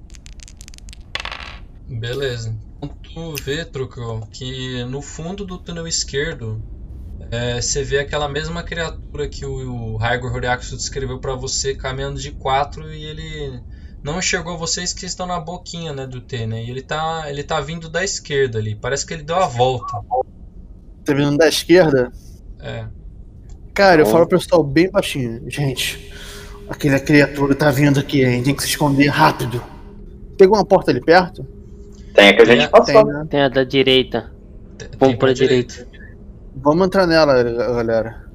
Beleza. 1.88 2.53
Então, 2.77 2.89
tu 3.01 3.36
vê, 3.41 3.63
Trukigon, 3.63 4.21
que 4.27 4.84
no 4.86 5.01
fundo 5.01 5.45
do 5.45 5.58
túnel 5.58 5.88
esquerdo 5.88 6.62
é, 7.32 7.62
você 7.62 7.84
vê 7.84 7.99
aquela 7.99 8.27
mesma 8.27 8.63
criatura 8.63 9.27
que 9.27 9.45
o, 9.45 9.93
o 9.93 9.97
Raigor 9.97 10.39
descreveu 10.39 11.19
pra 11.19 11.36
você 11.36 11.73
caminhando 11.73 12.19
de 12.19 12.32
quatro 12.32 12.93
e 12.93 13.06
ele 13.06 13.62
não 14.08 14.20
enxergou 14.20 14.58
vocês 14.58 14.93
que 14.93 15.06
estão 15.06 15.28
na 15.28 15.38
boquinha, 15.39 15.91
né, 15.91 16.08
do 16.08 16.22
T, 16.22 16.48
né? 16.48 16.63
E 16.63 16.72
ele 16.72 16.82
tá, 16.82 17.26
ele 17.28 17.43
tá 17.43 17.60
vindo 17.60 17.89
da 17.89 18.04
esquerda 18.04 18.58
ali. 18.58 18.74
Parece 18.74 19.06
que 19.06 19.13
ele 19.13 19.24
deu 19.24 19.36
a 19.36 19.46
volta. 19.48 20.00
Tá 21.04 21.13
vindo 21.13 21.38
da 21.38 21.48
esquerda? 21.48 22.12
É. 22.62 22.86
Cara, 23.74 24.02
eu 24.02 24.06
falo 24.06 24.26
pro 24.26 24.39
pessoal 24.39 24.63
bem 24.63 24.89
baixinho. 24.89 25.43
Gente, 25.52 26.12
aquela 26.70 27.00
criatura 27.00 27.54
tá 27.54 27.70
vindo 27.70 28.00
aqui, 28.00 28.24
hein? 28.24 28.41
Tem 28.41 28.56
que 28.56 28.63
se 28.63 28.70
esconder 28.70 29.08
rápido. 29.08 29.62
Pegou 30.38 30.58
uma 30.58 30.65
porta 30.65 30.89
ali 30.89 31.02
perto? 31.02 31.46
Tem 32.13 32.30
a 32.30 32.34
que 32.36 32.41
a 32.41 32.46
gente 32.46 32.60
Tem- 32.62 32.70
passou. 32.70 33.04
Tem, 33.06 33.13
né? 33.13 33.28
Tem 33.30 33.41
a 33.41 33.50
da 33.50 33.63
direita. 33.63 34.32
Tem, 34.78 34.88
Vamos 34.98 35.15
pra 35.17 35.28
pra 35.28 35.34
direita. 35.34 35.86
Vamos 36.56 36.88
entrar 36.88 37.06
nela, 37.06 37.43
galera. 37.43 38.26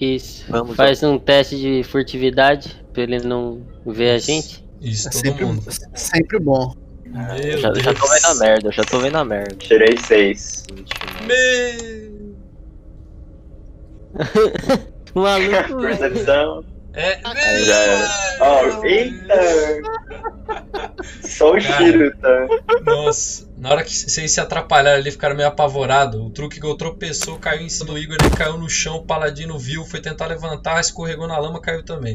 Isso. 0.00 0.44
Vamos, 0.48 0.74
Faz 0.74 1.02
um 1.02 1.18
teste 1.18 1.56
de 1.56 1.82
furtividade 1.84 2.82
pra 2.92 3.02
ele 3.02 3.20
não 3.20 3.60
ver 3.84 4.10
a 4.10 4.18
gente. 4.18 4.66
Isso, 4.80 5.08
É 5.08 5.10
todo 5.10 5.20
sempre, 5.22 5.44
mundo. 5.44 5.62
sempre 5.94 6.38
bom. 6.38 6.74
Meu 7.06 7.58
Já, 7.58 7.72
já 7.74 7.94
tô 7.94 8.06
Deus. 8.06 8.10
vendo 8.10 8.26
a 8.26 8.34
merda, 8.34 8.72
já 8.72 8.84
tô 8.84 8.98
vendo 9.00 9.16
a 9.16 9.24
merda. 9.24 9.54
Tirei 9.56 9.96
seis. 9.96 10.64
Me- 11.26 12.08
O 15.14 15.20
maluco. 15.20 15.80
Percepção. 15.80 16.64
É. 16.94 17.20
Aí 17.22 17.64
já 17.64 17.76
era. 17.76 18.08
Ó, 18.40 18.84
eita! 18.84 19.40
Só 21.22 21.52
o 21.52 21.60
cheiro, 21.60 22.12
tá? 22.18 22.46
Nossa, 22.84 23.46
na 23.56 23.70
hora 23.70 23.84
que 23.84 23.94
vocês 23.94 24.32
se 24.32 24.40
atrapalharam 24.40 24.98
ali, 24.98 25.10
ficaram 25.10 25.36
meio 25.36 25.48
apavorados. 25.48 26.20
O 26.20 26.30
truque 26.30 26.58
Gol 26.58 26.76
tropeçou, 26.76 27.38
caiu 27.38 27.62
em 27.62 27.68
cima 27.68 27.86
do 27.92 27.98
Igor, 27.98 28.16
ele 28.20 28.30
caiu 28.36 28.58
no 28.58 28.68
chão, 28.68 28.96
o 28.96 29.04
paladino 29.04 29.56
viu, 29.58 29.84
foi 29.84 30.00
tentar 30.00 30.26
levantar, 30.26 30.80
escorregou 30.80 31.28
na 31.28 31.38
lama, 31.38 31.60
caiu 31.60 31.84
também. 31.84 32.14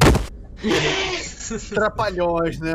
Trapalhões, 1.70 2.60
né? 2.60 2.74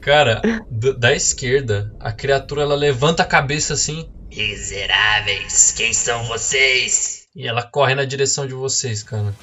Cara, 0.00 0.40
da 0.70 1.14
esquerda, 1.14 1.92
a 2.00 2.12
criatura 2.12 2.62
ela 2.62 2.74
levanta 2.74 3.22
a 3.22 3.26
cabeça 3.26 3.74
assim 3.74 4.08
Miseráveis, 4.34 5.72
quem 5.76 5.92
são 5.92 6.24
vocês? 6.24 7.26
e 7.36 7.46
ela 7.46 7.62
corre 7.62 7.94
na 7.94 8.06
direção 8.06 8.46
de 8.46 8.54
vocês, 8.54 9.02
cara. 9.02 9.34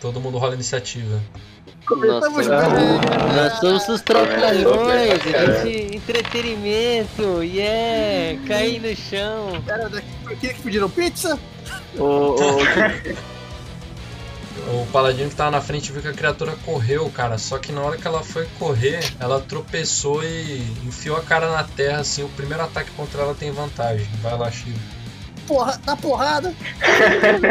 Todo 0.00 0.20
mundo 0.20 0.36
rola 0.36 0.54
iniciativa. 0.54 1.18
Começamos 1.86 2.46
Nossa, 2.46 2.68
bem. 2.68 3.34
nós 3.34 3.52
somos 3.58 3.88
os 3.88 4.00
trapalhões, 4.02 5.22
gente 5.22 5.96
entretenimento, 5.96 7.42
yeah, 7.42 8.38
cair 8.46 8.80
no 8.80 8.94
chão. 8.94 9.62
Cara, 9.66 9.88
daqui 9.88 10.08
pra 10.22 10.32
aqui 10.34 10.54
que 10.54 10.62
pediram 10.62 10.90
pizza? 10.90 11.38
O, 11.98 12.04
o, 12.04 12.36
O 14.72 14.86
paladino 14.92 15.28
que 15.28 15.34
tava 15.34 15.50
na 15.50 15.60
frente 15.60 15.90
viu 15.90 16.00
que 16.02 16.08
a 16.08 16.12
criatura 16.12 16.54
correu, 16.64 17.10
cara. 17.10 17.38
Só 17.38 17.58
que 17.58 17.72
na 17.72 17.80
hora 17.80 17.96
que 17.96 18.06
ela 18.06 18.22
foi 18.22 18.46
correr, 18.58 19.00
ela 19.18 19.40
tropeçou 19.40 20.22
e 20.22 20.60
enfiou 20.86 21.16
a 21.16 21.22
cara 21.22 21.50
na 21.50 21.64
terra, 21.64 22.00
assim. 22.00 22.22
O 22.22 22.28
primeiro 22.28 22.62
ataque 22.62 22.90
contra 22.92 23.22
ela 23.22 23.34
tem 23.34 23.50
vantagem. 23.50 24.06
Vai 24.22 24.36
lá, 24.38 24.50
Shiro. 24.50 24.78
Porra, 25.46 25.80
na 25.84 25.96
porrada. 25.96 26.54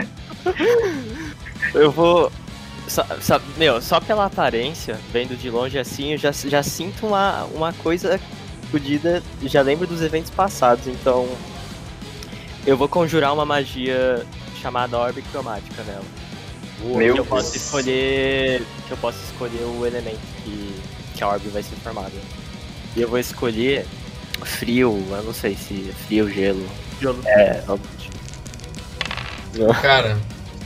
eu 1.73 1.91
vou. 1.91 2.31
Só, 2.87 3.05
só- 3.21 3.41
meu, 3.57 3.81
só 3.81 3.99
pela 3.99 4.25
aparência, 4.25 4.97
vendo 5.11 5.37
de 5.37 5.49
longe 5.49 5.77
assim, 5.77 6.13
eu 6.13 6.17
já, 6.17 6.31
já 6.31 6.63
sinto 6.63 7.05
uma, 7.07 7.43
uma 7.53 7.73
coisa 7.73 8.19
fodida. 8.71 9.21
Já 9.43 9.61
lembro 9.61 9.85
dos 9.87 10.01
eventos 10.01 10.31
passados, 10.31 10.87
então. 10.87 11.27
Eu 12.65 12.77
vou 12.77 12.87
conjurar 12.89 13.33
uma 13.33 13.45
magia 13.45 14.25
chamada 14.61 14.97
Orbe 14.97 15.21
Cromática 15.23 15.83
nela. 15.83 16.03
Meu 16.83 17.13
que 17.13 17.19
eu 17.19 17.25
posso 17.25 17.55
escolher. 17.57 18.63
Que 18.87 18.91
eu 18.91 18.97
posso 18.97 19.17
escolher 19.23 19.63
o 19.63 19.85
elemento 19.85 20.19
que, 20.43 20.75
que 21.15 21.23
a 21.23 21.27
Orbe 21.27 21.49
vai 21.49 21.63
ser 21.63 21.75
formada. 21.77 22.11
E 22.95 23.01
eu 23.01 23.09
vou 23.09 23.19
escolher 23.19 23.85
frio, 24.43 25.05
eu 25.11 25.23
não 25.23 25.33
sei 25.33 25.55
se 25.55 25.89
é 25.89 25.93
frio, 26.05 26.29
gelo. 26.31 26.65
Gelo. 27.01 27.21
É, 27.25 27.63
óbvio. 27.67 27.89
Cara, 29.81 30.17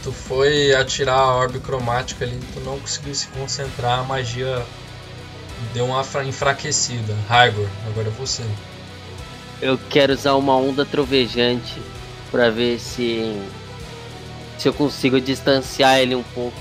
tu 0.03 0.12
foi 0.12 0.73
atirar 0.75 1.17
a 1.17 1.36
orbe 1.36 1.60
cromática 1.60 2.25
ali, 2.25 2.39
tu 2.53 2.60
não 2.60 2.77
conseguiu 2.79 3.15
se 3.15 3.27
concentrar, 3.27 3.99
a 3.99 4.03
magia 4.03 4.63
deu 5.73 5.86
uma 5.86 6.03
fra- 6.03 6.23
enfraquecida. 6.23 7.15
Raigor, 7.27 7.67
agora 7.88 8.08
é 8.08 8.12
você. 8.12 8.43
Eu 9.63 9.80
quero 9.89 10.12
usar 10.12 10.36
uma 10.36 10.58
onda 10.58 10.86
trovejante 10.86 11.82
pra 12.30 12.49
ver 12.49 12.80
se 12.80 13.41
se 14.58 14.67
eu 14.67 14.73
consigo 14.73 15.21
distanciar 15.21 15.99
ele 15.99 16.15
um 16.15 16.23
pouco. 16.23 16.60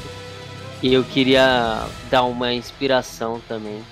E 0.81 0.95
eu 0.95 1.03
queria 1.03 1.85
dar 2.11 2.23
uma 2.23 2.53
inspiração 2.53 3.41
também, 3.49 3.83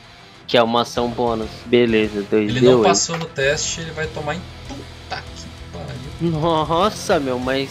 que 0.46 0.56
é 0.56 0.62
uma 0.62 0.82
ação 0.82 1.08
bônus. 1.08 1.48
Beleza, 1.66 2.22
2 2.22 2.50
Ele 2.50 2.60
deu 2.60 2.78
não 2.78 2.84
passou 2.84 3.18
no 3.18 3.24
teste, 3.24 3.80
ele 3.80 3.90
vai 3.90 4.06
tomar 4.06 4.36
em 4.36 4.42
puta 4.68 5.22
que 5.34 5.46
pariu. 5.72 6.40
Nossa, 6.40 7.18
meu, 7.18 7.38
mas 7.38 7.68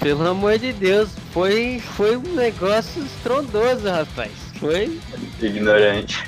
pelo 0.00 0.28
amor 0.28 0.58
de 0.58 0.72
Deus, 0.72 1.10
foi 1.32 1.80
foi 1.96 2.16
um 2.16 2.34
negócio 2.34 3.00
estrondoso, 3.04 3.88
rapaz. 3.88 4.32
Foi 4.58 5.00
Ignorante. 5.40 6.18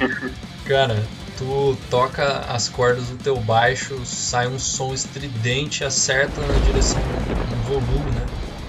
Cara, 0.65 1.05
tu 1.37 1.77
toca 1.91 2.45
as 2.49 2.69
cordas 2.69 3.07
do 3.07 3.17
teu 3.17 3.37
baixo, 3.37 4.05
sai 4.05 4.47
um 4.47 4.59
som 4.59 4.93
estridente, 4.93 5.85
acerta 5.85 6.41
na 6.41 6.55
direção 6.67 7.01
do 7.01 7.63
volume, 7.69 8.11
né? 8.11 8.27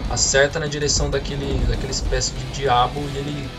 Acerta 0.10 0.60
na 0.60 0.67
direção 0.67 1.10
daquele, 1.10 1.65
daquela 1.65 1.91
espécie 1.91 2.32
de 2.34 2.62
diabo 2.62 2.99
e 3.13 3.17
ele 3.17 3.49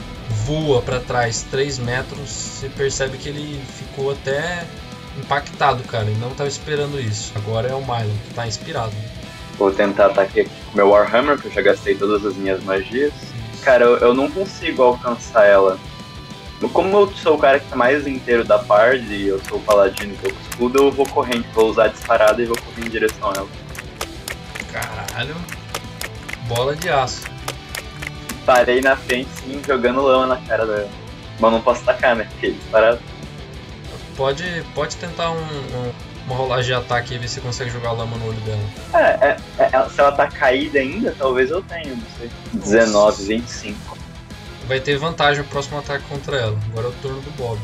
voa 0.45 0.83
pra 0.83 1.01
trás 1.01 1.45
3 1.51 1.79
metros. 1.79 2.29
Você 2.29 2.69
percebe 2.69 3.19
que 3.19 3.29
ele 3.29 3.61
ficou 3.79 4.12
até 4.12 4.64
impactado, 5.19 5.83
cara. 5.85 6.05
Ele 6.05 6.21
não 6.21 6.31
tava 6.31 6.49
esperando 6.49 7.01
isso. 7.01 7.33
Agora 7.35 7.69
é 7.69 7.75
o 7.75 7.81
Milo 7.81 8.16
que 8.29 8.35
tá 8.35 8.47
inspirado. 8.47 8.92
Vou 9.59 9.73
tentar 9.73 10.07
atacar 10.07 10.42
aqui 10.42 10.45
com 10.45 10.77
meu 10.77 10.90
Warhammer, 10.90 11.38
que 11.38 11.47
eu 11.47 11.53
já 11.53 11.62
gastei 11.62 11.95
todas 11.95 12.25
as 12.25 12.37
minhas 12.37 12.62
magias. 12.62 13.12
Cara, 13.62 13.85
eu, 13.85 13.97
eu 13.99 14.14
não 14.14 14.31
consigo 14.31 14.83
alcançar 14.83 15.45
ela. 15.47 15.79
Como 16.73 16.97
eu 16.97 17.12
sou 17.16 17.35
o 17.35 17.38
cara 17.38 17.61
que 17.61 17.66
tá 17.69 17.77
mais 17.77 18.07
inteiro 18.07 18.42
da 18.45 18.59
parte 18.59 19.05
e 19.05 19.29
eu 19.29 19.40
sou 19.49 19.59
o 19.59 19.62
paladino 19.62 20.14
e 20.14 20.16
com 20.16 20.40
escudo, 20.51 20.79
eu 20.85 20.90
vou 20.90 21.07
correndo, 21.07 21.45
vou 21.55 21.69
usar 21.71 21.85
a 21.85 21.88
disparada 21.88 22.40
e 22.42 22.47
vou 22.47 22.57
correr 22.57 22.87
em 22.87 22.90
direção 22.90 23.31
a 23.31 23.35
ela. 23.37 23.49
Caralho. 24.73 25.35
Bola 26.49 26.75
de 26.77 26.88
aço. 26.88 27.23
Parei 28.45 28.81
na 28.81 28.97
frente, 28.97 29.29
sim, 29.45 29.61
jogando 29.66 30.01
lama 30.03 30.27
na 30.27 30.37
cara 30.47 30.64
dela. 30.64 30.88
Mas 31.38 31.53
não 31.53 31.61
posso 31.61 31.85
tacar, 31.85 32.14
né? 32.16 32.27
Porque 32.31 32.53
disparado. 32.53 33.01
Pode, 34.16 34.64
pode 34.75 34.97
tentar 34.97 35.31
um, 35.31 35.37
um- 35.42 35.92
uma 36.27 36.35
rolagem 36.37 36.66
de 36.66 36.75
ataque 36.75 37.14
e 37.14 37.19
ver 37.19 37.29
se 37.29 37.40
consegue 37.40 37.71
jogar 37.71 37.92
lama 37.92 38.16
no 38.16 38.29
olho 38.29 38.40
dela. 38.40 38.61
É, 38.95 39.27
é, 39.29 39.37
é, 39.59 39.88
se 39.88 40.01
ela 40.01 40.11
tá 40.12 40.27
caída 40.27 40.79
ainda, 40.79 41.14
talvez 41.19 41.51
eu 41.51 41.62
tenha, 41.62 41.95
não 41.95 42.03
sei. 42.19 42.31
19, 42.53 43.25
25. 43.25 43.96
Vai 44.66 44.81
ter 44.81 44.96
vantagem 44.98 45.42
o 45.42 45.46
próximo 45.46 45.79
ataque 45.79 46.05
contra 46.09 46.37
ela. 46.37 46.59
Agora 46.70 46.87
é 46.87 46.90
o 46.90 46.94
turno 46.94 47.20
do 47.20 47.31
Bob. 47.37 47.59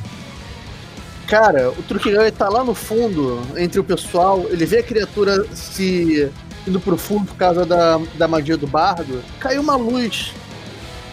Cara, 1.26 1.70
o 1.70 1.82
Truquilhão 1.82 2.22
ele 2.22 2.30
tá 2.30 2.48
lá 2.48 2.62
no 2.62 2.74
fundo, 2.74 3.40
entre 3.56 3.80
o 3.80 3.84
pessoal, 3.84 4.44
ele 4.50 4.66
vê 4.66 4.78
a 4.78 4.82
criatura 4.82 5.46
se 5.54 6.30
indo 6.66 6.78
pro 6.78 6.96
fundo 6.96 7.26
por 7.26 7.36
causa 7.36 7.64
da, 7.64 7.98
da 8.16 8.28
magia 8.28 8.56
do 8.56 8.66
bardo. 8.66 9.22
Caiu 9.40 9.62
uma 9.62 9.74
luz, 9.76 10.32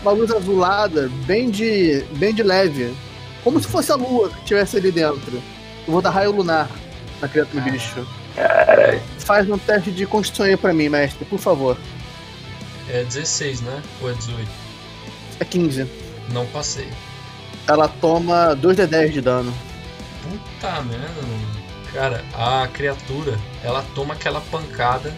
uma 0.01 0.11
luz 0.11 0.29
azulada, 0.31 1.09
bem 1.25 1.49
de, 1.49 2.03
bem 2.17 2.33
de 2.33 2.43
leve, 2.43 2.93
como 3.43 3.61
se 3.61 3.67
fosse 3.67 3.91
a 3.91 3.95
lua 3.95 4.29
que 4.29 4.39
estivesse 4.39 4.77
ali 4.77 4.91
dentro. 4.91 5.41
Eu 5.87 5.93
vou 5.93 6.01
dar 6.01 6.09
raio 6.09 6.31
lunar 6.31 6.69
na 7.21 7.27
criatura 7.27 7.63
Ah. 7.65 7.71
bicho. 7.71 8.07
Caralho. 8.35 9.01
Faz 9.19 9.49
um 9.49 9.57
teste 9.57 9.91
de 9.91 10.05
constituição 10.05 10.45
aí 10.45 10.57
pra 10.57 10.73
mim, 10.73 10.89
mestre, 10.89 11.23
por 11.25 11.39
favor. 11.39 11.77
É 12.89 13.03
16, 13.03 13.61
né? 13.61 13.81
Ou 14.01 14.09
é 14.09 14.13
18? 14.13 14.47
É 15.39 15.45
15. 15.45 15.87
Não 16.31 16.45
passei. 16.47 16.87
Ela 17.67 17.87
toma 17.87 18.55
2d10 18.55 19.11
de 19.11 19.21
dano. 19.21 19.53
Puta 20.23 20.81
merda, 20.81 21.21
mano. 21.21 21.59
Cara, 21.93 22.23
a 22.33 22.67
criatura, 22.67 23.39
ela 23.63 23.83
toma 23.95 24.13
aquela 24.13 24.41
pancada, 24.41 25.15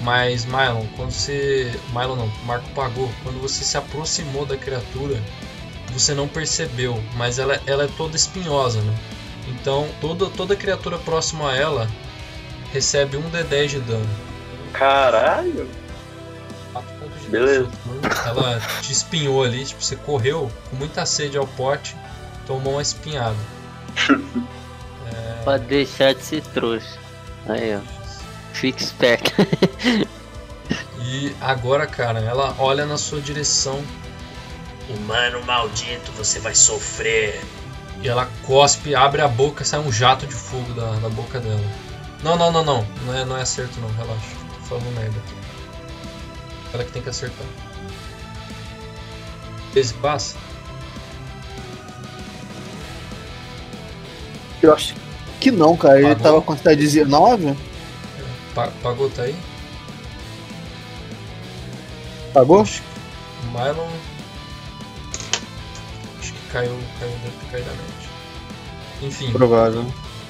mas 0.00 0.44
Mylon, 0.46 0.86
quando 0.96 1.10
você. 1.10 1.72
Mylon 1.92 2.16
não, 2.16 2.32
Marco 2.46 2.68
pagou. 2.70 3.10
Quando 3.22 3.40
você 3.40 3.62
se 3.64 3.76
aproximou 3.76 4.46
da 4.46 4.56
criatura, 4.56 5.22
você 5.92 6.14
não 6.14 6.26
percebeu, 6.26 7.02
mas 7.16 7.38
ela, 7.38 7.60
ela 7.66 7.84
é 7.84 7.88
toda 7.96 8.16
espinhosa, 8.16 8.80
né? 8.80 8.94
Então, 9.48 9.86
toda, 10.00 10.26
toda 10.26 10.56
criatura 10.56 10.98
próxima 10.98 11.50
a 11.50 11.56
ela 11.56 11.88
recebe 12.72 13.16
um 13.16 13.30
D10 13.30 13.66
de 13.68 13.80
dano. 13.80 14.08
Caralho. 14.72 15.68
4 17.38 17.66
pontos 17.66 17.70
de 17.70 17.98
Beleza. 18.00 18.28
Ela 18.28 18.60
te 18.80 18.92
espinhou 18.92 19.42
ali, 19.42 19.64
tipo, 19.64 19.82
você 19.82 19.96
correu 19.96 20.50
com 20.70 20.76
muita 20.76 21.04
sede 21.06 21.36
ao 21.36 21.46
pote, 21.46 21.96
tomou 22.46 22.74
uma 22.74 22.82
espinhada. 22.82 23.36
Pode 25.44 25.64
deixar 25.66 26.14
de 26.14 26.22
ser 26.22 26.42
trouxa. 26.42 26.98
Aí, 27.46 27.76
ó. 27.76 27.80
Fica 28.52 28.82
esperto. 28.82 29.32
E 31.06 31.34
agora, 31.40 31.86
cara, 31.86 32.18
ela 32.20 32.54
olha 32.58 32.86
na 32.86 32.96
sua 32.96 33.20
direção 33.20 33.84
Humano 34.88 35.42
maldito, 35.44 36.12
você 36.12 36.38
vai 36.38 36.54
sofrer. 36.54 37.42
e 38.02 38.08
ela 38.08 38.28
cospe, 38.42 38.94
abre 38.94 39.22
a 39.22 39.28
boca, 39.28 39.64
sai 39.64 39.80
um 39.80 39.90
jato 39.90 40.26
de 40.26 40.34
fogo 40.34 40.72
da, 40.74 40.92
da 40.96 41.08
boca 41.08 41.40
dela. 41.40 41.64
Não, 42.22 42.36
não, 42.36 42.52
não, 42.52 42.64
não. 42.64 42.86
Não 43.06 43.14
é, 43.14 43.24
não 43.24 43.36
é 43.36 43.42
acerto 43.42 43.80
não, 43.80 43.88
relaxa. 43.92 44.28
Tô 44.54 44.66
falando 44.66 44.94
merda 44.94 45.18
aqui. 45.18 45.43
Ela 46.74 46.84
que 46.84 46.90
tem 46.92 47.02
que 47.02 47.08
acertar. 47.08 47.46
Esse 49.76 49.94
passa? 49.94 50.36
Eu 54.62 54.72
acho 54.74 54.94
que 55.40 55.50
não, 55.50 55.76
cara. 55.76 55.98
Ele 55.98 56.08
Pagou? 56.08 56.22
tava 56.22 56.40
com 56.40 56.46
quantidade 56.46 56.80
de 56.80 56.86
19. 56.86 57.56
Pa- 58.54 58.72
pagou, 58.82 59.10
tá 59.10 59.22
aí? 59.22 59.36
Pagou? 62.32 62.62
Acho 62.62 62.80
que 62.82 63.46
o 63.46 63.50
Mylon. 63.50 63.88
Acho 66.20 66.32
que 66.32 66.38
caiu, 66.52 66.76
caiu, 66.98 67.10
deve 67.22 67.36
ter 67.40 67.46
caído 67.50 67.66
da 67.68 67.72
mente. 67.76 68.08
Enfim, 69.02 69.32
Provável. 69.32 69.84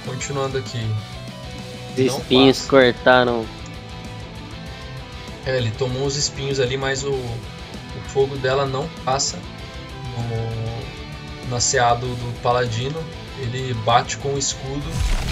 continuando 0.04 0.58
aqui. 0.58 0.84
Os 1.92 1.98
espinhos 1.98 2.58
passa. 2.58 2.70
cortaram. 2.70 3.46
É, 5.46 5.56
ele 5.56 5.70
tomou 5.72 6.06
os 6.06 6.16
espinhos 6.16 6.58
ali, 6.58 6.76
mas 6.76 7.04
o, 7.04 7.12
o 7.12 8.00
fogo 8.08 8.36
dela 8.36 8.64
não 8.66 8.88
passa 9.04 9.38
no, 11.48 11.56
aceado 11.56 12.06
do 12.06 12.40
paladino. 12.42 13.02
Ele 13.40 13.74
bate 13.84 14.16
com 14.18 14.34
o 14.34 14.38
escudo, 14.38 14.84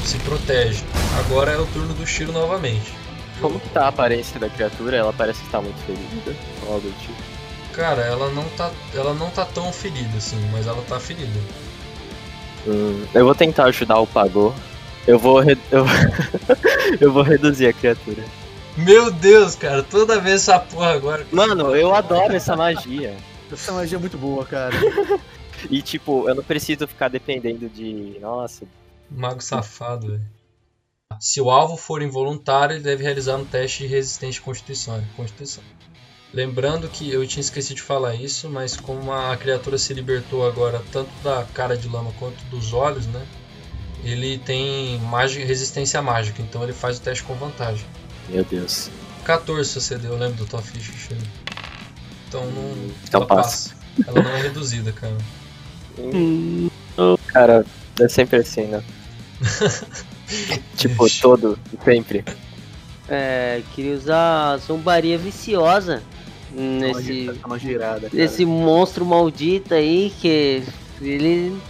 se 0.05 0.19
protege. 0.19 0.83
Agora 1.21 1.53
é 1.53 1.57
o 1.57 1.67
turno 1.67 1.95
do 1.95 2.07
Shiro 2.07 2.33
novamente. 2.33 2.93
Como 3.41 3.59
que 3.61 3.69
tá 3.71 3.85
a 3.85 3.89
aparência 3.89 4.39
da 4.39 4.49
criatura? 4.49 4.97
Ela 4.97 5.13
parece 5.13 5.41
que 5.43 5.51
tá 5.51 5.61
muito 5.61 5.79
ferida. 5.87 6.37
ou 6.67 6.75
Algo 6.75 6.89
do 6.89 6.99
tipo. 7.01 7.15
Cara, 7.73 8.03
ela 8.03 8.29
não 8.31 8.45
tá, 8.51 8.71
ela 8.95 9.15
não 9.15 9.31
tá 9.31 9.45
tão 9.47 9.73
ferida 9.73 10.19
assim, 10.19 10.37
mas 10.53 10.67
ela 10.67 10.83
tá 10.89 11.01
ferida. 11.01 11.41
Hum, 12.67 13.05
eu 13.15 13.25
vou 13.25 13.35
tentar 13.35 13.65
ajudar 13.65 13.99
o 13.99 14.07
Pagô. 14.07 14.53
Eu 15.07 15.19
vou, 15.19 15.41
re- 15.41 15.59
eu... 15.71 15.85
eu 17.01 17.13
vou 17.13 17.23
reduzir 17.23 17.67
a 17.69 17.73
criatura. 17.73 18.23
Meu 18.77 19.11
Deus, 19.11 19.55
cara, 19.55 19.83
toda 19.83 20.21
vez 20.21 20.43
essa 20.43 20.59
porra 20.59 20.93
agora. 20.93 21.27
Mano, 21.31 21.77
eu 21.77 21.95
adoro 21.95 22.35
essa 22.35 22.57
magia. 22.57 23.17
Essa 23.51 23.73
magia 23.73 23.99
é 23.99 24.01
muito 24.01 24.17
boa, 24.17 24.45
cara. 24.47 24.75
E 25.71 25.83
tipo, 25.83 26.29
eu 26.29 26.35
não 26.35 26.43
preciso 26.43 26.89
ficar 26.89 27.09
dependendo 27.09 27.69
de. 27.69 28.19
Nossa, 28.21 28.67
Mago 29.11 29.43
safado, 29.43 30.09
velho. 30.09 30.23
Se 31.21 31.41
o 31.41 31.51
alvo 31.51 31.77
for 31.77 32.03
involuntário, 32.03 32.75
ele 32.75 32.83
deve 32.83 33.03
realizar 33.05 33.37
um 33.37 33.45
teste 33.45 33.83
de 33.83 33.89
resistência 33.89 34.41
de 34.41 34.41
constituição. 34.41 35.05
Constituição. 35.15 35.63
Lembrando 36.33 36.89
que 36.89 37.13
eu 37.13 37.27
tinha 37.27 37.43
esquecido 37.43 37.77
de 37.77 37.83
falar 37.83 38.15
isso, 38.15 38.49
mas 38.49 38.75
como 38.75 39.13
a 39.13 39.37
criatura 39.37 39.77
se 39.77 39.93
libertou 39.93 40.47
agora 40.47 40.83
tanto 40.91 41.11
da 41.23 41.45
cara 41.53 41.77
de 41.77 41.87
lama 41.87 42.11
quanto 42.19 42.43
dos 42.47 42.73
olhos, 42.73 43.07
né? 43.07 43.27
Ele 44.03 44.39
tem 44.39 44.99
mágica, 45.01 45.45
resistência 45.45 46.01
mágica, 46.01 46.41
então 46.41 46.63
ele 46.63 46.73
faz 46.73 46.97
o 46.97 47.03
teste 47.03 47.23
com 47.23 47.35
vantagem. 47.35 47.87
Meu 48.29 48.45
Deus. 48.45 48.91
14 49.25 49.69
se 49.69 49.81
você 49.81 49.99
deu, 49.99 50.13
eu 50.13 50.19
lembro 50.19 50.45
da 50.45 50.51
tua 50.51 50.63
ficha, 50.63 50.93
Shiro. 50.93 51.21
Então 52.29 52.45
não. 52.47 52.91
Então 53.05 53.21
ela 53.21 53.27
passa. 53.27 53.71
passa. 53.71 54.11
Ela 54.11 54.23
não 54.23 54.31
é 54.31 54.43
reduzida, 54.43 54.93
cara. 54.93 55.17
Cara, 57.27 57.65
é 58.01 58.09
sempre 58.09 58.39
assim, 58.39 58.63
né? 58.63 58.83
tipo, 60.77 61.07
todo, 61.21 61.59
sempre. 61.85 62.25
É, 63.09 63.63
queria 63.75 63.95
usar 63.95 64.53
a 64.53 64.57
zombaria 64.57 65.19
viciosa 65.19 66.03
nesse, 66.53 67.25
Dá 67.27 67.47
uma 67.47 67.59
girada. 67.59 68.09
cara. 68.09 68.15
nesse 68.15 68.45
monstro 68.45 69.05
maldito 69.05 69.75
aí 69.75 70.13
que 70.21 70.63
ele 71.01 71.61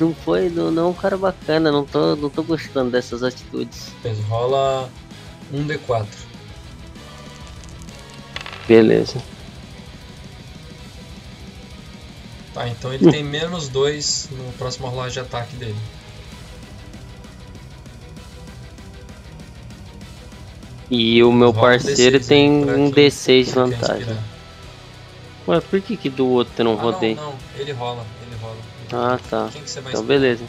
não 0.00 0.14
foi, 0.14 0.48
não, 0.48 0.70
não 0.70 0.86
é 0.86 0.90
um 0.90 0.94
cara 0.94 1.16
bacana, 1.16 1.70
não 1.70 1.84
tô, 1.84 2.16
não 2.16 2.30
tô 2.30 2.42
gostando 2.42 2.90
dessas 2.90 3.22
atitudes. 3.22 3.90
Beleza, 4.02 4.22
Rola 4.22 4.88
um 5.52 5.66
D4. 5.66 6.06
Beleza. 8.66 9.22
Tá, 12.52 12.68
então 12.68 12.92
ele 12.92 13.10
tem 13.10 13.22
menos 13.22 13.68
2 13.68 14.28
no 14.32 14.52
próximo 14.54 14.88
rolagem 14.88 15.12
de 15.14 15.20
ataque 15.20 15.56
dele. 15.56 15.76
E 20.90 21.22
o 21.22 21.30
meu 21.30 21.50
Rola 21.50 21.68
parceiro 21.68 22.18
D6 22.18 22.26
tem 22.26 22.64
pra 22.64 22.74
um 22.74 22.90
quem 22.90 23.04
D6 23.10 23.44
de 23.44 23.50
vantagem. 23.52 24.18
Ué, 25.46 25.60
por 25.60 25.80
que 25.80 25.96
que 25.96 26.08
do 26.10 26.26
outro 26.28 26.54
eu 26.58 26.64
não 26.64 26.78
Ah, 26.78 26.82
rodei? 26.82 27.14
não, 27.14 27.24
não, 27.24 27.38
ele 27.56 27.72
rola, 27.72 28.04
ele 28.22 28.36
rola. 28.40 28.56
Ah, 28.92 29.18
tá. 29.30 29.48
Quem 29.52 29.62
que 29.62 29.70
você 29.70 29.80
vai 29.80 29.92
Então 29.92 30.04
beleza. 30.04 30.44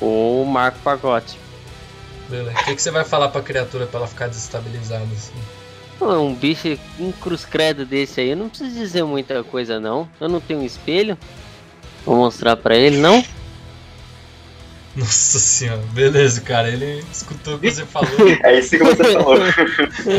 O 0.00 0.44
Marco 0.44 0.78
Pagote. 0.80 1.38
Beleza. 2.28 2.58
O 2.58 2.64
que, 2.64 2.74
que 2.74 2.82
você 2.82 2.90
vai 2.90 3.04
falar 3.04 3.28
pra 3.28 3.42
criatura 3.42 3.86
pra 3.86 4.00
ela 4.00 4.08
ficar 4.08 4.28
desestabilizada 4.28 5.04
assim? 5.04 5.34
Pô, 5.98 6.12
um 6.18 6.34
bicho, 6.34 6.78
um 6.98 7.12
cruz 7.12 7.44
credo 7.44 7.84
desse 7.84 8.20
aí, 8.20 8.30
eu 8.30 8.36
não 8.36 8.48
preciso 8.48 8.74
dizer 8.74 9.04
muita 9.04 9.44
coisa 9.44 9.78
não. 9.78 10.08
Eu 10.20 10.28
não 10.28 10.40
tenho 10.40 10.60
um 10.60 10.64
espelho. 10.64 11.16
Vou 12.04 12.16
mostrar 12.16 12.56
pra 12.56 12.76
ele, 12.76 12.96
não? 12.96 13.24
Nossa 14.94 15.38
senhora, 15.38 15.80
beleza, 15.92 16.40
cara. 16.40 16.68
Ele 16.68 17.02
escutou 17.10 17.54
o 17.54 17.58
que 17.58 17.70
você 17.70 17.86
falou, 17.86 18.10
É 18.44 18.58
isso 18.58 18.70
que 18.70 18.78
você 18.78 19.12
falou. 19.12 19.36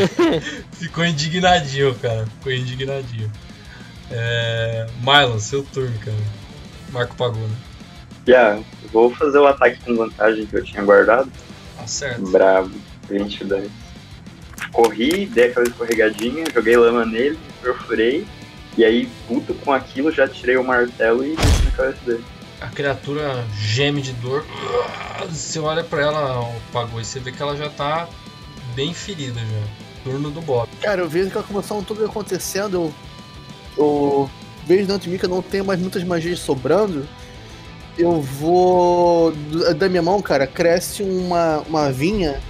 ficou 0.72 1.04
indignadinho, 1.04 1.94
cara. 1.96 2.26
Ficou 2.38 2.52
indignadinho. 2.52 3.30
É... 4.10 4.86
Mylon, 5.00 5.38
seu 5.38 5.62
turno, 5.62 5.96
cara. 5.98 6.16
Marco 6.90 7.14
pagou, 7.14 7.46
né? 7.46 7.54
Já, 8.26 8.58
vou 8.90 9.14
fazer 9.14 9.38
o 9.38 9.46
ataque 9.46 9.78
com 9.84 9.96
vantagem 9.96 10.46
que 10.46 10.56
eu 10.56 10.64
tinha 10.64 10.82
guardado. 10.82 11.30
Tá 11.84 11.88
certo. 11.88 12.22
Bravo, 12.30 12.70
20 13.10 13.44
danos. 13.44 13.70
Corri, 14.72 15.26
dei 15.26 15.48
aquela 15.48 15.66
escorregadinha, 15.66 16.44
joguei 16.52 16.76
lama 16.76 17.04
nele, 17.04 17.38
perfurei. 17.62 18.26
E 18.76 18.84
aí, 18.84 19.08
puto 19.28 19.54
com 19.54 19.72
aquilo, 19.72 20.10
já 20.10 20.26
tirei 20.26 20.56
o 20.56 20.64
martelo 20.64 21.24
e 21.24 21.36
desci 21.36 21.64
na 21.64 21.70
cabeça 21.70 21.98
dele. 22.04 22.24
A 22.60 22.68
criatura 22.68 23.44
geme 23.56 24.00
de 24.00 24.12
dor. 24.14 24.44
Você 25.28 25.58
olha 25.58 25.84
pra 25.84 26.02
ela, 26.02 26.52
pagou, 26.72 27.00
e 27.00 27.04
você 27.04 27.20
vê 27.20 27.30
que 27.30 27.40
ela 27.40 27.56
já 27.56 27.68
tá 27.68 28.08
bem 28.74 28.92
ferida 28.94 29.38
já. 29.38 30.10
Turno 30.10 30.30
do 30.30 30.40
Bob. 30.40 30.68
Cara, 30.80 31.02
eu 31.02 31.08
vejo 31.08 31.28
aquela 31.28 31.44
comoção 31.44 31.84
toda 31.84 32.06
acontecendo, 32.06 32.74
eu, 32.74 32.94
eu 33.76 34.30
vejo 34.66 34.86
dentro 34.86 35.02
de 35.04 35.10
mim 35.10 35.18
que 35.18 35.24
eu 35.26 35.30
não 35.30 35.42
tenho 35.42 35.64
mais 35.64 35.78
muitas 35.78 36.02
magias 36.02 36.38
sobrando. 36.38 37.06
Eu 37.96 38.20
vou. 38.20 39.32
Da 39.76 39.88
minha 39.88 40.02
mão, 40.02 40.20
cara, 40.20 40.46
cresce 40.46 41.02
uma, 41.02 41.58
uma 41.60 41.92
vinha, 41.92 42.40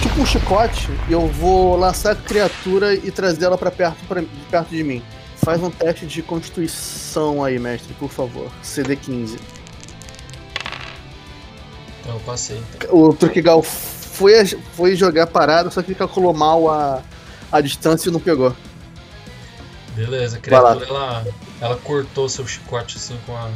tipo 0.00 0.20
um 0.20 0.26
chicote, 0.26 0.88
e 1.08 1.12
eu 1.12 1.26
vou 1.26 1.76
lançar 1.76 2.12
a 2.12 2.16
criatura 2.16 2.94
e 2.94 3.10
trazer 3.10 3.44
ela 3.44 3.58
pra 3.58 3.70
perto, 3.70 3.98
pra, 4.06 4.22
perto 4.50 4.70
de 4.70 4.82
mim. 4.82 5.02
Faz 5.36 5.62
um 5.62 5.70
teste 5.70 6.06
de 6.06 6.22
constituição 6.22 7.44
aí, 7.44 7.58
mestre, 7.58 7.94
por 7.94 8.10
favor. 8.10 8.50
CD15. 8.64 9.38
Então 12.00 12.14
eu 12.14 12.20
passei. 12.20 12.62
Então. 12.76 12.96
O 12.96 13.14
Trukigal 13.14 13.62
foi, 13.62 14.44
foi 14.72 14.96
jogar 14.96 15.26
parado, 15.26 15.70
só 15.70 15.82
que 15.82 15.90
ele 15.92 15.98
calculou 15.98 16.32
mal 16.32 16.70
a, 16.70 17.02
a 17.52 17.60
distância 17.60 18.08
e 18.08 18.12
não 18.12 18.18
pegou. 18.18 18.54
Beleza, 19.94 20.38
a 20.38 20.40
criatura 20.40 20.86
ela, 20.86 21.26
ela 21.60 21.76
cortou 21.76 22.28
seu 22.28 22.46
chicote 22.46 22.96
assim 22.96 23.18
com 23.26 23.36
a. 23.36 23.50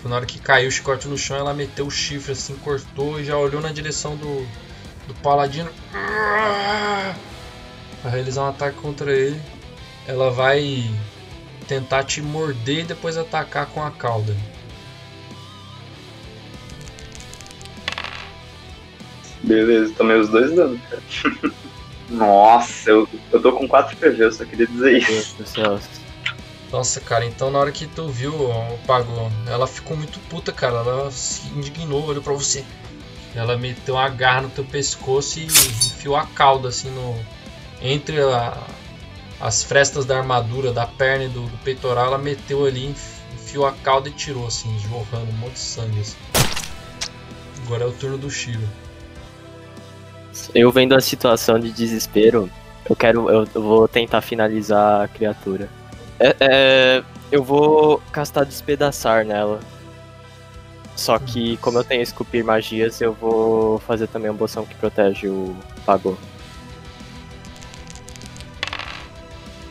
tipo, 0.00 0.08
na 0.08 0.16
hora 0.16 0.26
que 0.26 0.38
caiu 0.38 0.68
o 0.68 0.72
chicote 0.72 1.06
no 1.06 1.18
chão, 1.18 1.36
ela 1.36 1.52
meteu 1.52 1.86
o 1.86 1.90
chifre 1.90 2.32
assim, 2.32 2.56
cortou 2.56 3.20
e 3.20 3.24
já 3.24 3.36
olhou 3.36 3.60
na 3.60 3.70
direção 3.70 4.16
do, 4.16 4.46
do 5.06 5.14
paladino. 5.22 5.70
Pra 8.00 8.10
realizar 8.10 8.44
um 8.44 8.48
ataque 8.48 8.78
contra 8.78 9.12
ele. 9.12 9.40
Ela 10.06 10.30
vai 10.30 10.90
tentar 11.68 12.04
te 12.04 12.22
morder 12.22 12.80
e 12.80 12.84
depois 12.84 13.18
atacar 13.18 13.66
com 13.66 13.84
a 13.84 13.90
cauda. 13.90 14.34
Beleza, 19.42 19.92
tomei 19.96 20.16
os 20.16 20.28
dois 20.30 20.54
danos, 20.54 20.80
cara. 20.88 21.02
Nossa, 22.08 22.90
eu, 22.90 23.08
eu 23.30 23.40
tô 23.40 23.52
com 23.52 23.68
4 23.68 23.96
PV, 23.96 24.24
eu 24.24 24.32
só 24.32 24.44
queria 24.44 24.66
dizer 24.66 24.98
isso. 24.98 25.08
Deus 25.08 25.34
do 25.34 25.46
céu. 25.46 25.99
Nossa, 26.72 27.00
cara, 27.00 27.24
então 27.26 27.50
na 27.50 27.58
hora 27.58 27.72
que 27.72 27.86
tu 27.86 28.08
viu 28.08 28.32
Pagou, 28.86 29.30
ela 29.46 29.66
ficou 29.66 29.96
muito 29.96 30.20
puta, 30.28 30.52
cara. 30.52 30.76
Ela 30.76 31.10
se 31.10 31.48
indignou, 31.48 32.06
olhou 32.06 32.22
pra 32.22 32.32
você. 32.32 32.64
Ela 33.34 33.56
meteu 33.56 33.94
uma 33.96 34.08
garra 34.08 34.42
no 34.42 34.50
teu 34.50 34.64
pescoço 34.64 35.40
e 35.40 35.44
enfiou 35.46 36.16
a 36.16 36.26
cauda 36.26 36.68
assim 36.68 36.90
no. 36.90 37.16
Entre 37.82 38.20
a- 38.20 38.56
as 39.40 39.62
frestas 39.64 40.04
da 40.04 40.18
armadura, 40.18 40.72
da 40.72 40.86
perna 40.86 41.24
e 41.24 41.28
do, 41.28 41.42
do 41.42 41.58
peitoral, 41.58 42.06
ela 42.06 42.18
meteu 42.18 42.66
ali, 42.66 42.86
enf- 42.86 43.20
enfiou 43.34 43.66
a 43.66 43.72
cauda 43.72 44.08
e 44.08 44.12
tirou, 44.12 44.46
assim, 44.46 44.76
jorrando 44.80 45.30
um 45.30 45.36
monte 45.38 45.54
de 45.54 45.58
sangue. 45.60 46.00
Assim. 46.00 46.16
Agora 47.64 47.84
é 47.84 47.86
o 47.86 47.92
turno 47.92 48.18
do 48.18 48.30
Shiro. 48.30 48.68
Eu 50.54 50.70
vendo 50.70 50.94
a 50.94 51.00
situação 51.00 51.58
de 51.58 51.70
desespero, 51.72 52.50
eu 52.88 52.94
quero. 52.94 53.30
Eu 53.30 53.46
vou 53.54 53.88
tentar 53.88 54.20
finalizar 54.20 55.02
a 55.04 55.08
criatura. 55.08 55.68
É, 56.20 56.36
é, 56.38 57.04
eu 57.32 57.42
vou 57.42 58.02
castar 58.12 58.44
despedaçar 58.44 59.24
nela. 59.24 59.58
Só 60.94 61.18
que, 61.18 61.56
como 61.56 61.78
eu 61.78 61.84
tenho 61.84 62.02
esculpir 62.02 62.44
magias, 62.44 63.00
eu 63.00 63.14
vou 63.14 63.78
fazer 63.78 64.06
também 64.06 64.30
uma 64.30 64.36
poção 64.36 64.66
que 64.66 64.74
protege 64.74 65.28
o 65.28 65.56
Pagô. 65.86 66.14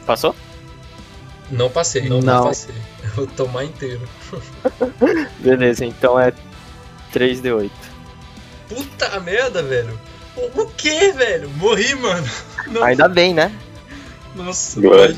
Passou? 0.08 0.36
Não 1.52 1.70
passei, 1.70 2.10
não, 2.10 2.20
Não. 2.20 2.46
passei. 2.46 2.74
Eu 3.04 3.10
vou 3.12 3.28
tomar 3.28 3.64
inteiro. 3.64 4.08
Beleza, 5.40 5.86
então 5.86 6.20
é 6.20 6.34
3d8. 7.14 7.72
Puta 8.68 9.20
merda, 9.20 9.64
velho! 9.64 10.00
O, 10.36 10.62
o 10.62 10.66
que, 10.72 11.12
velho? 11.12 11.50
Morri, 11.52 11.96
mano! 11.96 12.28
Não 12.68 12.84
Ainda 12.84 13.08
bem, 13.08 13.34
né? 13.34 13.52
Nossa, 14.36 14.80
pode... 14.82 15.18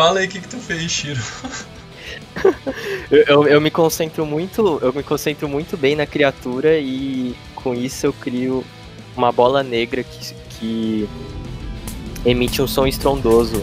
Fala 0.00 0.20
aí 0.20 0.26
o 0.26 0.30
que, 0.30 0.40
que 0.40 0.48
tu 0.48 0.56
fez, 0.56 0.90
Shiro. 0.90 1.20
Eu, 3.10 3.24
eu, 3.26 3.48
eu 3.48 3.60
me 3.60 3.70
concentro 3.70 4.24
muito. 4.24 4.78
Eu 4.80 4.92
me 4.92 5.02
concentro 5.02 5.46
muito 5.46 5.76
bem 5.76 5.94
na 5.94 6.06
criatura 6.06 6.78
e 6.78 7.36
com 7.54 7.74
isso 7.74 8.06
eu 8.06 8.12
crio 8.12 8.64
uma 9.14 9.30
bola 9.30 9.62
negra 9.62 10.02
que, 10.02 10.34
que 10.48 11.08
emite 12.24 12.62
um 12.62 12.66
som 12.66 12.86
estrondoso 12.86 13.62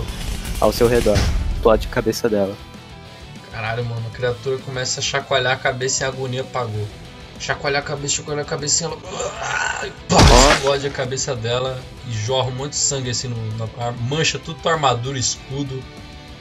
ao 0.61 0.71
seu 0.71 0.87
redor. 0.87 1.17
Explode 1.55 1.87
a 1.87 1.89
cabeça 1.89 2.29
dela. 2.29 2.55
Caralho, 3.51 3.83
mano, 3.85 4.05
a 4.07 4.15
criatura 4.15 4.57
começa 4.59 4.99
a 4.99 5.03
chacoalhar 5.03 5.53
a 5.53 5.57
cabeça 5.57 6.03
e 6.03 6.05
a 6.05 6.09
agonia 6.09 6.41
apagou. 6.41 6.87
Chacoalhar 7.39 7.81
a 7.81 7.85
cabeça, 7.85 8.15
chacoalhar 8.15 8.45
a 8.45 8.47
cabeça 8.47 8.83
e 8.83 8.85
ela. 8.85 8.97
Pá, 8.97 10.53
explode 10.53 10.87
a 10.87 10.91
cabeça 10.91 11.35
dela 11.35 11.81
e 12.07 12.13
jorra 12.13 12.49
um 12.49 12.55
monte 12.55 12.71
de 12.71 12.77
sangue 12.77 13.09
assim, 13.09 13.27
no, 13.27 13.57
na, 13.57 13.91
mancha 13.91 14.37
tudo 14.37 14.59
tua 14.61 14.73
armadura, 14.73 15.17
escudo. 15.17 15.81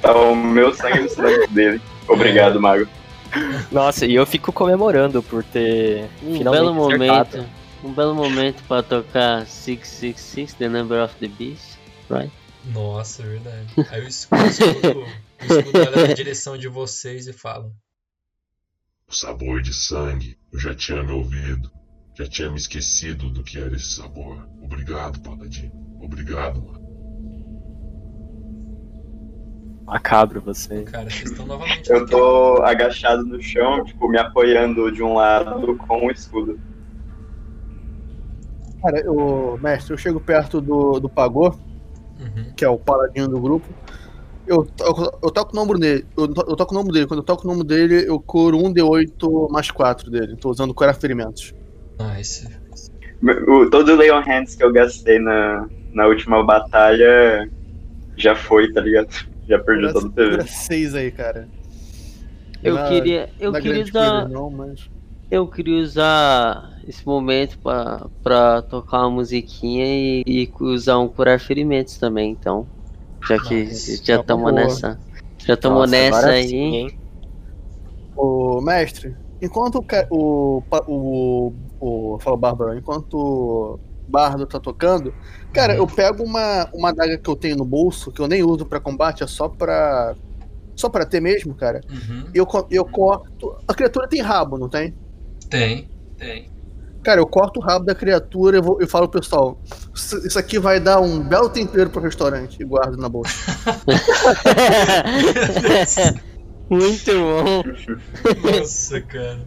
Tá 0.00 0.14
o 0.16 0.34
meu 0.34 0.74
sangue 0.74 1.00
no 1.00 1.08
sangue 1.08 1.46
dele. 1.48 1.80
Obrigado, 2.08 2.60
Mago. 2.60 2.86
Nossa, 3.72 4.06
e 4.06 4.14
eu 4.14 4.24
fico 4.24 4.52
comemorando 4.52 5.22
por 5.22 5.42
ter 5.44 6.08
Um 6.22 6.38
finalmente 6.38 6.62
belo 6.62 6.74
momento. 6.74 7.12
acertado. 7.12 7.46
Um 7.84 7.92
belo 7.92 8.14
momento 8.14 8.62
pra 8.66 8.82
tocar 8.82 9.46
666, 9.46 10.54
The 10.54 10.68
Number 10.68 11.02
of 11.04 11.14
the 11.16 11.28
Beast, 11.28 11.76
right? 12.10 12.32
Nossa, 12.72 13.22
é 13.22 13.26
verdade. 13.26 13.66
Aí 13.90 14.04
o 14.04 14.08
escudo, 14.08 14.42
o 14.42 14.46
escudo, 14.46 15.00
o 15.40 15.44
escudo 15.44 15.78
olha 15.78 16.08
na 16.08 16.14
direção 16.14 16.56
de 16.56 16.68
vocês 16.68 17.26
e 17.28 17.32
fala: 17.32 17.70
O 19.08 19.14
sabor 19.14 19.60
de 19.62 19.72
sangue. 19.74 20.36
Eu 20.52 20.58
já 20.58 20.74
tinha 20.74 21.02
me 21.02 21.12
ouvido. 21.12 21.70
Já 22.18 22.26
tinha 22.26 22.50
me 22.50 22.56
esquecido 22.56 23.28
do 23.28 23.42
que 23.44 23.58
era 23.58 23.76
esse 23.76 23.94
sabor. 23.96 24.48
Obrigado, 24.62 25.20
Paladino. 25.20 25.72
Obrigado, 26.00 26.62
mano. 26.62 26.85
Macabro 29.86 30.40
você. 30.40 30.82
Cara, 30.82 31.08
vocês 31.08 31.30
estão 31.30 31.46
novamente 31.46 31.88
Eu 31.90 32.06
tô 32.06 32.62
agachado 32.62 33.24
no 33.24 33.40
chão, 33.40 33.84
tipo, 33.84 34.08
me 34.08 34.18
apoiando 34.18 34.90
de 34.90 35.02
um 35.02 35.14
lado 35.14 35.76
com 35.76 36.06
o 36.06 36.10
escudo. 36.10 36.58
Cara, 38.82 39.00
eu, 39.00 39.58
mestre, 39.62 39.92
eu 39.94 39.98
chego 39.98 40.20
perto 40.20 40.60
do, 40.60 40.98
do 41.00 41.08
Pagô, 41.08 41.54
Uhum. 42.18 42.52
que 42.56 42.64
é 42.64 42.68
o 42.68 42.78
paladino 42.78 43.28
do 43.28 43.38
grupo. 43.40 43.66
Eu, 44.46 44.64
to- 44.64 45.18
eu 45.22 45.30
toco 45.30 45.52
o 45.52 45.56
nome 45.56 45.78
dele. 45.78 46.06
Eu, 46.16 46.24
eu 46.24 46.56
toco 46.56 46.72
o 46.74 46.78
nome 46.78 46.90
dele. 46.92 47.06
Quando 47.06 47.20
eu 47.20 47.24
toco 47.24 47.46
o 47.46 47.50
nome 47.50 47.62
dele, 47.64 48.04
eu 48.08 48.18
curo 48.20 48.56
um 48.56 48.72
D8 48.72 49.50
mais 49.50 49.70
4 49.70 50.10
dele. 50.10 50.36
Tô 50.36 50.50
usando 50.50 50.72
curar 50.72 50.94
ferimentos. 50.94 51.52
Nice. 52.00 52.48
O, 53.48 53.68
todo 53.70 53.92
o 53.92 53.96
Leon 53.96 54.22
Hands 54.22 54.54
que 54.54 54.62
eu 54.64 54.72
gastei 54.72 55.18
na, 55.18 55.68
na 55.92 56.06
última 56.06 56.42
batalha 56.44 57.50
já 58.16 58.34
foi, 58.36 58.72
tá 58.72 58.80
ligado? 58.80 59.08
Já 59.48 59.58
perdi 59.58 59.92
todo 59.92 60.06
o 60.06 60.12
Cura 60.12 60.38
PV. 60.38 60.48
6 60.48 60.94
aí, 60.94 61.10
cara. 61.10 61.48
Eu 62.62 62.78
é- 62.78 62.88
queria, 62.88 63.28
eu 63.38 63.54
é 63.54 63.60
queria 63.60 63.82
coisa, 63.82 63.98
usar, 63.98 64.28
não, 64.28 64.50
mas. 64.50 64.90
eu 65.30 65.46
queria 65.46 65.82
usar 65.82 66.80
esse 66.86 67.06
momento 67.06 67.58
pra, 67.58 68.06
pra 68.22 68.62
tocar 68.62 69.00
uma 69.02 69.10
musiquinha 69.10 69.84
e, 69.86 70.22
e 70.26 70.52
usar 70.60 70.98
um 70.98 71.08
curar 71.08 71.38
ferimentos 71.38 71.96
também, 71.98 72.30
então. 72.32 72.66
Já 73.28 73.38
que 73.38 73.54
Nice. 73.54 74.02
já 74.04 74.16
estamos 74.20 74.52
nessa. 74.52 74.98
Já 75.38 75.54
estamos 75.54 75.78
Nossa, 75.78 75.90
nessa 75.90 76.28
aí. 76.30 76.48
sim? 76.48 76.88
Ô, 78.16 78.60
mestre, 78.60 79.14
enquanto 79.42 79.84
o, 80.10 80.62
o, 80.88 81.52
o, 81.80 82.14
o 82.14 82.18
fala 82.18 82.36
o 82.36 82.38
Bárbaro, 82.38 82.76
enquanto 82.78 83.78
Bardo 84.08 84.46
tá 84.46 84.60
tocando, 84.60 85.12
cara, 85.52 85.74
Uhum. 85.74 85.80
eu 85.80 85.86
pego 85.86 86.22
uma, 86.22 86.68
uma 86.72 86.90
adaga 86.90 87.18
que 87.18 87.28
eu 87.28 87.36
tenho 87.36 87.56
no 87.56 87.64
bolso, 87.64 88.12
que 88.12 88.20
eu 88.20 88.28
nem 88.28 88.42
uso 88.42 88.64
pra 88.66 88.80
combate, 88.80 89.22
é 89.22 89.26
só 89.26 89.48
pra. 89.48 90.14
Só 90.74 90.88
pra 90.90 91.06
ter 91.06 91.20
mesmo, 91.20 91.54
cara. 91.54 91.80
Uhum. 91.90 92.26
E 92.34 92.38
eu, 92.38 92.46
eu 92.70 92.84
corto. 92.84 93.56
A 93.66 93.72
criatura 93.74 94.06
tem 94.06 94.20
rabo, 94.20 94.58
não 94.58 94.68
tem? 94.68 94.94
Tem, 95.48 95.88
tem. 96.18 96.50
Cara, 97.02 97.20
eu 97.20 97.26
corto 97.26 97.60
o 97.60 97.62
rabo 97.62 97.84
da 97.84 97.94
criatura 97.94 98.58
e 98.58 98.60
vou- 98.60 98.80
eu 98.80 98.88
falo 98.88 99.08
pro 99.08 99.20
pessoal: 99.20 99.58
"Isso 99.94 100.26
isso 100.26 100.38
aqui 100.38 100.58
vai 100.58 100.80
dar 100.80 101.00
um 101.00 101.20
belo 101.20 101.48
tempero 101.48 101.88
pro 101.88 102.02
restaurante. 102.02 102.60
E 102.60 102.64
guardo 102.64 102.96
na 102.96 103.08
bolsa. 103.08 103.32
Muito 106.68 107.12
bom. 107.12 107.62
Nossa, 108.58 109.00
cara. 109.00 109.38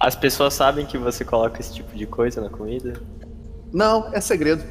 As 0.00 0.16
pessoas 0.16 0.52
sabem 0.54 0.84
que 0.84 0.98
você 0.98 1.24
coloca 1.24 1.60
esse 1.60 1.72
tipo 1.72 1.96
de 1.96 2.06
coisa 2.06 2.40
na 2.40 2.48
comida? 2.50 2.94
Não, 3.72 4.10
é 4.12 4.20
segredo. 4.20 4.64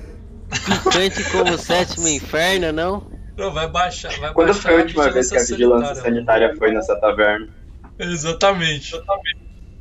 Picante 0.50 1.24
como 1.32 1.54
o 1.54 1.58
sétimo 1.58 2.08
inferno, 2.08 2.72
não? 2.72 3.08
Não, 3.38 3.54
vai 3.54 3.70
baixar. 3.70 4.18
Vai 4.20 4.34
Quando 4.34 4.48
baixar 4.48 4.62
foi 4.62 4.74
a 4.74 4.78
última 4.84 5.12
vez 5.12 5.30
que 5.30 5.38
a 5.38 5.42
vigilância 5.42 5.96
sanitária, 5.96 6.48
sanitária 6.48 6.56
foi 6.58 6.72
nessa 6.72 6.96
taverna? 6.96 7.48
mano. 7.48 7.66
Exatamente. 8.00 8.94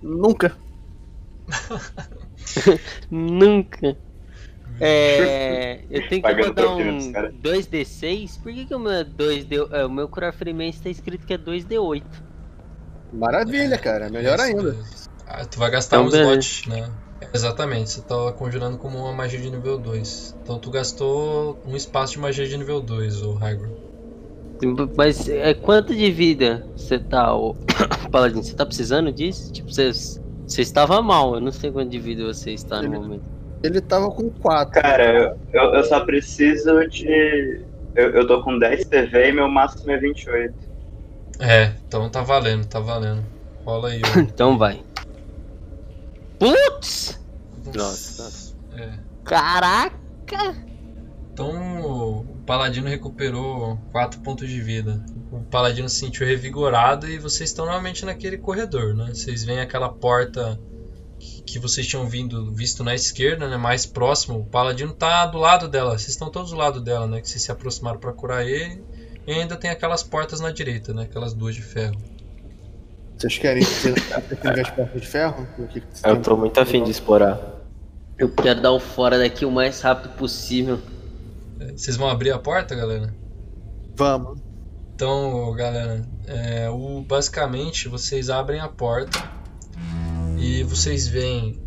Nunca. 0.02 0.56
Nunca. 3.10 3.96
É, 4.80 5.84
eu 5.88 6.08
tenho 6.08 6.22
que 6.22 6.34
mandar 6.34 6.68
um 6.68 6.98
dos 6.98 7.08
caras. 7.08 7.34
2D6? 7.34 8.42
Por 8.42 8.52
que, 8.52 8.66
que 8.66 8.74
o 8.74 8.78
meu 8.78 8.92
é 8.92 9.04
2D, 9.04 9.68
é, 9.70 9.84
o 9.86 9.90
meu 9.90 10.08
curar 10.08 10.32
ferimentos 10.32 10.80
tá 10.80 10.88
escrito 10.90 11.26
que 11.26 11.34
é 11.34 11.38
2D8? 11.38 12.02
Maravilha, 13.12 13.78
cara. 13.78 14.10
Melhor 14.10 14.40
ainda. 14.40 14.76
Ah, 15.26 15.44
tu 15.44 15.58
vai 15.58 15.70
gastar 15.70 16.02
Então, 16.02 16.06
um 16.06 16.32
slot, 16.38 16.68
né? 16.68 16.90
Exatamente, 17.34 17.90
você 17.90 18.00
tá 18.02 18.32
conjurando 18.32 18.78
como 18.78 18.96
uma 18.96 19.12
magia 19.12 19.40
de 19.40 19.50
nível 19.50 19.76
2. 19.76 20.36
Então 20.42 20.56
tu 20.56 20.70
gastou 20.70 21.58
um 21.66 21.74
espaço 21.74 22.12
de 22.12 22.20
magia 22.20 22.46
de 22.46 22.56
nível 22.56 22.80
2, 22.80 23.22
o 23.22 23.32
Hygro. 23.34 23.70
Mas 24.96 25.28
é 25.28 25.52
quanto 25.52 25.94
de 25.94 26.10
vida 26.12 26.64
você 26.76 26.96
tá, 26.96 27.34
ô 27.34 27.56
Paladino? 28.12 28.42
Você 28.42 28.54
tá 28.54 28.64
precisando 28.64 29.10
disso? 29.12 29.52
Tipo, 29.52 29.72
você, 29.72 29.90
você 29.92 30.62
estava 30.62 31.02
mal, 31.02 31.34
eu 31.34 31.40
não 31.40 31.50
sei 31.50 31.72
quanto 31.72 31.90
de 31.90 31.98
vida 31.98 32.24
você 32.24 32.52
está 32.52 32.80
no 32.80 32.88
Ele- 32.88 32.98
momento. 32.98 33.34
Ele 33.64 33.80
tava 33.80 34.10
com 34.10 34.30
4. 34.30 34.80
Cara, 34.82 35.36
eu, 35.52 35.60
eu 35.74 35.84
só 35.84 36.04
preciso 36.04 36.86
de. 36.86 37.62
Eu, 37.96 38.10
eu 38.10 38.26
tô 38.26 38.42
com 38.42 38.58
10 38.58 38.84
PV 38.84 39.28
e 39.30 39.32
meu 39.32 39.48
máximo 39.48 39.90
é 39.90 39.96
28. 39.96 40.54
É, 41.40 41.72
então 41.88 42.08
tá 42.10 42.22
valendo, 42.22 42.64
tá 42.66 42.78
valendo. 42.78 43.24
Rola 43.64 43.88
aí. 43.88 44.02
Então 44.18 44.56
vai. 44.56 44.82
Putz! 46.38 47.23
Nossa. 47.72 48.54
É. 48.76 48.98
Caraca! 49.24 50.54
Então 51.32 52.20
o 52.20 52.24
Paladino 52.46 52.88
recuperou 52.88 53.78
4 53.92 54.20
pontos 54.20 54.48
de 54.48 54.60
vida. 54.60 55.04
O 55.32 55.40
Paladino 55.40 55.88
se 55.88 55.96
sentiu 55.98 56.26
revigorado 56.26 57.08
e 57.08 57.18
vocês 57.18 57.50
estão 57.50 57.66
novamente 57.66 58.04
naquele 58.04 58.38
corredor, 58.38 58.94
né? 58.94 59.06
Vocês 59.12 59.44
veem 59.44 59.60
aquela 59.60 59.88
porta 59.88 60.60
que- 61.18 61.42
que 61.42 61.58
vocês 61.58 61.86
tinham 61.86 62.06
vindo, 62.08 62.52
visto 62.52 62.84
na 62.84 62.94
esquerda, 62.94 63.48
né? 63.48 63.56
Mais 63.56 63.84
próximo. 63.86 64.38
O 64.40 64.44
Paladino 64.44 64.92
tá 64.92 65.26
do 65.26 65.38
lado 65.38 65.66
dela. 65.68 65.98
Vocês 65.98 66.10
estão 66.10 66.30
todos 66.30 66.50
do 66.52 66.56
lado 66.56 66.80
dela, 66.80 67.06
né? 67.08 67.20
Que 67.20 67.28
vocês 67.28 67.42
se 67.42 67.50
aproximaram 67.50 67.98
para 67.98 68.12
curar 68.12 68.46
ele. 68.46 68.84
E 69.26 69.32
ainda 69.32 69.56
tem 69.56 69.70
aquelas 69.70 70.02
portas 70.02 70.38
na 70.40 70.50
direita, 70.52 70.92
né? 70.92 71.04
Aquelas 71.04 71.32
duas 71.34 71.54
de 71.54 71.62
ferro. 71.62 71.96
Vocês 73.16 73.38
querem 73.38 73.62
ver 73.64 74.60
as 74.60 74.70
portas 74.70 75.00
de 75.00 75.06
ferro? 75.08 75.46
Eu 76.04 76.20
tô 76.20 76.36
muito 76.36 76.60
afim 76.60 76.84
de 76.84 76.90
explorar. 76.90 77.53
Eu 78.18 78.30
quero 78.32 78.60
dar 78.62 78.72
o 78.72 78.80
fora 78.80 79.18
daqui 79.18 79.44
o 79.44 79.50
mais 79.50 79.80
rápido 79.80 80.14
possível. 80.16 80.78
É, 81.60 81.72
Vocês 81.72 81.96
vão 81.96 82.08
abrir 82.08 82.30
a 82.30 82.38
porta, 82.38 82.74
galera? 82.74 83.14
Vamos. 83.96 84.40
Então, 84.94 85.52
galera, 85.54 86.06
é, 86.26 86.70
o, 86.70 87.02
basicamente 87.02 87.88
vocês 87.88 88.30
abrem 88.30 88.60
a 88.60 88.68
porta 88.68 89.18
e 90.38 90.62
vocês 90.62 91.08
veem 91.08 91.60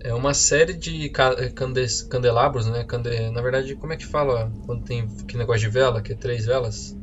é, 0.00 0.12
uma 0.12 0.34
série 0.34 0.74
de 0.74 1.08
ca- 1.10 1.36
é, 1.38 1.48
cande- 1.50 2.04
candelabros, 2.08 2.66
né? 2.66 2.82
Cande- 2.84 3.30
na 3.30 3.40
verdade, 3.40 3.76
como 3.76 3.92
é 3.92 3.96
que 3.96 4.04
fala 4.06 4.50
quando 4.66 4.82
tem 4.84 5.06
que 5.24 5.36
negócio 5.36 5.60
de 5.62 5.68
vela, 5.68 6.02
que 6.02 6.12
é 6.12 6.16
três 6.16 6.46
velas? 6.46 6.96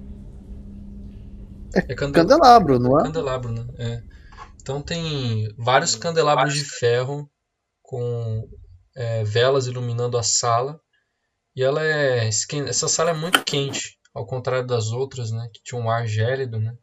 É 1.73 1.93
cande- 1.95 2.13
Candelabro, 2.13 2.77
não 2.79 2.99
é? 2.99 3.03
Candelabro, 3.03 3.51
né? 3.53 3.65
É. 3.77 4.03
Então 4.61 4.81
tem 4.81 5.47
vários 5.57 5.95
candelabros 5.95 6.53
de 6.53 6.63
ferro 6.65 7.29
com 7.81 8.45
é, 8.95 9.23
velas 9.23 9.67
iluminando 9.67 10.17
a 10.17 10.23
sala. 10.23 10.79
E 11.55 11.63
ela 11.63 11.83
é. 11.83 12.27
Essa 12.27 12.87
sala 12.87 13.11
é 13.11 13.13
muito 13.13 13.43
quente, 13.43 13.97
ao 14.13 14.25
contrário 14.25 14.67
das 14.67 14.91
outras, 14.91 15.31
né? 15.31 15.49
Que 15.53 15.61
tinha 15.63 15.79
um 15.79 15.89
ar 15.89 16.07
gélido, 16.07 16.59
né? 16.59 16.75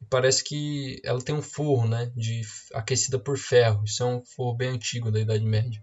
E 0.00 0.04
parece 0.06 0.42
que 0.42 1.00
ela 1.04 1.20
tem 1.20 1.34
um 1.34 1.42
forro, 1.42 1.86
né? 1.86 2.10
De, 2.16 2.42
aquecida 2.72 3.18
por 3.18 3.38
ferro. 3.38 3.84
Isso 3.84 4.02
é 4.02 4.06
um 4.06 4.24
forro 4.24 4.56
bem 4.56 4.70
antigo 4.70 5.10
da 5.10 5.20
Idade 5.20 5.44
Média. 5.44 5.82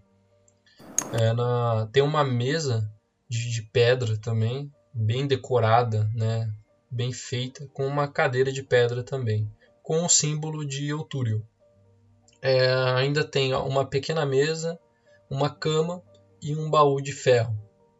É, 1.12 1.32
na, 1.32 1.88
tem 1.92 2.02
uma 2.02 2.24
mesa 2.24 2.90
de, 3.28 3.50
de 3.50 3.62
pedra 3.62 4.16
também, 4.18 4.70
bem 4.92 5.26
decorada, 5.26 6.10
né? 6.14 6.52
Bem 6.90 7.12
feita, 7.12 7.66
com 7.72 7.86
uma 7.86 8.06
cadeira 8.06 8.52
de 8.52 8.62
pedra 8.62 9.02
também, 9.02 9.50
com 9.82 10.04
o 10.04 10.08
símbolo 10.08 10.64
de 10.64 10.88
Eutúrio. 10.88 11.46
É, 12.42 12.70
ainda 12.96 13.24
tem 13.24 13.54
uma 13.54 13.86
pequena 13.86 14.26
mesa, 14.26 14.78
uma 15.32 15.50
cama 15.50 16.02
e 16.40 16.54
um 16.54 16.70
baú 16.70 17.00
de 17.00 17.12
ferro 17.12 17.56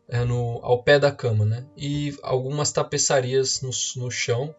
é, 0.09 0.24
no, 0.24 0.59
ao 0.62 0.83
pé 0.83 0.99
da 0.99 1.11
cama, 1.11 1.45
né? 1.45 1.64
E 1.76 2.16
algumas 2.22 2.70
tapeçarias 2.72 3.62
no, 3.62 3.70
no 4.03 4.11
chão. 4.11 4.55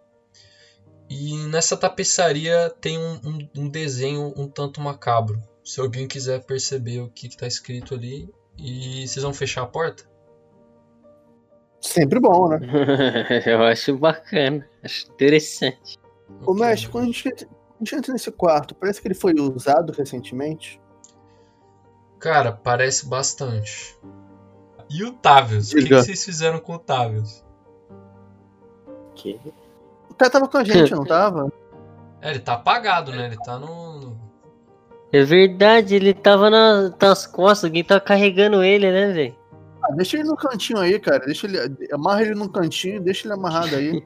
E 1.09 1.35
nessa 1.47 1.77
tapeçaria 1.77 2.73
tem 2.81 2.97
um, 2.97 3.13
um- 3.23 3.49
um 3.63 3.69
desenho 3.69 4.33
um 4.35 4.47
tanto 4.47 4.81
macabro. 4.81 5.41
Se 5.63 5.79
alguém 5.79 6.07
quiser 6.07 6.43
perceber 6.43 7.01
o 7.01 7.09
que 7.09 7.27
está 7.27 7.45
escrito 7.45 7.93
ali. 7.93 8.29
E 8.57 9.07
vocês 9.07 9.23
vão 9.23 9.33
fechar 9.33 9.63
a 9.63 9.67
porta? 9.67 10.03
Sempre 11.81 12.19
bom, 12.19 12.47
né? 12.49 12.59
eu 13.45 13.61
acho 13.63 13.97
bacana, 13.97 14.67
acho 14.83 15.11
interessante. 15.11 15.97
O 16.45 16.51
Ok. 16.51 16.65
mestre, 16.65 16.89
quando 16.89 17.03
a 17.03 17.07
gente, 17.07 17.27
a 17.29 17.31
gente 17.79 17.95
entra 17.95 18.13
nesse 18.13 18.31
quarto, 18.31 18.73
parece 18.75 19.01
que 19.01 19.07
ele 19.07 19.15
foi 19.15 19.33
usado 19.33 19.91
recentemente. 19.91 20.79
Cara, 22.23 22.53
parece 22.53 23.05
bastante. 23.05 23.97
E 24.89 25.03
o 25.03 25.11
Tavius? 25.11 25.73
O 25.73 25.75
que, 25.75 25.83
que 25.83 25.93
vocês 25.93 26.23
fizeram 26.23 26.57
com 26.57 26.75
o 26.75 26.79
Tavius? 26.79 27.43
Que? 29.13 29.37
O 30.09 30.13
cara 30.13 30.31
tava 30.31 30.47
com 30.47 30.57
a 30.57 30.63
gente, 30.63 30.91
não 30.91 31.03
tava? 31.03 31.51
É, 32.21 32.29
ele 32.29 32.39
tá 32.39 32.53
apagado, 32.53 33.11
né? 33.11 33.25
Ele 33.25 33.35
tá 33.43 33.59
no. 33.59 33.99
no- 33.99 34.17
É 35.11 35.21
verdade, 35.25 35.95
ele 35.95 36.13
tava 36.13 36.49
na- 36.49 36.93
nas 36.97 37.27
costas, 37.27 37.65
alguém 37.65 37.83
tava 37.83 37.99
carregando 37.99 38.63
ele, 38.63 38.89
né, 38.89 39.11
velho? 39.11 39.35
Ah, 39.83 39.91
deixa 39.93 40.15
ele 40.17 40.29
no 40.29 40.37
cantinho 40.37 40.79
aí, 40.79 40.97
cara. 41.01 41.25
Deixa 41.25 41.45
ele. 41.45 41.57
Amarra 41.91 42.21
ele 42.21 42.35
num 42.35 42.47
cantinho, 42.47 43.01
deixa 43.01 43.27
ele 43.27 43.33
amarrado 43.33 43.75
aí. 43.75 44.01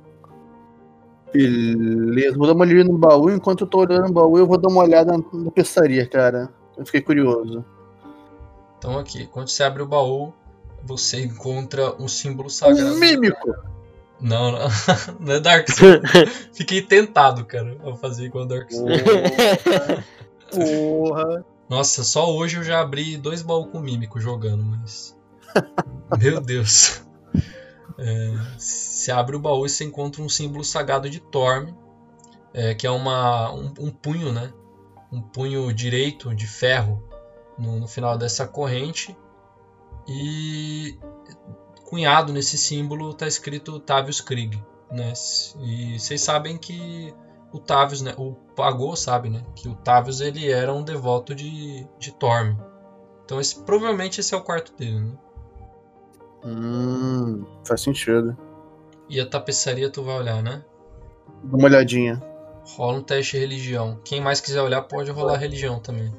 Beleza, 1.31 2.35
vou 2.35 2.47
dar 2.47 2.53
uma 2.53 2.65
olhada 2.65 2.83
no 2.89 2.97
baú. 2.97 3.29
Enquanto 3.29 3.61
eu 3.61 3.67
tô 3.67 3.81
olhando 3.81 4.07
no 4.07 4.13
baú, 4.13 4.39
eu 4.39 4.47
vou 4.47 4.57
dar 4.57 4.69
uma 4.69 4.81
olhada 4.81 5.11
na, 5.15 5.23
na 5.33 5.51
peçaria, 5.51 6.07
cara. 6.07 6.49
Eu 6.75 6.83
fiquei 6.83 7.01
curioso. 7.01 7.63
Então 8.77 8.97
aqui, 8.97 9.25
quando 9.27 9.49
você 9.49 9.63
abre 9.63 9.81
o 9.81 9.87
baú, 9.87 10.33
você 10.83 11.23
encontra 11.23 11.95
um 12.01 12.07
símbolo 12.07 12.49
sagrado. 12.49 12.93
Um 12.93 12.99
mímico! 12.99 13.55
Não, 14.19 14.51
não, 14.51 14.59
não 15.19 15.33
é 15.33 15.39
Dark 15.39 15.69
Souls. 15.71 16.01
Fiquei 16.53 16.81
tentado, 16.81 17.45
cara, 17.45 17.77
a 17.85 17.95
fazer 17.95 18.25
igual 18.25 18.45
Dark 18.45 18.71
Souls. 18.71 19.01
Porra! 20.51 21.45
Nossa, 21.69 22.03
só 22.03 22.33
hoje 22.33 22.57
eu 22.57 22.63
já 22.63 22.79
abri 22.79 23.17
dois 23.17 23.41
baús 23.41 23.69
com 23.69 23.79
mímico 23.79 24.19
jogando, 24.19 24.63
mas. 24.63 25.15
Meu 26.17 26.39
Deus. 26.39 27.01
É, 27.97 28.33
você 28.57 29.11
abre 29.11 29.35
o 29.35 29.39
baú 29.39 29.65
e 29.65 29.69
você 29.69 29.83
encontra 29.83 30.21
um 30.21 30.29
símbolo 30.29 30.63
sagrado 30.63 31.09
de 31.09 31.19
Torm, 31.19 31.73
é, 32.53 32.73
que 32.73 32.85
é 32.87 32.91
uma, 32.91 33.51
um, 33.51 33.73
um 33.79 33.91
punho, 33.91 34.31
né? 34.31 34.53
Um 35.11 35.21
punho 35.21 35.73
direito 35.73 36.33
de 36.33 36.47
ferro 36.47 37.06
no, 37.57 37.79
no 37.79 37.87
final 37.87 38.17
dessa 38.17 38.47
corrente. 38.47 39.17
E 40.07 40.97
cunhado 41.85 42.33
nesse 42.33 42.57
símbolo 42.57 43.11
está 43.11 43.27
escrito 43.27 43.79
Tavius 43.79 44.21
Krieg. 44.21 44.61
Né? 44.91 45.13
E 45.61 45.99
vocês 45.99 46.21
sabem 46.21 46.57
que 46.57 47.13
o 47.51 47.59
Tavius, 47.59 48.01
né? 48.01 48.13
o 48.17 48.33
Pagô 48.55 48.95
sabe 48.95 49.29
né? 49.29 49.43
que 49.55 49.67
o 49.67 49.75
Tavius 49.75 50.21
ele 50.21 50.49
era 50.49 50.73
um 50.73 50.83
devoto 50.83 51.35
de, 51.35 51.85
de 51.99 52.11
Torm. 52.13 52.55
Então 53.25 53.39
esse, 53.39 53.59
provavelmente 53.59 54.19
esse 54.19 54.33
é 54.33 54.37
o 54.37 54.41
quarto 54.41 54.73
dele. 54.77 54.99
Né? 54.99 55.17
Hum, 56.45 57.45
faz 57.65 57.81
sentido. 57.81 58.37
E 59.09 59.19
a 59.19 59.25
tapeçaria 59.25 59.89
tu 59.89 60.03
vai 60.03 60.17
olhar, 60.17 60.41
né? 60.41 60.63
Dá 61.43 61.57
uma 61.57 61.65
olhadinha. 61.65 62.21
Rola 62.75 62.97
um 62.97 63.01
teste 63.01 63.33
de 63.33 63.39
religião. 63.39 63.99
Quem 64.03 64.21
mais 64.21 64.41
quiser 64.41 64.61
olhar 64.61 64.81
pode 64.83 65.11
rolar 65.11 65.37
religião 65.37 65.79
também. 65.79 66.13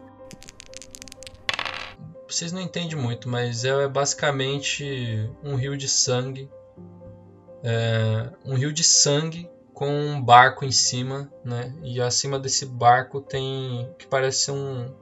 Vocês 2.28 2.52
não 2.52 2.60
entendem 2.60 2.96
muito, 2.96 3.28
mas 3.28 3.64
é 3.64 3.88
basicamente 3.88 5.30
um 5.42 5.54
rio 5.54 5.76
de 5.76 5.88
sangue. 5.88 6.50
É 7.64 8.30
um 8.44 8.54
rio 8.54 8.72
de 8.72 8.84
sangue 8.84 9.50
com 9.72 9.88
um 9.88 10.20
barco 10.22 10.64
em 10.64 10.70
cima, 10.70 11.32
né? 11.44 11.72
E 11.82 12.00
acima 12.00 12.38
desse 12.38 12.66
barco 12.66 13.20
tem 13.20 13.92
que 13.98 14.06
parece 14.06 14.50
um, 14.50 14.92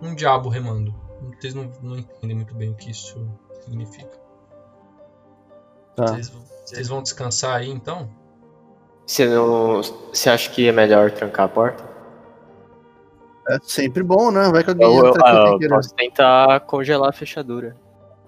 um 0.00 0.14
diabo 0.14 0.48
remando. 0.48 0.94
Vocês 1.38 1.54
não, 1.54 1.70
não 1.82 1.98
entendem 1.98 2.36
muito 2.36 2.54
bem 2.54 2.70
o 2.70 2.74
que 2.74 2.90
isso 2.90 3.28
significa. 3.64 4.18
Tá. 5.96 6.06
Vocês, 6.06 6.28
vão- 6.30 6.44
vocês 6.64 6.88
vão 6.88 7.02
descansar 7.02 7.56
aí 7.56 7.68
então? 7.68 8.08
Você 9.06 9.26
não. 9.26 9.82
Você 9.82 10.30
acha 10.30 10.50
que 10.50 10.68
é 10.68 10.72
melhor 10.72 11.10
trancar 11.10 11.46
a 11.46 11.48
porta? 11.48 11.89
É 13.50 13.58
sempre 13.62 14.02
bom, 14.02 14.30
né? 14.30 14.48
Vai 14.50 14.62
que 14.64 14.70
alguém 14.70 14.86
Eu, 14.86 14.92
eu, 15.04 15.08
entra 15.08 15.22
aqui 15.22 15.64
ah, 15.64 15.66
eu 15.66 15.68
posso 15.70 15.94
tentar 15.94 16.60
congelar 16.60 17.08
a 17.08 17.12
fechadura. 17.12 17.76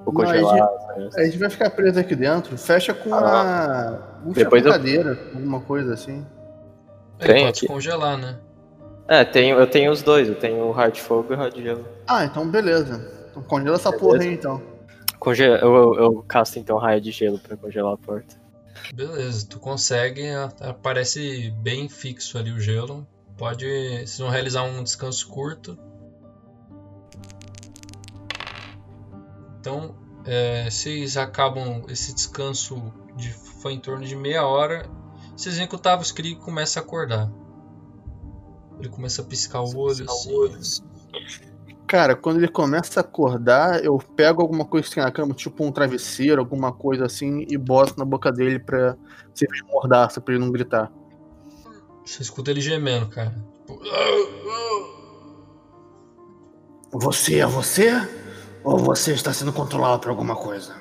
Ou 0.04 0.12
Não, 0.12 0.20
congelar. 0.24 0.56
já- 0.58 1.06
as- 1.06 1.16
A 1.16 1.24
gente 1.24 1.38
vai 1.38 1.48
ficar 1.50 1.70
preso 1.70 1.98
aqui 2.00 2.14
dentro. 2.16 2.56
Fecha 2.58 2.92
com 2.92 3.14
a. 3.14 3.98
Puxa 4.24 4.40
Depois 4.40 4.62
com 4.62 4.68
eu- 4.68 4.72
cadeira, 4.72 5.18
alguma 5.34 5.60
coisa 5.60 5.94
assim. 5.94 6.26
Tem 7.18 7.44
pode 7.46 7.58
aqui. 7.58 7.66
congelar, 7.66 8.16
né? 8.18 8.38
É, 9.06 9.24
tenho, 9.24 9.58
eu 9.58 9.66
tenho 9.66 9.92
os 9.92 10.02
dois. 10.02 10.28
Eu 10.28 10.34
tenho 10.34 10.64
o 10.64 10.72
hard 10.72 10.96
fogo 10.96 11.32
e 11.32 11.36
o 11.36 11.38
hard 11.38 11.56
gelo. 11.56 11.86
Ah, 12.06 12.24
então 12.24 12.48
beleza. 12.48 13.08
Então 13.30 13.42
congela 13.42 13.76
essa 13.76 13.92
porra 13.92 14.22
aí 14.22 14.34
então. 14.34 14.60
Conge 15.18 15.44
eu, 15.44 15.54
eu, 15.56 15.94
eu 15.94 16.24
casto 16.26 16.58
então 16.58 16.78
raio 16.78 17.00
de 17.00 17.12
gelo 17.12 17.38
pra 17.38 17.56
congelar 17.56 17.94
a 17.94 17.96
porta. 17.96 18.34
Beleza, 18.92 19.46
tu 19.48 19.60
consegue, 19.60 20.28
a- 20.30 20.50
aparece 20.62 21.52
bem 21.62 21.88
fixo 21.88 22.36
ali 22.38 22.50
o 22.50 22.58
gelo. 22.58 23.06
Pode. 23.42 23.66
Vocês 23.66 24.18
vão 24.20 24.28
realizar 24.28 24.62
um 24.62 24.84
descanso 24.84 25.26
curto. 25.26 25.76
Então, 29.58 29.96
é, 30.24 30.70
vocês 30.70 31.16
acabam 31.16 31.82
esse 31.88 32.14
descanso 32.14 32.80
de 33.16 33.32
foi 33.32 33.72
em 33.72 33.80
torno 33.80 34.06
de 34.06 34.14
meia 34.14 34.46
hora. 34.46 34.88
Vocês 35.36 35.56
veem 35.56 35.66
que 35.66 35.74
o 35.74 35.78
Tavos 35.78 36.12
Krieg 36.12 36.36
começa 36.36 36.78
a 36.78 36.84
acordar. 36.84 37.32
Ele 38.78 38.88
começa 38.88 39.22
a 39.22 39.24
piscar 39.24 39.60
o 39.62 39.76
olho 39.76 40.04
assim. 40.04 40.84
Cara, 41.88 42.14
quando 42.14 42.36
ele 42.36 42.46
começa 42.46 43.00
a 43.00 43.02
acordar, 43.02 43.84
eu 43.84 43.98
pego 43.98 44.40
alguma 44.40 44.64
coisa 44.64 44.88
que 44.88 44.94
tem 44.94 45.02
na 45.02 45.10
cama, 45.10 45.34
tipo 45.34 45.64
um 45.64 45.72
travesseiro, 45.72 46.40
alguma 46.40 46.72
coisa 46.72 47.06
assim, 47.06 47.44
e 47.50 47.58
boto 47.58 47.98
na 47.98 48.04
boca 48.04 48.30
dele 48.30 48.60
pra 48.60 48.96
servir 49.34 49.64
de 49.64 49.64
mordaça, 49.64 50.20
pra 50.20 50.32
ele 50.32 50.44
não 50.44 50.52
gritar. 50.52 50.92
Você 52.04 52.22
escuta 52.22 52.50
ele 52.50 52.60
gemendo, 52.60 53.08
cara. 53.08 53.34
Tipo, 53.66 53.80
Você 56.92 57.38
é 57.38 57.46
você? 57.46 57.90
Ou 58.64 58.78
você 58.78 59.12
está 59.12 59.32
sendo 59.32 59.52
controlado 59.52 60.00
por 60.00 60.10
alguma 60.10 60.36
coisa? 60.36 60.76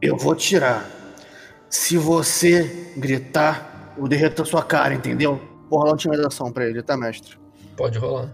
Eu 0.00 0.16
vou 0.16 0.34
tirar. 0.34 0.88
Se 1.68 1.96
você 1.96 2.92
gritar, 2.96 3.94
eu 3.96 4.06
derreto 4.06 4.42
a 4.42 4.44
sua 4.44 4.62
cara, 4.62 4.94
entendeu? 4.94 5.40
Vou 5.68 5.80
rolar 5.80 5.92
uma 5.92 5.96
intimidação 5.96 6.52
pra 6.52 6.66
ele, 6.66 6.82
tá, 6.82 6.96
mestre? 6.96 7.38
Pode 7.76 7.98
rolar. 7.98 8.32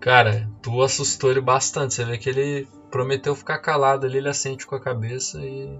Cara, 0.00 0.50
tu 0.60 0.82
assustou 0.82 1.30
ele 1.30 1.40
bastante. 1.40 1.94
Você 1.94 2.04
vê 2.04 2.18
que 2.18 2.28
ele 2.28 2.68
prometeu 2.90 3.34
ficar 3.34 3.58
calado 3.58 4.04
ali, 4.04 4.18
ele 4.18 4.28
assente 4.28 4.66
com 4.66 4.74
a 4.74 4.80
cabeça 4.80 5.40
e. 5.40 5.78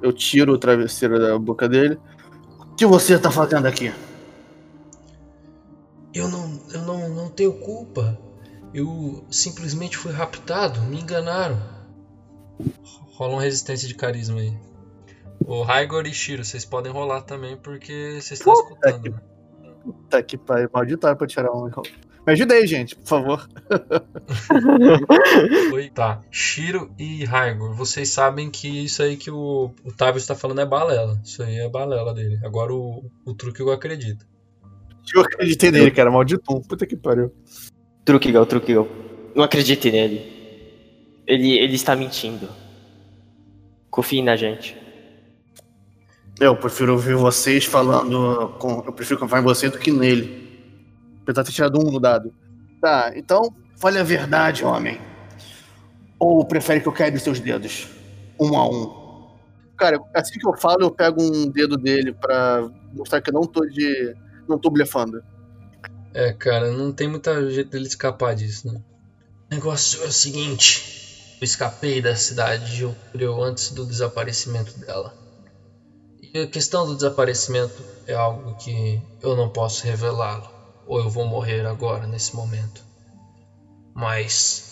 Eu 0.00 0.12
tiro 0.12 0.52
o 0.52 0.58
travesseiro 0.58 1.18
da 1.18 1.38
boca 1.38 1.68
dele. 1.68 1.98
O 2.72 2.74
que 2.76 2.86
você 2.86 3.18
tá 3.18 3.30
fazendo 3.30 3.66
aqui? 3.66 3.92
Eu 6.14 6.28
não, 6.28 6.60
eu 6.72 6.82
não, 6.82 7.08
não 7.08 7.28
tenho 7.28 7.52
culpa. 7.54 8.18
Eu 8.72 9.24
simplesmente 9.30 9.96
fui 9.96 10.12
raptado, 10.12 10.80
me 10.82 11.00
enganaram. 11.00 11.58
Rola 13.16 13.34
uma 13.34 13.42
resistência 13.42 13.88
de 13.88 13.94
carisma 13.94 14.40
aí. 14.40 14.56
O 15.40 15.62
Raigor 15.62 16.06
e 16.06 16.12
Shiro, 16.12 16.44
vocês 16.44 16.64
podem 16.64 16.92
rolar 16.92 17.22
também 17.22 17.56
porque 17.56 18.18
vocês 18.20 18.32
estão 18.38 18.52
Puta 18.54 18.68
escutando. 18.90 19.02
que- 19.02 19.10
né? 19.10 19.20
Tá 20.10 20.22
que 20.22 20.36
pariu, 20.36 20.68
maldito 20.72 21.16
pra 21.16 21.26
tirar 21.26 21.50
um. 21.52 21.70
Me 22.28 22.34
ajuda 22.34 22.52
aí, 22.52 22.66
gente, 22.66 22.94
por 22.94 23.06
favor. 23.06 23.48
Oi, 25.72 25.88
tá. 25.88 26.20
Shiro 26.30 26.92
e 26.98 27.24
Raigor, 27.24 27.74
vocês 27.74 28.10
sabem 28.10 28.50
que 28.50 28.84
isso 28.84 29.02
aí 29.02 29.16
que 29.16 29.30
o, 29.30 29.72
o 29.82 29.90
Tavius 29.90 30.24
está 30.24 30.34
falando 30.34 30.60
é 30.60 30.66
balela. 30.66 31.18
Isso 31.24 31.42
aí 31.42 31.56
é 31.56 31.66
balela 31.70 32.12
dele. 32.12 32.38
Agora 32.44 32.74
o, 32.74 33.10
o 33.24 33.32
truque 33.32 33.62
eu 33.62 33.72
acredito. 33.72 34.26
Eu 35.14 35.22
acreditei 35.22 35.70
nele, 35.70 35.90
cara, 35.90 36.10
maldito. 36.10 36.60
Puta 36.68 36.86
que 36.86 36.98
pariu. 36.98 37.32
Truquigal, 38.04 38.44
Truquigal. 38.44 38.86
Não 39.34 39.42
acredite 39.42 39.90
nele. 39.90 40.20
Ele, 41.26 41.58
ele 41.58 41.76
está 41.76 41.96
mentindo. 41.96 42.46
Confie 43.90 44.20
na 44.20 44.36
gente. 44.36 44.76
Eu 46.38 46.54
prefiro 46.56 46.92
ouvir 46.92 47.14
vocês 47.14 47.64
falando. 47.64 48.50
Com... 48.58 48.82
Eu 48.84 48.92
prefiro 48.92 49.18
confiar 49.18 49.40
em 49.40 49.44
você 49.44 49.70
do 49.70 49.78
que 49.78 49.90
nele. 49.90 50.47
Apesar 51.28 51.42
de 51.42 51.48
ter 51.50 51.54
tirado 51.54 51.78
um 51.78 51.90
no 51.90 52.00
dado. 52.00 52.32
Tá, 52.80 53.12
então, 53.14 53.54
fale 53.76 53.98
a 53.98 54.02
verdade, 54.02 54.64
homem. 54.64 54.98
Ou 56.18 56.42
prefere 56.46 56.80
que 56.80 56.88
eu 56.88 56.92
quebre 56.92 57.20
seus 57.20 57.38
dedos? 57.38 57.86
Um 58.40 58.56
a 58.56 58.66
um. 58.66 59.36
Cara, 59.76 60.00
assim 60.14 60.38
que 60.38 60.48
eu 60.48 60.56
falo, 60.56 60.84
eu 60.84 60.90
pego 60.90 61.22
um 61.22 61.50
dedo 61.50 61.76
dele 61.76 62.14
pra 62.14 62.66
mostrar 62.94 63.20
que 63.20 63.28
eu 63.28 63.34
não 63.34 63.42
tô 63.42 63.60
de. 63.66 64.16
não 64.48 64.58
tô 64.58 64.70
blefando. 64.70 65.22
É, 66.14 66.32
cara, 66.32 66.72
não 66.72 66.92
tem 66.92 67.06
muita 67.06 67.50
jeito 67.50 67.70
dele 67.70 67.86
escapar 67.86 68.34
disso, 68.34 68.72
né? 68.72 68.80
O 69.50 69.54
negócio 69.54 70.02
é 70.04 70.06
o 70.06 70.12
seguinte: 70.12 71.36
eu 71.38 71.44
escapei 71.44 72.00
da 72.00 72.16
cidade 72.16 72.74
de 72.74 72.86
Opreu 72.86 73.42
antes 73.42 73.70
do 73.70 73.84
desaparecimento 73.84 74.78
dela. 74.80 75.14
E 76.22 76.40
a 76.40 76.46
questão 76.46 76.86
do 76.86 76.94
desaparecimento 76.94 77.84
é 78.06 78.14
algo 78.14 78.56
que 78.56 79.00
eu 79.22 79.36
não 79.36 79.50
posso 79.50 79.84
revelá-lo, 79.84 80.57
ou 80.88 80.98
eu 80.98 81.08
vou 81.08 81.26
morrer 81.26 81.66
agora, 81.66 82.06
nesse 82.06 82.34
momento. 82.34 82.82
Mas 83.94 84.64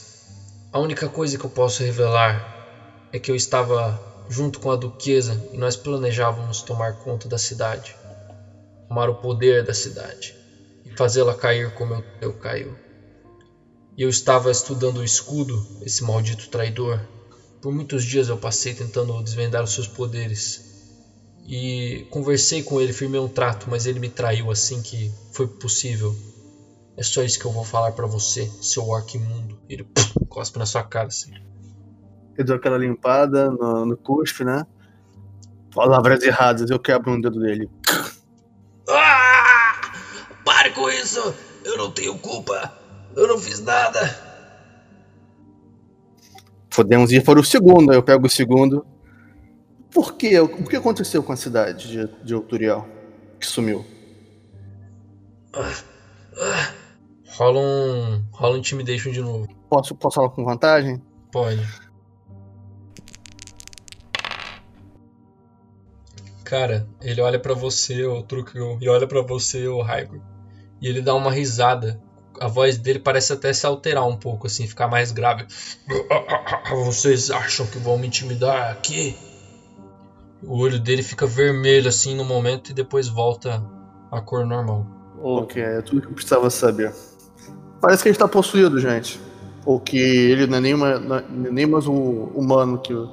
a 0.72 0.78
única 0.80 1.08
coisa 1.08 1.38
que 1.38 1.44
eu 1.44 1.50
posso 1.50 1.82
revelar 1.82 2.42
é 3.12 3.18
que 3.18 3.30
eu 3.30 3.36
estava 3.36 4.00
junto 4.28 4.58
com 4.58 4.70
a 4.70 4.76
duquesa 4.76 5.40
e 5.52 5.58
nós 5.58 5.76
planejávamos 5.76 6.62
tomar 6.62 6.94
conta 6.94 7.28
da 7.28 7.38
cidade, 7.38 7.96
tomar 8.88 9.08
o 9.08 9.14
poder 9.14 9.62
da 9.62 9.74
cidade 9.74 10.34
e 10.84 10.90
fazê-la 10.96 11.34
cair 11.34 11.70
como 11.72 11.94
eu, 11.94 12.04
eu 12.20 12.32
caiu. 12.32 12.74
E 13.96 14.02
eu 14.02 14.08
estava 14.08 14.50
estudando 14.50 14.98
o 14.98 15.04
escudo, 15.04 15.66
esse 15.80 16.02
maldito 16.02 16.48
traidor. 16.50 17.06
Por 17.62 17.72
muitos 17.72 18.04
dias 18.04 18.28
eu 18.28 18.36
passei 18.36 18.74
tentando 18.74 19.22
desvendar 19.22 19.62
os 19.62 19.72
seus 19.72 19.88
poderes. 19.88 20.65
E 21.48 22.06
conversei 22.10 22.62
com 22.62 22.80
ele, 22.80 22.92
firmei 22.92 23.20
um 23.20 23.28
trato, 23.28 23.70
mas 23.70 23.86
ele 23.86 24.00
me 24.00 24.08
traiu 24.08 24.50
assim 24.50 24.82
que 24.82 25.12
foi 25.32 25.46
possível. 25.46 26.14
É 26.96 27.02
só 27.02 27.22
isso 27.22 27.38
que 27.38 27.44
eu 27.44 27.52
vou 27.52 27.64
falar 27.64 27.92
pra 27.92 28.06
você, 28.06 28.50
seu 28.60 28.88
orc 28.88 29.16
imundo. 29.16 29.56
Ele 29.68 29.84
puf, 29.84 30.12
cospe 30.28 30.58
na 30.58 30.66
sua 30.66 30.82
cara 30.82 31.06
assim. 31.06 31.32
Eu 32.36 32.44
dou 32.44 32.56
aquela 32.56 32.76
limpada 32.76 33.50
no, 33.50 33.86
no 33.86 33.96
cuspe, 33.96 34.44
né? 34.44 34.66
Palavras 35.72 36.22
erradas, 36.22 36.68
eu 36.70 36.80
quebro 36.80 37.12
um 37.12 37.20
dedo 37.20 37.38
dele. 37.38 37.70
Ah! 38.88 39.80
Pare 40.44 40.70
com 40.70 40.88
isso! 40.90 41.34
Eu 41.64 41.76
não 41.76 41.90
tenho 41.90 42.18
culpa! 42.18 42.72
Eu 43.14 43.28
não 43.28 43.38
fiz 43.38 43.60
nada! 43.60 44.00
Podemos 46.74 47.12
ir 47.12 47.22
para 47.24 47.38
o 47.38 47.44
segundo, 47.44 47.90
aí 47.90 47.96
eu 47.96 48.02
pego 48.02 48.26
o 48.26 48.30
segundo. 48.30 48.86
Por 49.96 50.12
quê? 50.12 50.38
O 50.38 50.46
que 50.46 50.76
aconteceu 50.76 51.22
com 51.22 51.32
a 51.32 51.36
cidade 51.36 51.88
de, 51.88 52.06
de 52.22 52.34
Outuriel? 52.34 52.86
Que 53.40 53.46
sumiu. 53.46 53.82
Rola 57.28 57.58
um. 57.58 58.22
Rola 58.30 58.56
um 58.56 58.58
intimidation 58.58 59.10
de 59.10 59.22
novo. 59.22 59.48
Posso, 59.70 59.94
posso 59.94 60.16
falar 60.16 60.28
com 60.28 60.44
vantagem? 60.44 61.02
Pode. 61.32 61.66
Cara, 66.44 66.86
ele 67.00 67.22
olha 67.22 67.40
pra 67.40 67.54
você, 67.54 68.04
o 68.04 68.22
Truco, 68.22 68.76
e 68.78 68.90
olha 68.90 69.06
pra 69.06 69.22
você, 69.22 69.66
o 69.66 69.80
Raigo. 69.80 70.22
E 70.78 70.88
ele 70.88 71.00
dá 71.00 71.14
uma 71.14 71.32
risada. 71.32 71.98
A 72.38 72.48
voz 72.48 72.76
dele 72.76 72.98
parece 72.98 73.32
até 73.32 73.50
se 73.50 73.64
alterar 73.64 74.06
um 74.06 74.18
pouco, 74.18 74.46
assim, 74.46 74.68
ficar 74.68 74.88
mais 74.88 75.10
grave. 75.10 75.46
Vocês 76.84 77.30
acham 77.30 77.66
que 77.66 77.78
vão 77.78 77.96
me 77.96 78.08
intimidar 78.08 78.70
aqui? 78.70 79.16
O 80.46 80.58
olho 80.58 80.78
dele 80.78 81.02
fica 81.02 81.26
vermelho 81.26 81.88
assim 81.88 82.14
no 82.14 82.24
momento 82.24 82.70
e 82.70 82.74
depois 82.74 83.08
volta 83.08 83.62
à 84.10 84.20
cor 84.20 84.46
normal. 84.46 84.86
Ok, 85.20 85.60
é 85.60 85.80
tudo 85.82 86.00
que 86.02 86.06
eu 86.06 86.12
precisava 86.12 86.48
saber. 86.50 86.92
Parece 87.80 88.02
que 88.02 88.08
ele 88.08 88.14
está 88.14 88.28
possuído, 88.28 88.78
gente. 88.78 89.20
Ou 89.64 89.80
que 89.80 89.98
ele 89.98 90.46
não 90.46 90.58
é 90.58 90.60
nem, 90.60 90.74
uma, 90.74 90.98
não 90.98 91.16
é 91.16 91.24
nem 91.28 91.66
mais 91.66 91.86
um 91.88 92.24
humano 92.34 92.78
que. 92.78 92.92
Eu... 92.92 93.10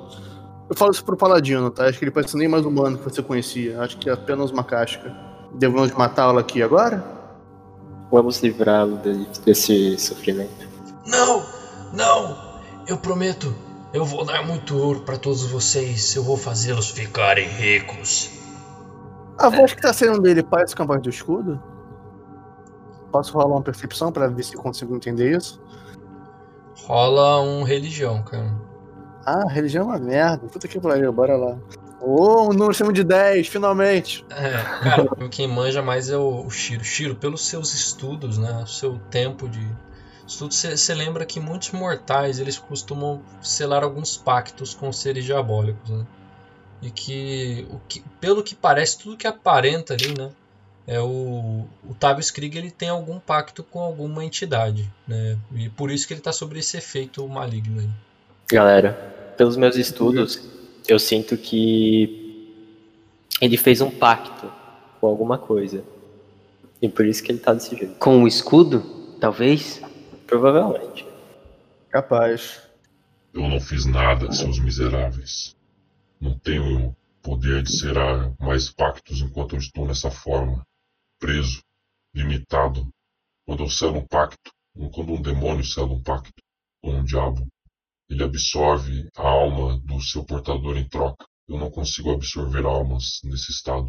eu 0.69 0.75
falo 0.75 0.91
isso 0.91 1.03
pro 1.03 1.17
Paladino, 1.17 1.71
tá? 1.71 1.85
Acho 1.85 1.97
que 1.97 2.05
ele 2.05 2.11
parece 2.11 2.37
nem 2.37 2.47
mais 2.47 2.65
humano 2.65 2.97
que 2.99 3.03
você 3.03 3.23
conhecia. 3.23 3.81
Acho 3.81 3.97
que 3.97 4.09
é 4.09 4.13
apenas 4.13 4.51
uma 4.51 4.63
casca. 4.63 5.11
Devemos 5.55 5.91
matá-lo 5.93 6.37
aqui 6.37 6.61
agora? 6.61 7.03
Vamos 8.11 8.41
livrá-lo 8.43 8.97
de- 8.97 9.25
desse 9.43 9.97
sofrimento. 9.97 10.67
Não! 11.07 11.43
Não! 11.93 12.37
Eu 12.87 12.97
prometo, 12.97 13.53
eu 13.93 14.03
vou 14.03 14.25
dar 14.25 14.45
muito 14.45 14.75
ouro 14.75 15.01
pra 15.01 15.17
todos 15.17 15.43
vocês. 15.45 16.15
Eu 16.15 16.23
vou 16.23 16.35
fazê-los 16.35 16.89
ficarem 16.89 17.47
ricos. 17.47 18.31
A 19.37 19.49
voz 19.49 19.73
que 19.73 19.81
tá 19.81 19.93
saindo 19.93 20.19
dele 20.19 20.41
parece 20.41 20.75
com 20.75 20.83
a 20.83 20.85
voz 20.85 21.01
do 21.01 21.09
escudo? 21.09 21.61
Posso 23.11 23.33
rolar 23.33 23.47
uma 23.47 23.61
percepção 23.61 24.11
pra 24.11 24.27
ver 24.27 24.43
se 24.43 24.55
eu 24.55 24.61
consigo 24.61 24.95
entender 24.95 25.37
isso? 25.37 25.61
Rola 26.85 27.41
um 27.41 27.61
religião, 27.61 28.23
cara. 28.23 28.51
Ah, 29.25 29.47
religião 29.47 29.83
é 29.83 29.95
uma 29.95 29.99
merda. 29.99 30.47
Puta 30.47 30.67
que 30.67 30.79
pariu, 30.79 31.13
bora 31.13 31.37
lá. 31.37 31.57
Ô, 32.01 32.49
um 32.49 32.49
número 32.49 32.71
acima 32.71 32.91
de 32.91 33.03
10, 33.03 33.47
finalmente. 33.47 34.25
É, 34.29 34.51
cara, 34.83 35.07
quem 35.29 35.47
manja 35.47 35.81
mais 35.81 36.09
é 36.09 36.17
o, 36.17 36.45
o 36.45 36.49
Shiro. 36.49 36.83
Shiro, 36.83 37.15
pelos 37.15 37.47
seus 37.47 37.73
estudos, 37.73 38.37
né? 38.37 38.61
O 38.63 38.67
seu 38.67 38.99
tempo 39.09 39.47
de 39.47 39.65
estudo, 40.27 40.53
você 40.53 40.93
lembra 40.93 41.25
que 41.25 41.39
muitos 41.39 41.71
mortais 41.71 42.39
eles 42.39 42.57
costumam 42.57 43.21
selar 43.41 43.83
alguns 43.83 44.17
pactos 44.17 44.73
com 44.73 44.91
seres 44.91 45.25
diabólicos, 45.25 45.89
né? 45.89 46.05
E 46.81 46.91
que, 46.91 47.65
o 47.69 47.79
que 47.87 48.03
pelo 48.19 48.43
que 48.43 48.55
parece, 48.55 48.99
tudo 48.99 49.17
que 49.17 49.27
aparenta 49.27 49.93
ali, 49.93 50.17
né? 50.17 50.31
É 50.85 50.99
o, 50.99 51.65
o 51.89 51.93
Tabio 51.97 52.19
Skrig 52.19 52.57
ele 52.57 52.69
tem 52.69 52.89
algum 52.89 53.17
pacto 53.17 53.63
com 53.63 53.79
alguma 53.79 54.23
entidade, 54.23 54.91
né? 55.07 55.37
E 55.55 55.69
por 55.69 55.89
isso 55.89 56.05
que 56.07 56.13
ele 56.13 56.21
tá 56.21 56.33
sobre 56.33 56.59
esse 56.59 56.75
efeito 56.77 57.25
maligno 57.27 57.79
aí. 57.79 57.89
Galera, 58.51 58.91
pelos 59.37 59.55
meus 59.55 59.77
estudos, 59.77 60.41
eu 60.87 60.99
sinto 60.99 61.37
que 61.37 62.51
ele 63.39 63.57
fez 63.57 63.79
um 63.79 63.89
pacto 63.89 64.51
com 64.99 65.07
alguma 65.07 65.37
coisa. 65.37 65.83
E 66.81 66.89
por 66.89 67.05
isso 67.05 67.23
que 67.23 67.31
ele 67.31 67.39
tá 67.39 67.53
desse 67.53 67.75
jeito. 67.75 67.95
Com 67.95 68.23
o 68.23 68.27
escudo, 68.27 68.81
talvez? 69.19 69.81
Provavelmente. 70.33 71.05
Capaz. 71.91 72.67
Eu 73.31 73.47
não 73.47 73.59
fiz 73.59 73.85
nada, 73.85 74.31
seus 74.31 74.57
miseráveis. 74.57 75.55
Não 76.19 76.39
tenho 76.39 76.95
poder 77.21 77.61
de 77.61 77.71
selar 77.71 78.33
mais 78.39 78.67
pactos 78.67 79.21
enquanto 79.21 79.53
eu 79.53 79.59
estou 79.59 79.85
nessa 79.85 80.09
forma. 80.09 80.65
Preso, 81.19 81.61
limitado. 82.15 82.89
Quando 83.45 83.61
eu 83.61 83.69
selo 83.69 83.99
um 83.99 84.07
pacto, 84.07 84.49
ou 84.75 84.89
quando 84.89 85.13
um 85.13 85.21
demônio 85.21 85.63
sela 85.63 85.93
um 85.93 86.01
pacto, 86.01 86.33
ou 86.81 86.93
um 86.93 87.03
diabo, 87.03 87.47
ele 88.09 88.23
absorve 88.23 89.07
a 89.15 89.27
alma 89.27 89.79
do 89.81 90.01
seu 90.01 90.25
portador 90.25 90.77
em 90.77 90.89
troca. 90.89 91.27
Eu 91.47 91.59
não 91.59 91.69
consigo 91.69 92.11
absorver 92.11 92.65
almas 92.65 93.21
nesse 93.23 93.51
estado. 93.51 93.87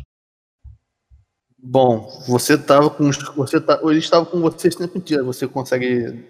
Bom, 1.66 2.22
você 2.28 2.58
tava 2.58 2.90
com. 2.90 3.10
Você 3.10 3.58
tá, 3.58 3.80
ele 3.82 3.98
estava 3.98 4.26
com 4.26 4.38
você 4.38 4.68
esse 4.68 4.76
tempo 4.76 4.98
inteiro. 4.98 5.24
Você 5.24 5.48
consegue 5.48 6.22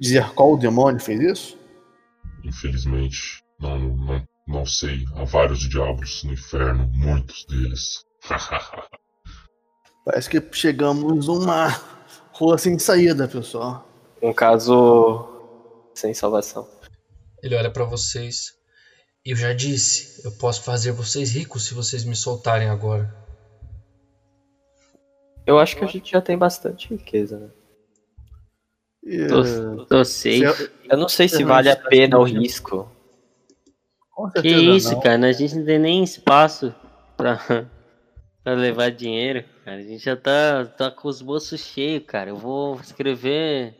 dizer 0.00 0.28
qual 0.34 0.58
demônio 0.58 1.00
fez 1.00 1.20
isso? 1.20 1.58
Infelizmente, 2.42 3.40
não, 3.60 3.78
não, 3.78 4.24
não 4.48 4.66
sei. 4.66 5.04
Há 5.14 5.22
vários 5.24 5.60
diabos 5.60 6.24
no 6.24 6.32
inferno, 6.32 6.90
muitos 6.92 7.46
deles. 7.46 8.04
Parece 10.04 10.28
que 10.28 10.42
chegamos 10.50 11.28
numa 11.28 11.68
rua 12.32 12.58
sem 12.58 12.76
saída, 12.76 13.28
pessoal. 13.28 13.88
Um 14.20 14.32
caso 14.32 15.28
sem 15.94 16.12
salvação. 16.12 16.68
Ele 17.40 17.54
olha 17.54 17.70
pra 17.70 17.84
vocês. 17.84 18.54
Eu 19.24 19.36
já 19.36 19.52
disse, 19.52 20.24
eu 20.24 20.32
posso 20.32 20.64
fazer 20.64 20.90
vocês 20.90 21.30
ricos 21.30 21.66
se 21.66 21.74
vocês 21.74 22.04
me 22.04 22.16
soltarem 22.16 22.68
agora. 22.68 23.14
Eu 25.50 25.58
acho 25.58 25.76
que 25.76 25.84
a 25.84 25.88
gente 25.88 26.12
já 26.12 26.20
tem 26.20 26.38
bastante 26.38 26.88
riqueza, 26.94 27.36
né? 27.40 27.48
E, 29.02 29.26
Tô, 29.26 29.84
tô 29.86 30.04
safe. 30.04 30.46
se- 30.46 30.70
Eu 30.88 30.96
não 30.96 31.08
sei 31.08 31.28
se 31.28 31.42
Eu 31.42 31.48
vale 31.48 31.68
a 31.68 31.74
pena 31.76 32.18
o 32.20 32.22
risco. 32.22 32.88
com 34.14 34.30
Que 34.30 34.48
isso, 34.48 34.92
não. 34.92 35.00
cara? 35.00 35.26
A 35.26 35.32
gente 35.32 35.56
não 35.56 35.64
tem 35.64 35.78
nem 35.80 36.04
espaço 36.04 36.72
pra, 37.16 37.36
pra 38.44 38.54
levar 38.54 38.92
dinheiro, 38.92 39.44
cara. 39.64 39.78
A 39.78 39.82
gente 39.82 40.04
já 40.04 40.16
tá, 40.16 40.66
tá 40.66 40.88
com 40.88 41.08
os 41.08 41.20
bolsos 41.20 41.60
cheios, 41.60 42.04
cara. 42.06 42.30
Eu 42.30 42.36
vou 42.36 42.78
escrever. 42.80 43.74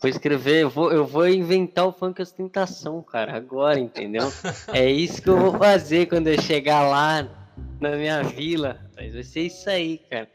Vou 0.00 0.10
escrever, 0.10 0.62
eu 0.64 0.68
vou, 0.70 0.90
eu 0.92 1.06
vou 1.06 1.28
inventar 1.28 1.86
o 1.86 1.92
funk 1.92 2.20
ostentação, 2.20 3.00
cara, 3.02 3.36
agora, 3.36 3.78
entendeu? 3.78 4.32
É 4.74 4.90
isso 4.90 5.22
que 5.22 5.30
eu 5.30 5.38
vou 5.38 5.56
fazer 5.56 6.06
quando 6.06 6.26
eu 6.26 6.42
chegar 6.42 6.82
lá 6.82 7.22
na 7.80 7.90
minha 7.96 8.20
vila. 8.24 8.80
Mas 8.96 9.14
vai 9.14 9.22
ser 9.22 9.42
isso 9.42 9.70
aí, 9.70 9.98
cara. 10.10 10.28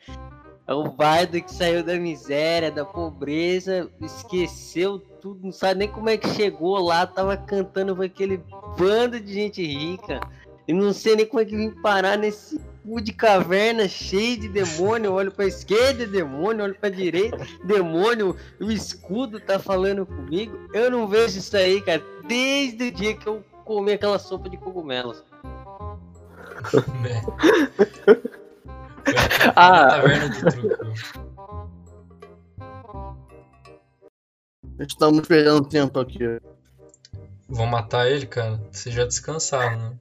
É 0.70 0.74
o 0.74 0.84
bardo 0.84 1.42
que 1.42 1.52
saiu 1.52 1.84
da 1.84 1.96
miséria, 1.96 2.70
da 2.70 2.86
pobreza, 2.86 3.90
esqueceu 4.00 5.00
tudo, 5.00 5.40
não 5.46 5.52
sabe 5.52 5.80
nem 5.80 5.88
como 5.88 6.12
é 6.12 6.16
que 6.16 6.30
chegou 6.30 6.78
lá, 6.78 7.08
tava 7.08 7.36
cantando 7.36 7.96
com 7.96 8.04
aquele 8.04 8.40
bando 8.78 9.20
de 9.20 9.34
gente 9.34 9.66
rica. 9.66 10.20
E 10.68 10.74
não 10.74 10.94
sei 10.94 11.16
nem 11.16 11.26
como 11.26 11.42
é 11.42 11.46
que 11.46 11.56
vim 11.56 11.72
parar 11.72 12.20
nesse 12.20 12.62
cu 12.86 13.02
de 13.02 13.12
caverna 13.12 13.88
cheio 13.88 14.42
de 14.42 14.48
demônio. 14.48 15.12
Olho 15.12 15.32
pra 15.32 15.48
esquerda, 15.48 16.06
demônio, 16.06 16.66
olho 16.66 16.76
pra 16.76 16.90
direita, 16.90 17.40
demônio. 17.64 18.36
O 18.62 18.70
escudo 18.72 19.40
tá 19.40 19.58
falando 19.58 20.06
comigo. 20.06 20.56
Eu 20.72 20.92
não 20.92 21.08
vejo 21.08 21.40
isso 21.40 21.58
aí, 21.58 21.82
cara, 21.82 22.04
desde 22.28 22.90
o 22.90 22.92
dia 22.92 23.18
que 23.18 23.26
eu 23.26 23.44
comi 23.66 23.94
aquela 23.94 24.20
sopa 24.20 24.48
de 24.48 24.58
cogumelos. 24.58 25.24
Ah. 29.56 29.88
Taverna 29.90 30.30
de 30.30 30.40
truco. 30.42 30.94
Estamos 34.80 35.28
perdendo 35.28 35.68
tempo 35.68 36.00
aqui. 36.00 36.20
Vão 37.48 37.66
matar 37.66 38.10
ele, 38.10 38.26
cara? 38.26 38.62
Vocês 38.72 38.94
já 38.94 39.06
descansaram, 39.06 39.78
né? 39.78 39.98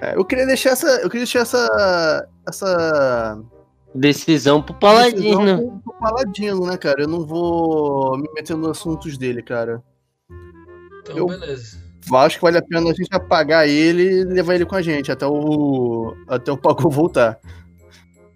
É, 0.00 0.16
eu 0.16 0.24
queria 0.24 0.46
deixar 0.46 0.70
essa. 0.70 0.88
Eu 1.00 1.08
queria 1.10 1.24
deixar 1.24 1.40
essa. 1.40 2.28
Essa. 2.48 3.42
Decisão 3.94 4.62
pro 4.62 4.72
decisão 4.74 4.78
paladino. 4.78 5.58
pro- 5.58 5.80
pro 5.80 5.92
Paladino, 5.94 6.66
né, 6.66 6.76
cara? 6.76 7.02
Eu 7.02 7.08
não 7.08 7.26
vou 7.26 8.16
me 8.16 8.28
meter 8.34 8.56
nos 8.56 8.70
assuntos 8.70 9.18
dele, 9.18 9.42
cara. 9.42 9.82
Então, 11.02 11.16
Eu- 11.16 11.26
beleza. 11.26 11.78
Eu 12.08 12.16
acho 12.16 12.36
que 12.36 12.42
vale 12.42 12.58
a 12.58 12.62
pena 12.62 12.90
a 12.90 12.94
gente 12.94 13.08
apagar 13.10 13.68
ele 13.68 14.02
e 14.02 14.24
levar 14.24 14.54
ele 14.54 14.66
com 14.66 14.74
a 14.74 14.82
gente 14.82 15.10
até 15.10 15.26
o. 15.26 16.14
até 16.28 16.50
o 16.50 16.56
Paco 16.56 16.88
voltar. 16.90 17.38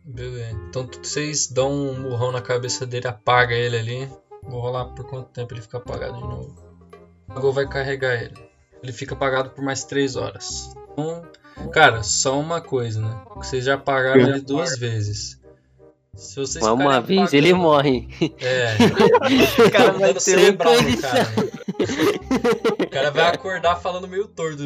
Beleza. 0.04 0.58
Então 0.68 0.88
vocês 1.02 1.48
dão 1.48 1.72
um 1.72 2.00
murrão 2.00 2.30
na 2.30 2.42
cabeça 2.42 2.86
dele, 2.86 3.06
apaga 3.06 3.54
ele 3.54 3.76
ali. 3.76 4.08
Vou 4.42 4.60
rolar 4.60 4.86
por 4.86 5.08
quanto 5.08 5.30
tempo 5.30 5.54
ele 5.54 5.62
fica 5.62 5.78
apagado 5.78 6.14
de 6.14 6.22
novo. 6.22 6.54
O 7.28 7.40
Gol 7.40 7.52
vai 7.52 7.66
carregar 7.66 8.22
ele. 8.22 8.34
Ele 8.82 8.92
fica 8.92 9.14
apagado 9.14 9.50
por 9.50 9.64
mais 9.64 9.84
3 9.84 10.16
horas. 10.16 10.74
Então, 10.92 11.22
cara, 11.72 12.02
só 12.02 12.38
uma 12.38 12.60
coisa, 12.60 13.00
né? 13.00 13.24
Vocês 13.36 13.64
já 13.64 13.74
apagaram 13.74 14.20
ele 14.20 14.40
duas 14.40 14.78
vezes. 14.78 15.40
Se 16.16 16.36
vocês 16.36 16.64
Mas 16.64 16.72
uma 16.72 17.00
vez 17.00 17.32
ele 17.32 17.48
apagando- 17.50 17.62
morre. 17.62 18.08
É, 18.40 18.74
O 19.66 19.70
cara 19.70 19.92
vai 19.92 20.14
ter 20.14 20.20
cerebral 20.20 20.74
no 20.80 21.00
cara. 21.00 21.28
O 22.80 22.90
cara 22.90 23.10
vai 23.10 23.34
acordar 23.34 23.76
falando 23.76 24.06
meio 24.08 24.28
torto. 24.28 24.62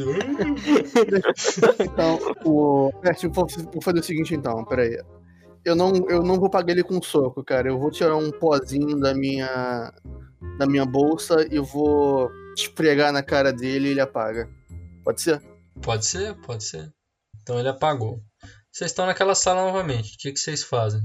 Então, 1.81 2.19
o. 2.45 2.91
É, 3.03 3.13
tipo, 3.15 3.35
vou 3.35 3.47
vou 3.73 3.83
fazer 3.83 4.01
o 4.01 4.03
seguinte 4.03 4.35
então, 4.35 4.65
peraí. 4.65 4.99
Eu 5.65 5.75
não, 5.75 5.93
eu 6.09 6.23
não 6.23 6.39
vou 6.39 6.49
pagar 6.49 6.73
ele 6.73 6.83
com 6.85 7.03
soco, 7.03 7.43
cara. 7.45 7.69
Eu 7.69 7.79
vou 7.79 7.91
tirar 7.91 8.17
um 8.17 8.31
pozinho 8.31 8.99
da 8.99 9.15
minha. 9.15 9.93
da 10.59 10.67
minha 10.67 10.85
bolsa 10.87 11.47
e 11.51 11.59
vou 11.59 12.31
esfregar 12.57 13.13
na 13.13 13.23
cara 13.23 13.53
dele 13.53 13.89
e 13.89 13.91
ele 13.93 14.01
apaga. 14.01 14.49
Pode 15.05 15.21
ser? 15.23 15.41
Pode 15.83 16.07
ser, 16.07 16.35
pode 16.43 16.65
ser. 16.65 16.91
Então 17.43 17.59
ele 17.59 17.69
apagou. 17.69 18.21
Vocês 18.71 18.91
estão 18.91 19.07
naquela 19.07 19.35
sala 19.35 19.63
novamente. 19.63 20.15
O 20.15 20.19
que, 20.19 20.33
que 20.33 20.39
vocês 20.39 20.63
fazem? 20.63 21.01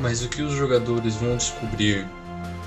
Mas 0.00 0.22
o 0.22 0.28
que 0.28 0.42
os 0.42 0.52
jogadores 0.52 1.16
vão 1.16 1.36
descobrir 1.36 2.06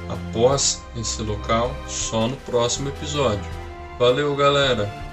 após 0.10 0.82
esse 0.96 1.22
local 1.22 1.74
só 1.88 2.28
no 2.28 2.36
próximo 2.38 2.90
episódio. 2.90 3.50
Valeu, 3.98 4.36
galera! 4.36 5.11